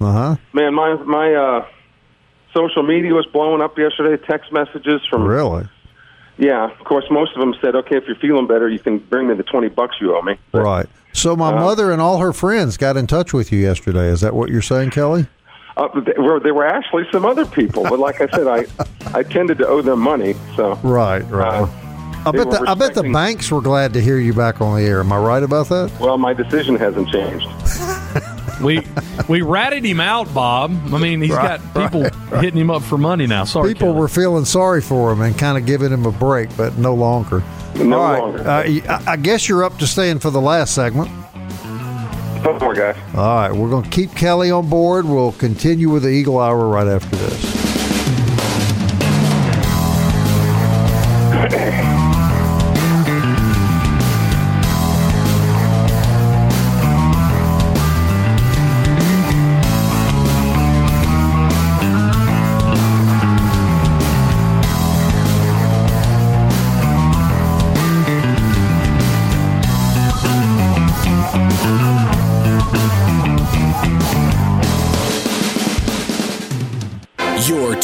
uh 0.00 0.12
huh, 0.12 0.36
man, 0.52 0.74
my 0.74 0.94
my 0.96 1.32
uh, 1.32 1.66
social 2.56 2.82
media 2.82 3.12
was 3.12 3.26
blowing 3.26 3.60
up 3.60 3.76
yesterday. 3.78 4.22
Text 4.26 4.50
messages 4.52 5.02
from 5.10 5.24
really. 5.24 5.68
Yeah, 6.38 6.70
of 6.70 6.84
course. 6.84 7.04
Most 7.10 7.32
of 7.34 7.40
them 7.40 7.54
said, 7.60 7.74
"Okay, 7.74 7.96
if 7.96 8.04
you're 8.06 8.16
feeling 8.16 8.46
better, 8.46 8.68
you 8.68 8.78
can 8.78 8.98
bring 8.98 9.28
me 9.28 9.34
the 9.34 9.42
twenty 9.42 9.68
bucks 9.68 9.96
you 10.00 10.16
owe 10.16 10.22
me." 10.22 10.38
But, 10.52 10.62
right. 10.62 10.86
So 11.12 11.34
my 11.34 11.48
uh, 11.48 11.60
mother 11.60 11.92
and 11.92 12.00
all 12.00 12.18
her 12.18 12.32
friends 12.32 12.76
got 12.76 12.96
in 12.96 13.06
touch 13.06 13.32
with 13.32 13.52
you 13.52 13.58
yesterday. 13.58 14.08
Is 14.08 14.20
that 14.20 14.34
what 14.34 14.50
you're 14.50 14.62
saying, 14.62 14.90
Kelly? 14.90 15.26
Uh, 15.76 15.88
there, 16.00 16.54
were, 16.54 16.66
actually 16.66 17.04
some 17.12 17.26
other 17.26 17.44
people, 17.44 17.82
but 17.82 17.98
like 17.98 18.22
I 18.22 18.28
said, 18.28 18.46
I 18.46 18.64
I 19.18 19.22
tended 19.22 19.58
to 19.58 19.66
owe 19.66 19.82
them 19.82 20.00
money. 20.00 20.34
So 20.56 20.74
right, 20.76 21.20
right. 21.30 21.62
Uh, 21.62 21.86
I 22.26 22.32
bet 22.32 22.50
the 22.50 22.64
I 22.66 22.74
bet 22.74 22.94
the 22.94 23.04
banks 23.04 23.50
were 23.50 23.60
glad 23.60 23.92
to 23.92 24.00
hear 24.00 24.18
you 24.18 24.32
back 24.32 24.60
on 24.60 24.76
the 24.76 24.82
air. 24.82 25.00
Am 25.00 25.12
I 25.12 25.18
right 25.18 25.42
about 25.42 25.68
that? 25.68 25.92
Well, 26.00 26.18
my 26.18 26.32
decision 26.32 26.76
hasn't 26.76 27.08
changed. 27.08 27.46
We 28.62 28.86
we 29.28 29.42
ratted 29.42 29.84
him 29.84 30.00
out, 30.00 30.32
Bob. 30.34 30.70
I 30.92 30.98
mean, 30.98 31.20
he's 31.20 31.30
right, 31.30 31.60
got 31.74 31.90
people 31.90 32.02
right, 32.02 32.42
hitting 32.44 32.60
him 32.60 32.70
up 32.70 32.82
for 32.82 32.98
money 32.98 33.26
now. 33.26 33.44
Sorry, 33.44 33.72
people 33.74 33.88
Kelly. 33.88 34.00
were 34.00 34.08
feeling 34.08 34.44
sorry 34.44 34.80
for 34.80 35.12
him 35.12 35.20
and 35.20 35.36
kind 35.38 35.58
of 35.58 35.66
giving 35.66 35.90
him 35.92 36.06
a 36.06 36.12
break, 36.12 36.54
but 36.56 36.76
no 36.78 36.94
longer. 36.94 37.42
No 37.76 38.00
All 38.00 38.12
right. 38.12 38.20
longer. 38.20 38.48
Uh, 38.88 39.02
I 39.06 39.16
guess 39.16 39.48
you're 39.48 39.64
up 39.64 39.78
to 39.78 39.86
staying 39.86 40.18
for 40.20 40.30
the 40.30 40.40
last 40.40 40.74
segment. 40.74 41.10
One 42.44 42.58
more, 42.58 42.74
guys. 42.74 42.96
All 43.14 43.36
right, 43.36 43.52
we're 43.52 43.68
going 43.70 43.84
to 43.84 43.90
keep 43.90 44.14
Kelly 44.14 44.50
on 44.50 44.68
board. 44.68 45.04
We'll 45.04 45.32
continue 45.32 45.90
with 45.90 46.04
the 46.04 46.10
Eagle 46.10 46.38
Hour 46.38 46.68
right 46.68 46.86
after 46.86 47.14
this. 47.16 47.55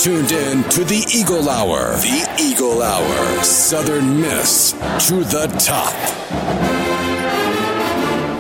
Tuned 0.03 0.32
in 0.32 0.64
to 0.64 0.82
the 0.82 1.07
Eagle 1.14 1.48
Hour. 1.48 1.94
The 1.98 2.36
Eagle 2.36 2.82
Hour. 2.82 3.44
Southern 3.44 4.20
Miss 4.20 4.72
to 4.72 5.22
the 5.22 5.46
top. 5.61 5.92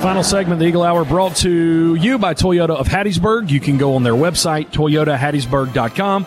Final 0.02 0.24
segment 0.24 0.58
the 0.58 0.66
Eagle 0.66 0.82
Hour 0.82 1.04
brought 1.04 1.36
to 1.36 1.94
you 1.94 2.18
by 2.18 2.34
Toyota 2.34 2.70
of 2.70 2.88
Hattiesburg. 2.88 3.48
You 3.48 3.60
can 3.60 3.78
go 3.78 3.94
on 3.94 4.02
their 4.02 4.14
website, 4.14 4.70
toyotahattiesburg.com 4.70 6.26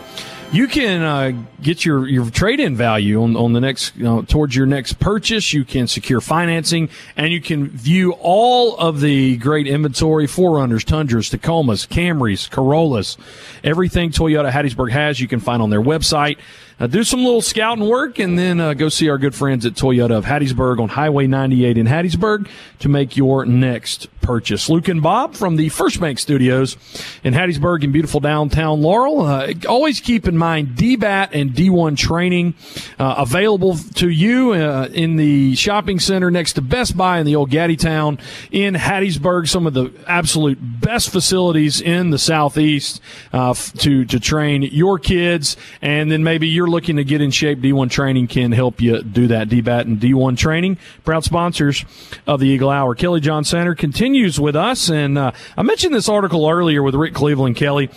you 0.52 0.68
can 0.68 1.02
uh, 1.02 1.32
get 1.60 1.84
your, 1.84 2.06
your 2.06 2.30
trade 2.30 2.60
in 2.60 2.76
value 2.76 3.22
on, 3.22 3.36
on 3.36 3.52
the 3.52 3.60
next 3.60 3.96
you 3.96 4.04
know, 4.04 4.22
towards 4.22 4.54
your 4.54 4.66
next 4.66 4.98
purchase. 4.98 5.52
You 5.52 5.64
can 5.64 5.86
secure 5.86 6.20
financing, 6.20 6.88
and 7.16 7.32
you 7.32 7.40
can 7.40 7.68
view 7.68 8.12
all 8.20 8.76
of 8.76 9.00
the 9.00 9.36
great 9.38 9.66
inventory: 9.66 10.26
4Runners, 10.26 10.84
Tundras, 10.84 11.30
Tacomas, 11.30 11.86
Camrys, 11.86 12.50
Corollas, 12.50 13.16
everything 13.64 14.10
Toyota 14.10 14.50
Hattiesburg 14.50 14.92
has. 14.92 15.20
You 15.20 15.28
can 15.28 15.40
find 15.40 15.60
on 15.60 15.70
their 15.70 15.82
website. 15.82 16.38
Uh, 16.78 16.86
do 16.86 17.02
some 17.02 17.24
little 17.24 17.40
scouting 17.40 17.88
work, 17.88 18.18
and 18.18 18.38
then 18.38 18.60
uh, 18.60 18.74
go 18.74 18.90
see 18.90 19.08
our 19.08 19.16
good 19.16 19.34
friends 19.34 19.64
at 19.64 19.72
Toyota 19.72 20.10
of 20.10 20.26
Hattiesburg 20.26 20.78
on 20.78 20.90
Highway 20.90 21.26
98 21.26 21.78
in 21.78 21.86
Hattiesburg 21.86 22.48
to 22.80 22.88
make 22.90 23.16
your 23.16 23.46
next 23.46 24.08
purchase. 24.26 24.68
Luke 24.68 24.88
and 24.88 25.00
Bob 25.00 25.36
from 25.36 25.54
the 25.54 25.68
First 25.68 26.00
Bank 26.00 26.18
Studios 26.18 26.76
in 27.22 27.32
Hattiesburg 27.32 27.84
in 27.84 27.92
beautiful 27.92 28.18
downtown 28.18 28.82
Laurel. 28.82 29.20
Uh, 29.20 29.52
always 29.68 30.00
keep 30.00 30.26
in 30.26 30.36
mind 30.36 30.70
DBAT 30.70 31.28
and 31.32 31.52
D1 31.52 31.96
training 31.96 32.54
uh, 32.98 33.14
available 33.18 33.76
to 33.94 34.10
you 34.10 34.52
uh, 34.52 34.88
in 34.92 35.14
the 35.14 35.54
shopping 35.54 36.00
center 36.00 36.28
next 36.30 36.54
to 36.54 36.60
Best 36.60 36.96
Buy 36.96 37.20
in 37.20 37.26
the 37.26 37.36
old 37.36 37.50
Gaddy 37.50 37.76
Town 37.76 38.18
in 38.50 38.74
Hattiesburg. 38.74 39.48
Some 39.48 39.64
of 39.66 39.74
the 39.74 39.92
absolute 40.08 40.58
best 40.60 41.10
facilities 41.10 41.80
in 41.80 42.10
the 42.10 42.18
southeast 42.18 43.00
uh, 43.32 43.54
to 43.54 44.04
to 44.06 44.18
train 44.18 44.62
your 44.62 44.98
kids, 44.98 45.56
and 45.80 46.10
then 46.10 46.24
maybe 46.24 46.48
you're 46.66 46.72
looking 46.72 46.96
to 46.96 47.04
get 47.04 47.20
in 47.20 47.30
shape. 47.30 47.60
D1 47.60 47.92
training 47.92 48.26
can 48.26 48.50
help 48.50 48.80
you 48.80 49.00
do 49.00 49.28
that. 49.28 49.48
DBAT 49.48 49.82
and 49.82 50.00
D1 50.00 50.36
training, 50.36 50.78
proud 51.04 51.22
sponsors 51.22 51.84
of 52.26 52.40
the 52.40 52.48
Eagle 52.48 52.70
Hour. 52.70 52.96
Kelly 52.96 53.20
John 53.20 53.44
Center 53.44 53.76
continues 53.76 54.40
with 54.40 54.56
us, 54.56 54.90
and 54.90 55.16
uh, 55.16 55.30
I 55.56 55.62
mentioned 55.62 55.94
this 55.94 56.08
article 56.08 56.48
earlier 56.48 56.82
with 56.82 56.96
Rick 56.96 57.14
Cleveland 57.14 57.54
Kelly. 57.54 57.88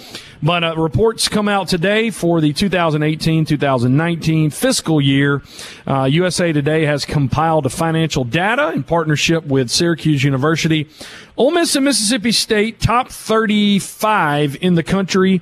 But 0.43 0.63
uh, 0.63 0.76
reports 0.78 1.28
come 1.28 1.49
out 1.49 1.67
today 1.67 2.11
for 2.11 2.41
the 2.41 2.53
2018-2019 2.53 4.53
fiscal 4.53 5.01
year. 5.01 5.41
Uh, 5.88 6.03
USA 6.03 6.53
Today 6.53 6.86
has 6.86 7.05
compiled 7.05 7.74
financial 7.74 8.24
data 8.24 8.72
in 8.72 8.84
partnership 8.84 9.45
with 9.45 9.72
Syracuse 9.72 10.24
University. 10.24 10.88
Ole 11.38 11.51
Miss 11.51 11.76
and 11.76 11.86
Mississippi 11.86 12.32
State 12.32 12.80
top 12.80 13.09
35 13.09 14.57
in 14.61 14.76
the 14.76 14.84
country. 14.84 15.41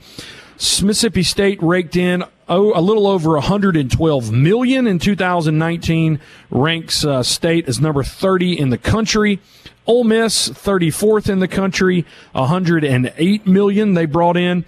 Mississippi 0.56 1.24
State 1.24 1.62
raked 1.62 1.96
in 1.96 2.24
a 2.56 2.82
little 2.82 3.08
over 3.08 3.32
112 3.34 4.32
million 4.32 4.88
in 4.88 5.00
2019. 5.00 6.20
Ranks 6.50 7.06
uh, 7.06 7.24
state 7.24 7.68
as 7.68 7.80
number 7.80 8.04
30 8.04 8.60
in 8.60 8.70
the 8.70 8.78
country. 8.78 9.40
Ole 9.88 10.04
Miss, 10.04 10.50
34th 10.50 11.30
in 11.30 11.40
the 11.40 11.48
country, 11.48 12.06
108 12.34 13.48
million 13.48 13.94
they 13.94 14.06
brought 14.06 14.36
in. 14.36 14.66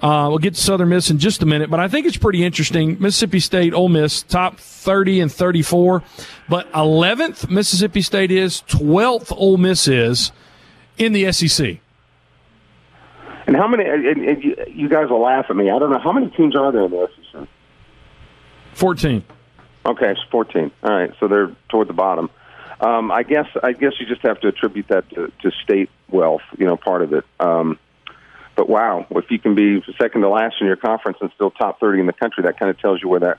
Uh, 0.00 0.26
we'll 0.28 0.38
get 0.38 0.54
to 0.54 0.60
Southern 0.60 0.90
Miss 0.90 1.10
in 1.10 1.18
just 1.18 1.42
a 1.42 1.46
minute, 1.46 1.70
but 1.70 1.80
I 1.80 1.88
think 1.88 2.06
it's 2.06 2.18
pretty 2.18 2.44
interesting. 2.44 3.00
Mississippi 3.00 3.40
State, 3.40 3.72
Ole 3.72 3.88
Miss, 3.88 4.22
top 4.22 4.58
30 4.60 5.22
and 5.22 5.32
34, 5.32 6.02
but 6.50 6.70
11th 6.72 7.50
Mississippi 7.50 8.02
State 8.02 8.30
is, 8.30 8.62
12th 8.68 9.32
Ole 9.36 9.56
Miss 9.56 9.88
is 9.88 10.32
in 10.98 11.12
the 11.12 11.32
SEC. 11.32 11.78
And 13.48 13.56
how 13.56 13.66
many? 13.66 13.84
And, 13.86 14.04
and 14.04 14.44
you, 14.44 14.90
guys 14.90 15.08
will 15.08 15.22
laugh 15.22 15.46
at 15.48 15.56
me. 15.56 15.70
I 15.70 15.78
don't 15.78 15.90
know 15.90 15.98
how 15.98 16.12
many 16.12 16.28
teams 16.28 16.54
are 16.54 16.70
there 16.70 16.84
in 16.84 16.90
the 16.90 17.08
SEC. 17.16 17.17
14. 18.78 19.24
Okay, 19.84 20.10
it's 20.10 20.20
14. 20.30 20.70
All 20.82 20.90
right, 20.90 21.12
so 21.18 21.26
they're 21.26 21.50
toward 21.68 21.88
the 21.88 21.94
bottom. 21.94 22.30
Um, 22.80 23.10
I 23.10 23.24
guess 23.24 23.46
I 23.62 23.72
guess 23.72 23.94
you 23.98 24.06
just 24.06 24.22
have 24.22 24.40
to 24.40 24.48
attribute 24.48 24.86
that 24.88 25.08
to, 25.10 25.32
to 25.42 25.50
state 25.64 25.90
wealth, 26.08 26.42
you 26.56 26.64
know, 26.64 26.76
part 26.76 27.02
of 27.02 27.12
it. 27.12 27.24
Um, 27.40 27.78
but 28.54 28.68
wow, 28.68 29.06
if 29.10 29.30
you 29.30 29.38
can 29.40 29.56
be 29.56 29.82
second 30.00 30.20
to 30.20 30.28
last 30.28 30.56
in 30.60 30.68
your 30.68 30.76
conference 30.76 31.18
and 31.20 31.30
still 31.34 31.50
top 31.50 31.80
thirty 31.80 31.98
in 31.98 32.06
the 32.06 32.12
country, 32.12 32.44
that 32.44 32.58
kind 32.58 32.70
of 32.70 32.78
tells 32.78 33.02
you 33.02 33.08
where 33.08 33.20
that 33.20 33.38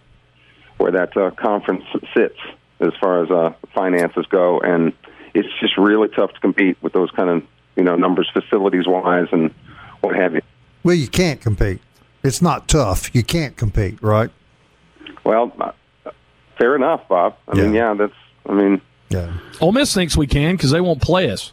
where 0.78 0.92
that 0.92 1.16
uh, 1.16 1.32
conference 1.32 1.86
sits 2.14 2.38
as 2.82 2.92
far 3.00 3.24
as 3.24 3.32
uh, 3.32 3.54
finances 3.74 4.26
go, 4.30 4.60
and 4.60 4.92
it's 5.34 5.48
just 5.62 5.78
really 5.78 6.10
tough 6.10 6.34
to 6.34 6.40
compete 6.42 6.78
with 6.82 6.92
those 6.92 7.12
kind 7.12 7.30
of 7.30 7.44
you 7.78 7.84
know 7.84 7.96
numbers, 7.96 8.30
facilities 8.34 8.88
wise, 8.88 9.28
and 9.32 9.54
what 10.02 10.16
have 10.18 10.34
you. 10.34 10.42
Well, 10.84 10.96
you 10.96 11.08
can't 11.08 11.40
compete. 11.40 11.80
It's 12.24 12.42
not 12.42 12.68
tough. 12.68 13.16
You 13.16 13.24
can't 13.24 13.56
compete, 13.56 14.02
right? 14.02 14.32
Well, 15.30 15.54
uh, 15.60 16.12
fair 16.58 16.76
enough, 16.76 17.08
Bob. 17.08 17.36
I 17.48 17.56
yeah. 17.56 17.64
mean, 17.64 17.74
yeah, 17.76 17.94
that's. 17.94 18.14
I 18.48 18.54
mean, 18.54 18.82
yeah. 19.10 19.32
Ole 19.62 19.72
Miss 19.72 19.94
thinks 19.94 20.18
we 20.18 20.26
can 20.26 20.56
because 20.56 20.72
they 20.72 20.82
won't 20.82 21.04
play 21.04 21.30
us. 21.30 21.52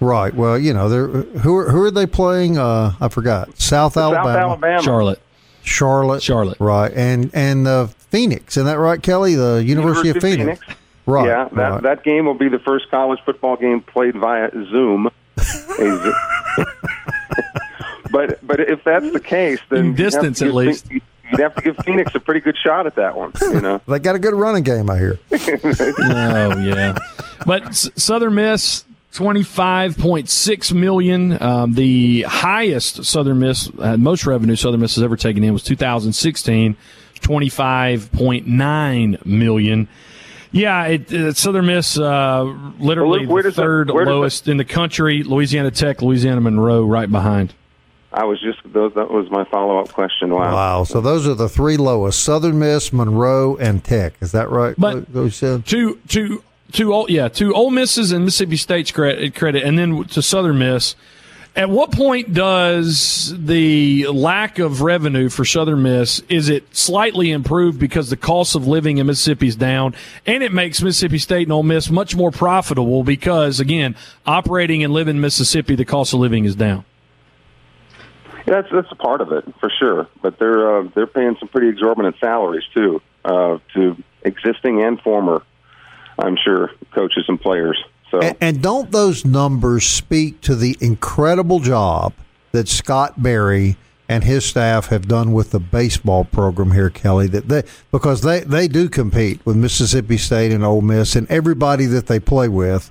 Right. 0.00 0.34
Well, 0.34 0.58
you 0.58 0.74
know, 0.74 0.90
they're 0.90 1.06
who 1.06 1.56
are, 1.56 1.70
who 1.70 1.82
are 1.84 1.90
they 1.90 2.04
playing? 2.04 2.58
Uh, 2.58 2.92
I 3.00 3.08
forgot. 3.08 3.58
South 3.58 3.96
Alabama. 3.96 4.26
South 4.26 4.36
Alabama. 4.36 4.82
Charlotte. 4.82 5.22
Charlotte. 5.62 6.22
Charlotte. 6.22 6.60
Right. 6.60 6.92
And 6.92 7.30
and 7.32 7.66
uh, 7.66 7.86
Phoenix. 7.86 8.58
Isn't 8.58 8.66
that 8.66 8.78
right, 8.78 9.02
Kelly? 9.02 9.34
The 9.34 9.64
University, 9.64 10.08
University 10.08 10.10
of 10.10 10.16
Phoenix. 10.20 10.60
Phoenix. 10.60 10.80
Right. 11.06 11.26
Yeah. 11.26 11.48
That 11.52 11.70
right. 11.70 11.82
that 11.84 12.04
game 12.04 12.26
will 12.26 12.34
be 12.34 12.50
the 12.50 12.58
first 12.58 12.90
college 12.90 13.20
football 13.24 13.56
game 13.56 13.80
played 13.80 14.14
via 14.14 14.50
Zoom. 14.50 15.08
but 18.10 18.46
but 18.46 18.60
if 18.60 18.84
that's 18.84 19.10
the 19.10 19.20
case, 19.20 19.60
then 19.70 19.94
distance 19.94 20.42
at 20.42 20.52
least. 20.52 20.84
Think, 20.84 21.02
you'd 21.30 21.40
have 21.40 21.54
to 21.54 21.62
give 21.62 21.76
Phoenix 21.84 22.14
a 22.14 22.20
pretty 22.20 22.40
good 22.40 22.56
shot 22.56 22.86
at 22.86 22.96
that 22.96 23.16
one. 23.16 23.32
You 23.40 23.60
know, 23.60 23.80
they 23.86 23.98
got 23.98 24.16
a 24.16 24.18
good 24.18 24.34
running 24.34 24.62
game, 24.62 24.90
I 24.90 24.98
hear. 24.98 25.18
oh 25.32 26.58
yeah, 26.58 26.98
but 27.46 27.74
Southern 27.74 28.34
Miss. 28.34 28.84
25.6 29.14 30.72
million. 30.74 31.42
Um, 31.42 31.72
the 31.72 32.22
highest 32.22 33.04
Southern 33.04 33.40
Miss, 33.40 33.68
uh, 33.78 33.96
most 33.96 34.26
revenue 34.26 34.54
Southern 34.54 34.80
Miss 34.80 34.94
has 34.96 35.02
ever 35.02 35.16
taken 35.16 35.42
in 35.42 35.54
was 35.54 35.64
2016, 35.64 36.76
25.9 37.20 39.26
million. 39.26 39.88
Yeah, 40.52 40.86
it, 40.86 41.12
it, 41.12 41.36
Southern 41.36 41.66
Miss, 41.66 41.98
uh, 41.98 42.42
literally 42.78 43.26
well, 43.26 43.42
the 43.42 43.52
third 43.52 43.90
lowest 43.90 44.48
in 44.48 44.56
the 44.56 44.64
country. 44.64 45.22
Louisiana 45.22 45.70
Tech, 45.70 46.00
Louisiana 46.00 46.40
Monroe, 46.40 46.84
right 46.84 47.10
behind. 47.10 47.52
I 48.12 48.24
was 48.24 48.40
just 48.40 48.58
those. 48.64 48.94
That 48.94 49.10
was 49.10 49.30
my 49.30 49.44
follow 49.44 49.78
up 49.78 49.92
question. 49.92 50.30
Wow. 50.30 50.54
Wow. 50.54 50.84
So 50.84 51.00
those 51.00 51.26
are 51.26 51.34
the 51.34 51.48
three 51.48 51.76
lowest: 51.76 52.22
Southern 52.24 52.58
Miss, 52.58 52.92
Monroe, 52.92 53.56
and 53.56 53.84
Tech. 53.84 54.14
Is 54.20 54.32
that 54.32 54.50
right? 54.50 54.74
But 54.78 55.12
those 55.12 55.38
two, 55.38 55.62
two, 56.08 56.42
two, 56.72 57.06
yeah, 57.08 57.28
two 57.28 57.54
Ole 57.54 57.70
Misses 57.70 58.12
and 58.12 58.24
Mississippi 58.24 58.56
State's 58.56 58.90
credit, 58.92 59.34
credit, 59.34 59.62
and 59.62 59.78
then 59.78 60.04
to 60.04 60.22
Southern 60.22 60.58
Miss. 60.58 60.96
At 61.56 61.70
what 61.70 61.90
point 61.90 62.34
does 62.34 63.34
the 63.36 64.06
lack 64.06 64.60
of 64.60 64.80
revenue 64.80 65.28
for 65.28 65.44
Southern 65.44 65.82
Miss 65.82 66.20
is 66.28 66.48
it 66.48 66.64
slightly 66.74 67.32
improved 67.32 67.80
because 67.80 68.10
the 68.10 68.16
cost 68.16 68.54
of 68.54 68.68
living 68.68 68.98
in 68.98 69.06
Mississippi 69.08 69.48
is 69.48 69.56
down, 69.56 69.94
and 70.24 70.44
it 70.44 70.52
makes 70.52 70.80
Mississippi 70.80 71.18
State 71.18 71.48
and 71.48 71.52
Ole 71.52 71.64
Miss 71.64 71.90
much 71.90 72.14
more 72.14 72.30
profitable 72.30 73.02
because 73.02 73.58
again, 73.58 73.96
operating 74.24 74.84
and 74.84 74.92
living 74.92 75.16
in 75.16 75.20
Mississippi, 75.20 75.74
the 75.74 75.84
cost 75.84 76.14
of 76.14 76.20
living 76.20 76.44
is 76.44 76.54
down. 76.54 76.84
That's 78.48 78.68
that's 78.72 78.90
a 78.90 78.96
part 78.96 79.20
of 79.20 79.32
it 79.32 79.44
for 79.60 79.70
sure. 79.78 80.08
But 80.22 80.38
they're 80.38 80.78
uh, 80.78 80.88
they're 80.94 81.06
paying 81.06 81.36
some 81.38 81.48
pretty 81.48 81.68
exorbitant 81.68 82.16
salaries 82.20 82.64
too 82.74 83.00
uh, 83.24 83.58
to 83.74 83.96
existing 84.22 84.82
and 84.82 85.00
former, 85.00 85.42
I'm 86.18 86.36
sure, 86.36 86.70
coaches 86.92 87.24
and 87.28 87.40
players. 87.40 87.82
So 88.10 88.20
and, 88.20 88.36
and 88.40 88.62
don't 88.62 88.90
those 88.90 89.24
numbers 89.24 89.84
speak 89.86 90.40
to 90.42 90.54
the 90.54 90.76
incredible 90.80 91.60
job 91.60 92.12
that 92.52 92.68
Scott 92.68 93.22
Berry 93.22 93.76
and 94.08 94.24
his 94.24 94.44
staff 94.46 94.86
have 94.86 95.06
done 95.06 95.32
with 95.32 95.50
the 95.50 95.60
baseball 95.60 96.24
program 96.24 96.72
here, 96.72 96.90
Kelly. 96.90 97.26
That 97.26 97.48
they 97.48 97.64
because 97.92 98.22
they 98.22 98.40
they 98.40 98.66
do 98.66 98.88
compete 98.88 99.44
with 99.44 99.56
Mississippi 99.56 100.16
State 100.16 100.52
and 100.52 100.64
Ole 100.64 100.80
Miss 100.80 101.14
and 101.14 101.30
everybody 101.30 101.86
that 101.86 102.06
they 102.06 102.18
play 102.18 102.48
with, 102.48 102.90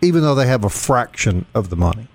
even 0.00 0.22
though 0.22 0.34
they 0.34 0.46
have 0.46 0.64
a 0.64 0.70
fraction 0.70 1.44
of 1.54 1.68
the 1.68 1.76
money. 1.76 2.08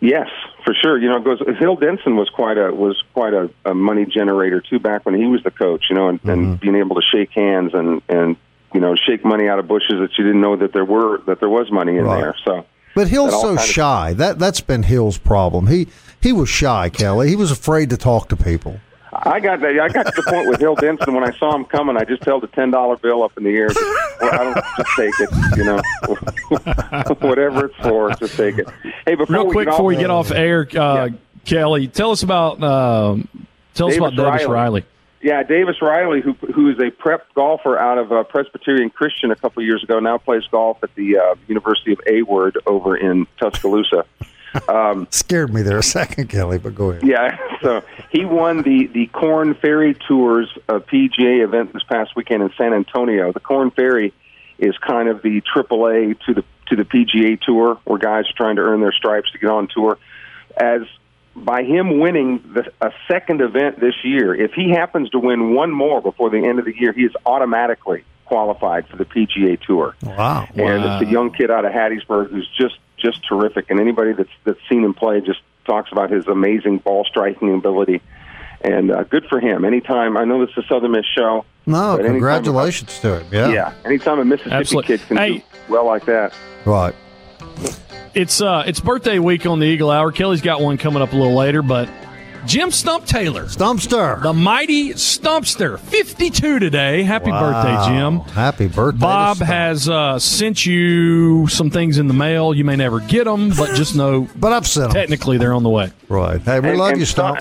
Yes, 0.00 0.28
for 0.64 0.74
sure. 0.74 0.98
You 0.98 1.08
know, 1.08 1.16
it 1.18 1.24
goes. 1.24 1.40
Hill 1.58 1.76
Denson 1.76 2.16
was 2.16 2.28
quite 2.30 2.58
a 2.58 2.72
was 2.72 3.02
quite 3.14 3.32
a, 3.32 3.50
a 3.64 3.74
money 3.74 4.06
generator 4.06 4.60
too 4.60 4.78
back 4.78 5.06
when 5.06 5.14
he 5.14 5.26
was 5.26 5.42
the 5.42 5.50
coach. 5.50 5.86
You 5.90 5.96
know, 5.96 6.08
and, 6.08 6.18
mm-hmm. 6.20 6.30
and 6.30 6.60
being 6.60 6.76
able 6.76 6.96
to 6.96 7.02
shake 7.12 7.30
hands 7.30 7.72
and 7.74 8.02
and 8.08 8.36
you 8.74 8.80
know 8.80 8.94
shake 8.96 9.24
money 9.24 9.48
out 9.48 9.58
of 9.58 9.68
bushes 9.68 10.00
that 10.00 10.10
you 10.18 10.24
didn't 10.24 10.40
know 10.40 10.56
that 10.56 10.72
there 10.72 10.84
were 10.84 11.18
that 11.26 11.40
there 11.40 11.48
was 11.48 11.70
money 11.70 11.96
in 11.96 12.04
right. 12.04 12.20
there. 12.20 12.36
So, 12.44 12.66
but 12.94 13.08
Hill's 13.08 13.40
so 13.40 13.56
shy. 13.56 14.10
Of, 14.10 14.18
that 14.18 14.38
that's 14.38 14.60
been 14.60 14.82
Hill's 14.82 15.18
problem. 15.18 15.68
He 15.68 15.88
he 16.20 16.32
was 16.32 16.48
shy, 16.48 16.88
Kelly. 16.88 17.28
He 17.28 17.36
was 17.36 17.50
afraid 17.50 17.90
to 17.90 17.96
talk 17.96 18.28
to 18.30 18.36
people. 18.36 18.80
I 19.22 19.40
got 19.40 19.60
that. 19.60 19.78
I 19.78 19.88
got 19.88 20.06
to 20.06 20.12
the 20.14 20.22
point 20.30 20.48
with 20.48 20.60
Hill 20.60 20.74
Denson 20.74 21.14
when 21.14 21.24
I 21.24 21.36
saw 21.38 21.54
him 21.54 21.64
coming. 21.64 21.96
I 21.96 22.04
just 22.04 22.24
held 22.24 22.44
a 22.44 22.46
ten 22.48 22.70
dollar 22.70 22.96
bill 22.96 23.22
up 23.22 23.36
in 23.36 23.44
the 23.44 23.50
air. 23.50 23.68
Just, 23.68 23.80
well, 24.20 24.32
I 24.32 24.44
don't 24.44 24.64
just 24.76 24.96
take 24.96 25.14
it, 25.20 25.56
you 25.56 25.64
know, 25.64 27.14
whatever 27.28 27.66
it's 27.66 27.76
for, 27.76 28.10
just 28.14 28.36
take 28.36 28.58
it. 28.58 28.68
Hey, 29.06 29.14
before 29.14 29.36
real 29.36 29.50
quick 29.50 29.68
before 29.68 29.84
we 29.84 29.96
get 29.96 30.10
off 30.10 30.30
air, 30.30 30.66
uh, 30.76 31.06
yeah. 31.06 31.08
Kelly, 31.44 31.88
tell 31.88 32.10
us 32.10 32.22
about 32.22 32.62
uh, 32.62 33.16
tell 33.74 33.88
Davis 33.88 34.02
us 34.02 34.12
about 34.12 34.16
Davis 34.16 34.46
Riley. 34.46 34.46
Riley. 34.46 34.84
Yeah, 35.20 35.42
Davis 35.42 35.82
Riley, 35.82 36.20
who 36.20 36.34
who 36.54 36.70
is 36.70 36.78
a 36.78 36.90
prep 36.90 37.32
golfer 37.34 37.76
out 37.76 37.98
of 37.98 38.12
uh, 38.12 38.22
Presbyterian 38.24 38.90
Christian 38.90 39.32
a 39.32 39.36
couple 39.36 39.62
of 39.62 39.66
years 39.66 39.82
ago, 39.82 39.98
now 39.98 40.18
plays 40.18 40.44
golf 40.50 40.78
at 40.82 40.94
the 40.94 41.18
uh, 41.18 41.34
University 41.48 41.92
of 41.92 42.00
A 42.06 42.22
Word 42.22 42.56
over 42.66 42.96
in 42.96 43.26
Tuscaloosa. 43.38 44.04
Um, 44.68 45.06
Scared 45.10 45.52
me 45.52 45.62
there 45.62 45.78
a 45.78 45.82
second, 45.82 46.28
Kelly, 46.28 46.58
but 46.58 46.74
go 46.74 46.90
ahead. 46.90 47.06
Yeah, 47.06 47.36
so 47.62 47.82
he 48.10 48.24
won 48.24 48.62
the 48.62 48.86
the 48.86 49.06
Korn 49.06 49.54
Ferry 49.54 49.94
Tours 49.94 50.48
uh, 50.68 50.80
PGA 50.80 51.44
event 51.44 51.72
this 51.72 51.82
past 51.84 52.16
weekend 52.16 52.42
in 52.42 52.50
San 52.56 52.72
Antonio. 52.72 53.32
The 53.32 53.40
Korn 53.40 53.70
Ferry 53.70 54.12
is 54.58 54.76
kind 54.78 55.08
of 55.08 55.22
the 55.22 55.40
AAA 55.42 56.18
to 56.26 56.34
the 56.34 56.44
to 56.68 56.76
the 56.76 56.84
PGA 56.84 57.40
Tour, 57.40 57.78
where 57.84 57.98
guys 57.98 58.24
are 58.28 58.36
trying 58.36 58.56
to 58.56 58.62
earn 58.62 58.80
their 58.80 58.92
stripes 58.92 59.30
to 59.32 59.38
get 59.38 59.50
on 59.50 59.68
tour. 59.68 59.98
As 60.56 60.82
by 61.34 61.62
him 61.62 62.00
winning 62.00 62.42
the, 62.52 62.70
a 62.80 62.92
second 63.06 63.40
event 63.40 63.80
this 63.80 63.94
year, 64.02 64.34
if 64.34 64.52
he 64.52 64.70
happens 64.70 65.10
to 65.10 65.18
win 65.18 65.54
one 65.54 65.70
more 65.70 66.00
before 66.00 66.30
the 66.30 66.38
end 66.38 66.58
of 66.58 66.64
the 66.64 66.76
year, 66.76 66.92
he 66.92 67.02
is 67.04 67.12
automatically 67.24 68.04
qualified 68.24 68.86
for 68.88 68.96
the 68.96 69.04
PGA 69.04 69.60
Tour. 69.60 69.94
Wow! 70.02 70.46
And 70.54 70.84
wow. 70.84 70.98
it's 70.98 71.08
a 71.08 71.10
young 71.10 71.32
kid 71.32 71.50
out 71.50 71.64
of 71.64 71.72
Hattiesburg 71.72 72.30
who's 72.30 72.48
just 72.58 72.78
just 72.98 73.26
terrific. 73.26 73.70
And 73.70 73.80
anybody 73.80 74.12
that's 74.12 74.30
that's 74.44 74.60
seen 74.68 74.84
him 74.84 74.94
play 74.94 75.20
just 75.20 75.40
talks 75.66 75.90
about 75.92 76.10
his 76.10 76.26
amazing 76.26 76.78
ball 76.78 77.04
striking 77.04 77.54
ability. 77.54 78.00
And 78.60 78.90
uh, 78.90 79.04
good 79.04 79.24
for 79.26 79.38
him. 79.40 79.64
Anytime 79.64 80.16
I 80.16 80.24
know 80.24 80.44
this 80.44 80.50
is 80.56 80.64
a 80.64 80.68
Southern 80.68 80.90
Miss 80.92 81.06
show. 81.16 81.44
No, 81.66 81.96
congratulations 81.98 82.98
to 83.00 83.20
him. 83.20 83.26
Yeah, 83.30 83.48
yeah. 83.52 83.74
Anytime 83.84 84.18
a 84.18 84.24
Mississippi 84.24 84.54
Absolutely. 84.56 84.96
kid 84.98 85.06
can 85.06 85.16
Hey. 85.16 85.32
do 85.38 85.42
well 85.68 85.86
like 85.86 86.06
that. 86.06 86.32
right. 86.64 86.94
It's 88.14 88.40
uh, 88.40 88.64
it's 88.66 88.80
birthday 88.80 89.18
week 89.18 89.46
on 89.46 89.58
the 89.60 89.66
Eagle 89.66 89.90
Hour. 89.90 90.10
Kelly's 90.12 90.40
got 90.40 90.60
one 90.60 90.78
coming 90.78 91.02
up 91.02 91.12
a 91.12 91.16
little 91.16 91.34
later, 91.36 91.62
but 91.62 91.88
Jim 92.46 92.70
Stump 92.70 93.04
Taylor, 93.04 93.44
Stumpster. 93.44 94.22
the 94.22 94.32
mighty 94.32 94.90
Stumpster, 94.94 95.78
52 95.78 96.58
today. 96.58 97.02
Happy 97.02 97.30
Wow. 97.30 97.40
birthday, 97.52 97.92
Jim. 97.92 98.20
Happy 98.34 98.68
birthday. 98.68 98.98
Bob 99.00 99.36
Stump. 99.36 99.50
has 99.50 99.88
uh, 99.88 100.18
sent 100.18 100.64
you 100.64 101.46
some 101.48 101.68
things 101.70 101.98
in 101.98 102.08
the 102.08 102.14
mail. 102.14 102.54
You 102.54 102.64
may 102.64 102.76
never 102.76 103.00
get 103.00 103.24
them, 103.24 103.50
but 103.50 103.74
just 103.74 103.94
know 103.94 104.28
but 104.36 104.52
I've 104.52 104.66
sent 104.66 104.86
him. 104.86 104.92
technically 104.94 105.36
they're 105.36 105.52
on 105.52 105.62
the 105.62 105.68
way. 105.68 105.90
Right. 106.08 106.40
Hey, 106.40 106.60
we 106.60 106.70
And- 106.70 106.78
love 106.78 106.90
and 106.92 107.00
you, 107.00 107.06
Stump. 107.06 107.40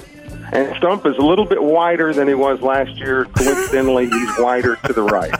And 0.52 0.76
Stump 0.78 1.06
is 1.06 1.16
a 1.18 1.22
little 1.22 1.45
bit 1.45 1.62
wider 1.62 2.14
than 2.14 2.28
he 2.28 2.34
was 2.34 2.62
last 2.62 2.91
year. 2.98 3.26
Coincidentally, 3.36 4.08
he's 4.10 4.30
wider 4.39 4.78
to 4.86 4.93
the 4.93 5.04
right. 5.04 5.34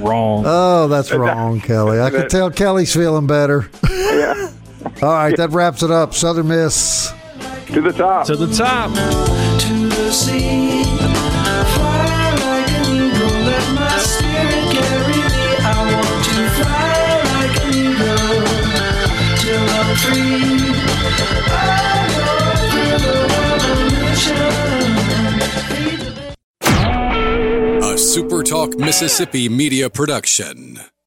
Wrong. 0.00 0.42
Oh, 0.46 0.88
that's 0.88 1.12
wrong, 1.12 1.60
Kelly. 1.60 2.00
I 2.00 2.10
can 2.10 2.28
tell 2.28 2.50
Kelly's 2.50 2.92
feeling 2.94 3.26
better. 3.26 3.68
Yeah, 3.90 4.50
All 5.02 5.10
right, 5.10 5.36
that 5.36 5.50
wraps 5.50 5.82
it 5.82 5.90
up. 5.90 6.14
Southern 6.14 6.48
Miss. 6.48 7.12
to 7.66 7.80
the 7.80 7.92
top. 7.92 8.26
to 8.26 8.36
the 8.36 8.46
top. 8.54 8.90
to 8.94 9.88
the 9.88 10.10
sea. 10.12 10.84
Fly 10.84 12.30
like 12.40 12.70
an 12.70 12.84
eagle, 12.94 13.36
let 13.44 13.66
my 13.74 13.98
spirit 13.98 14.64
carry 14.72 15.18
me. 15.18 15.24
I 15.60 15.68
want 15.92 16.24
to 16.24 16.34
fly 16.56 16.94
like 17.34 17.56
an 17.64 17.70
eagle 17.74 18.44
till 19.42 19.66
I'm 19.68 19.90
free. 19.96 20.72
I 21.50 21.58
go 22.16 22.28
through 22.70 22.98
the 23.04 23.16
revolution. 24.14 24.52
A 27.82 27.94
SuperTalk 27.96 28.70
Mississippi 28.78 29.48
media 29.48 29.90
production. 29.90 30.80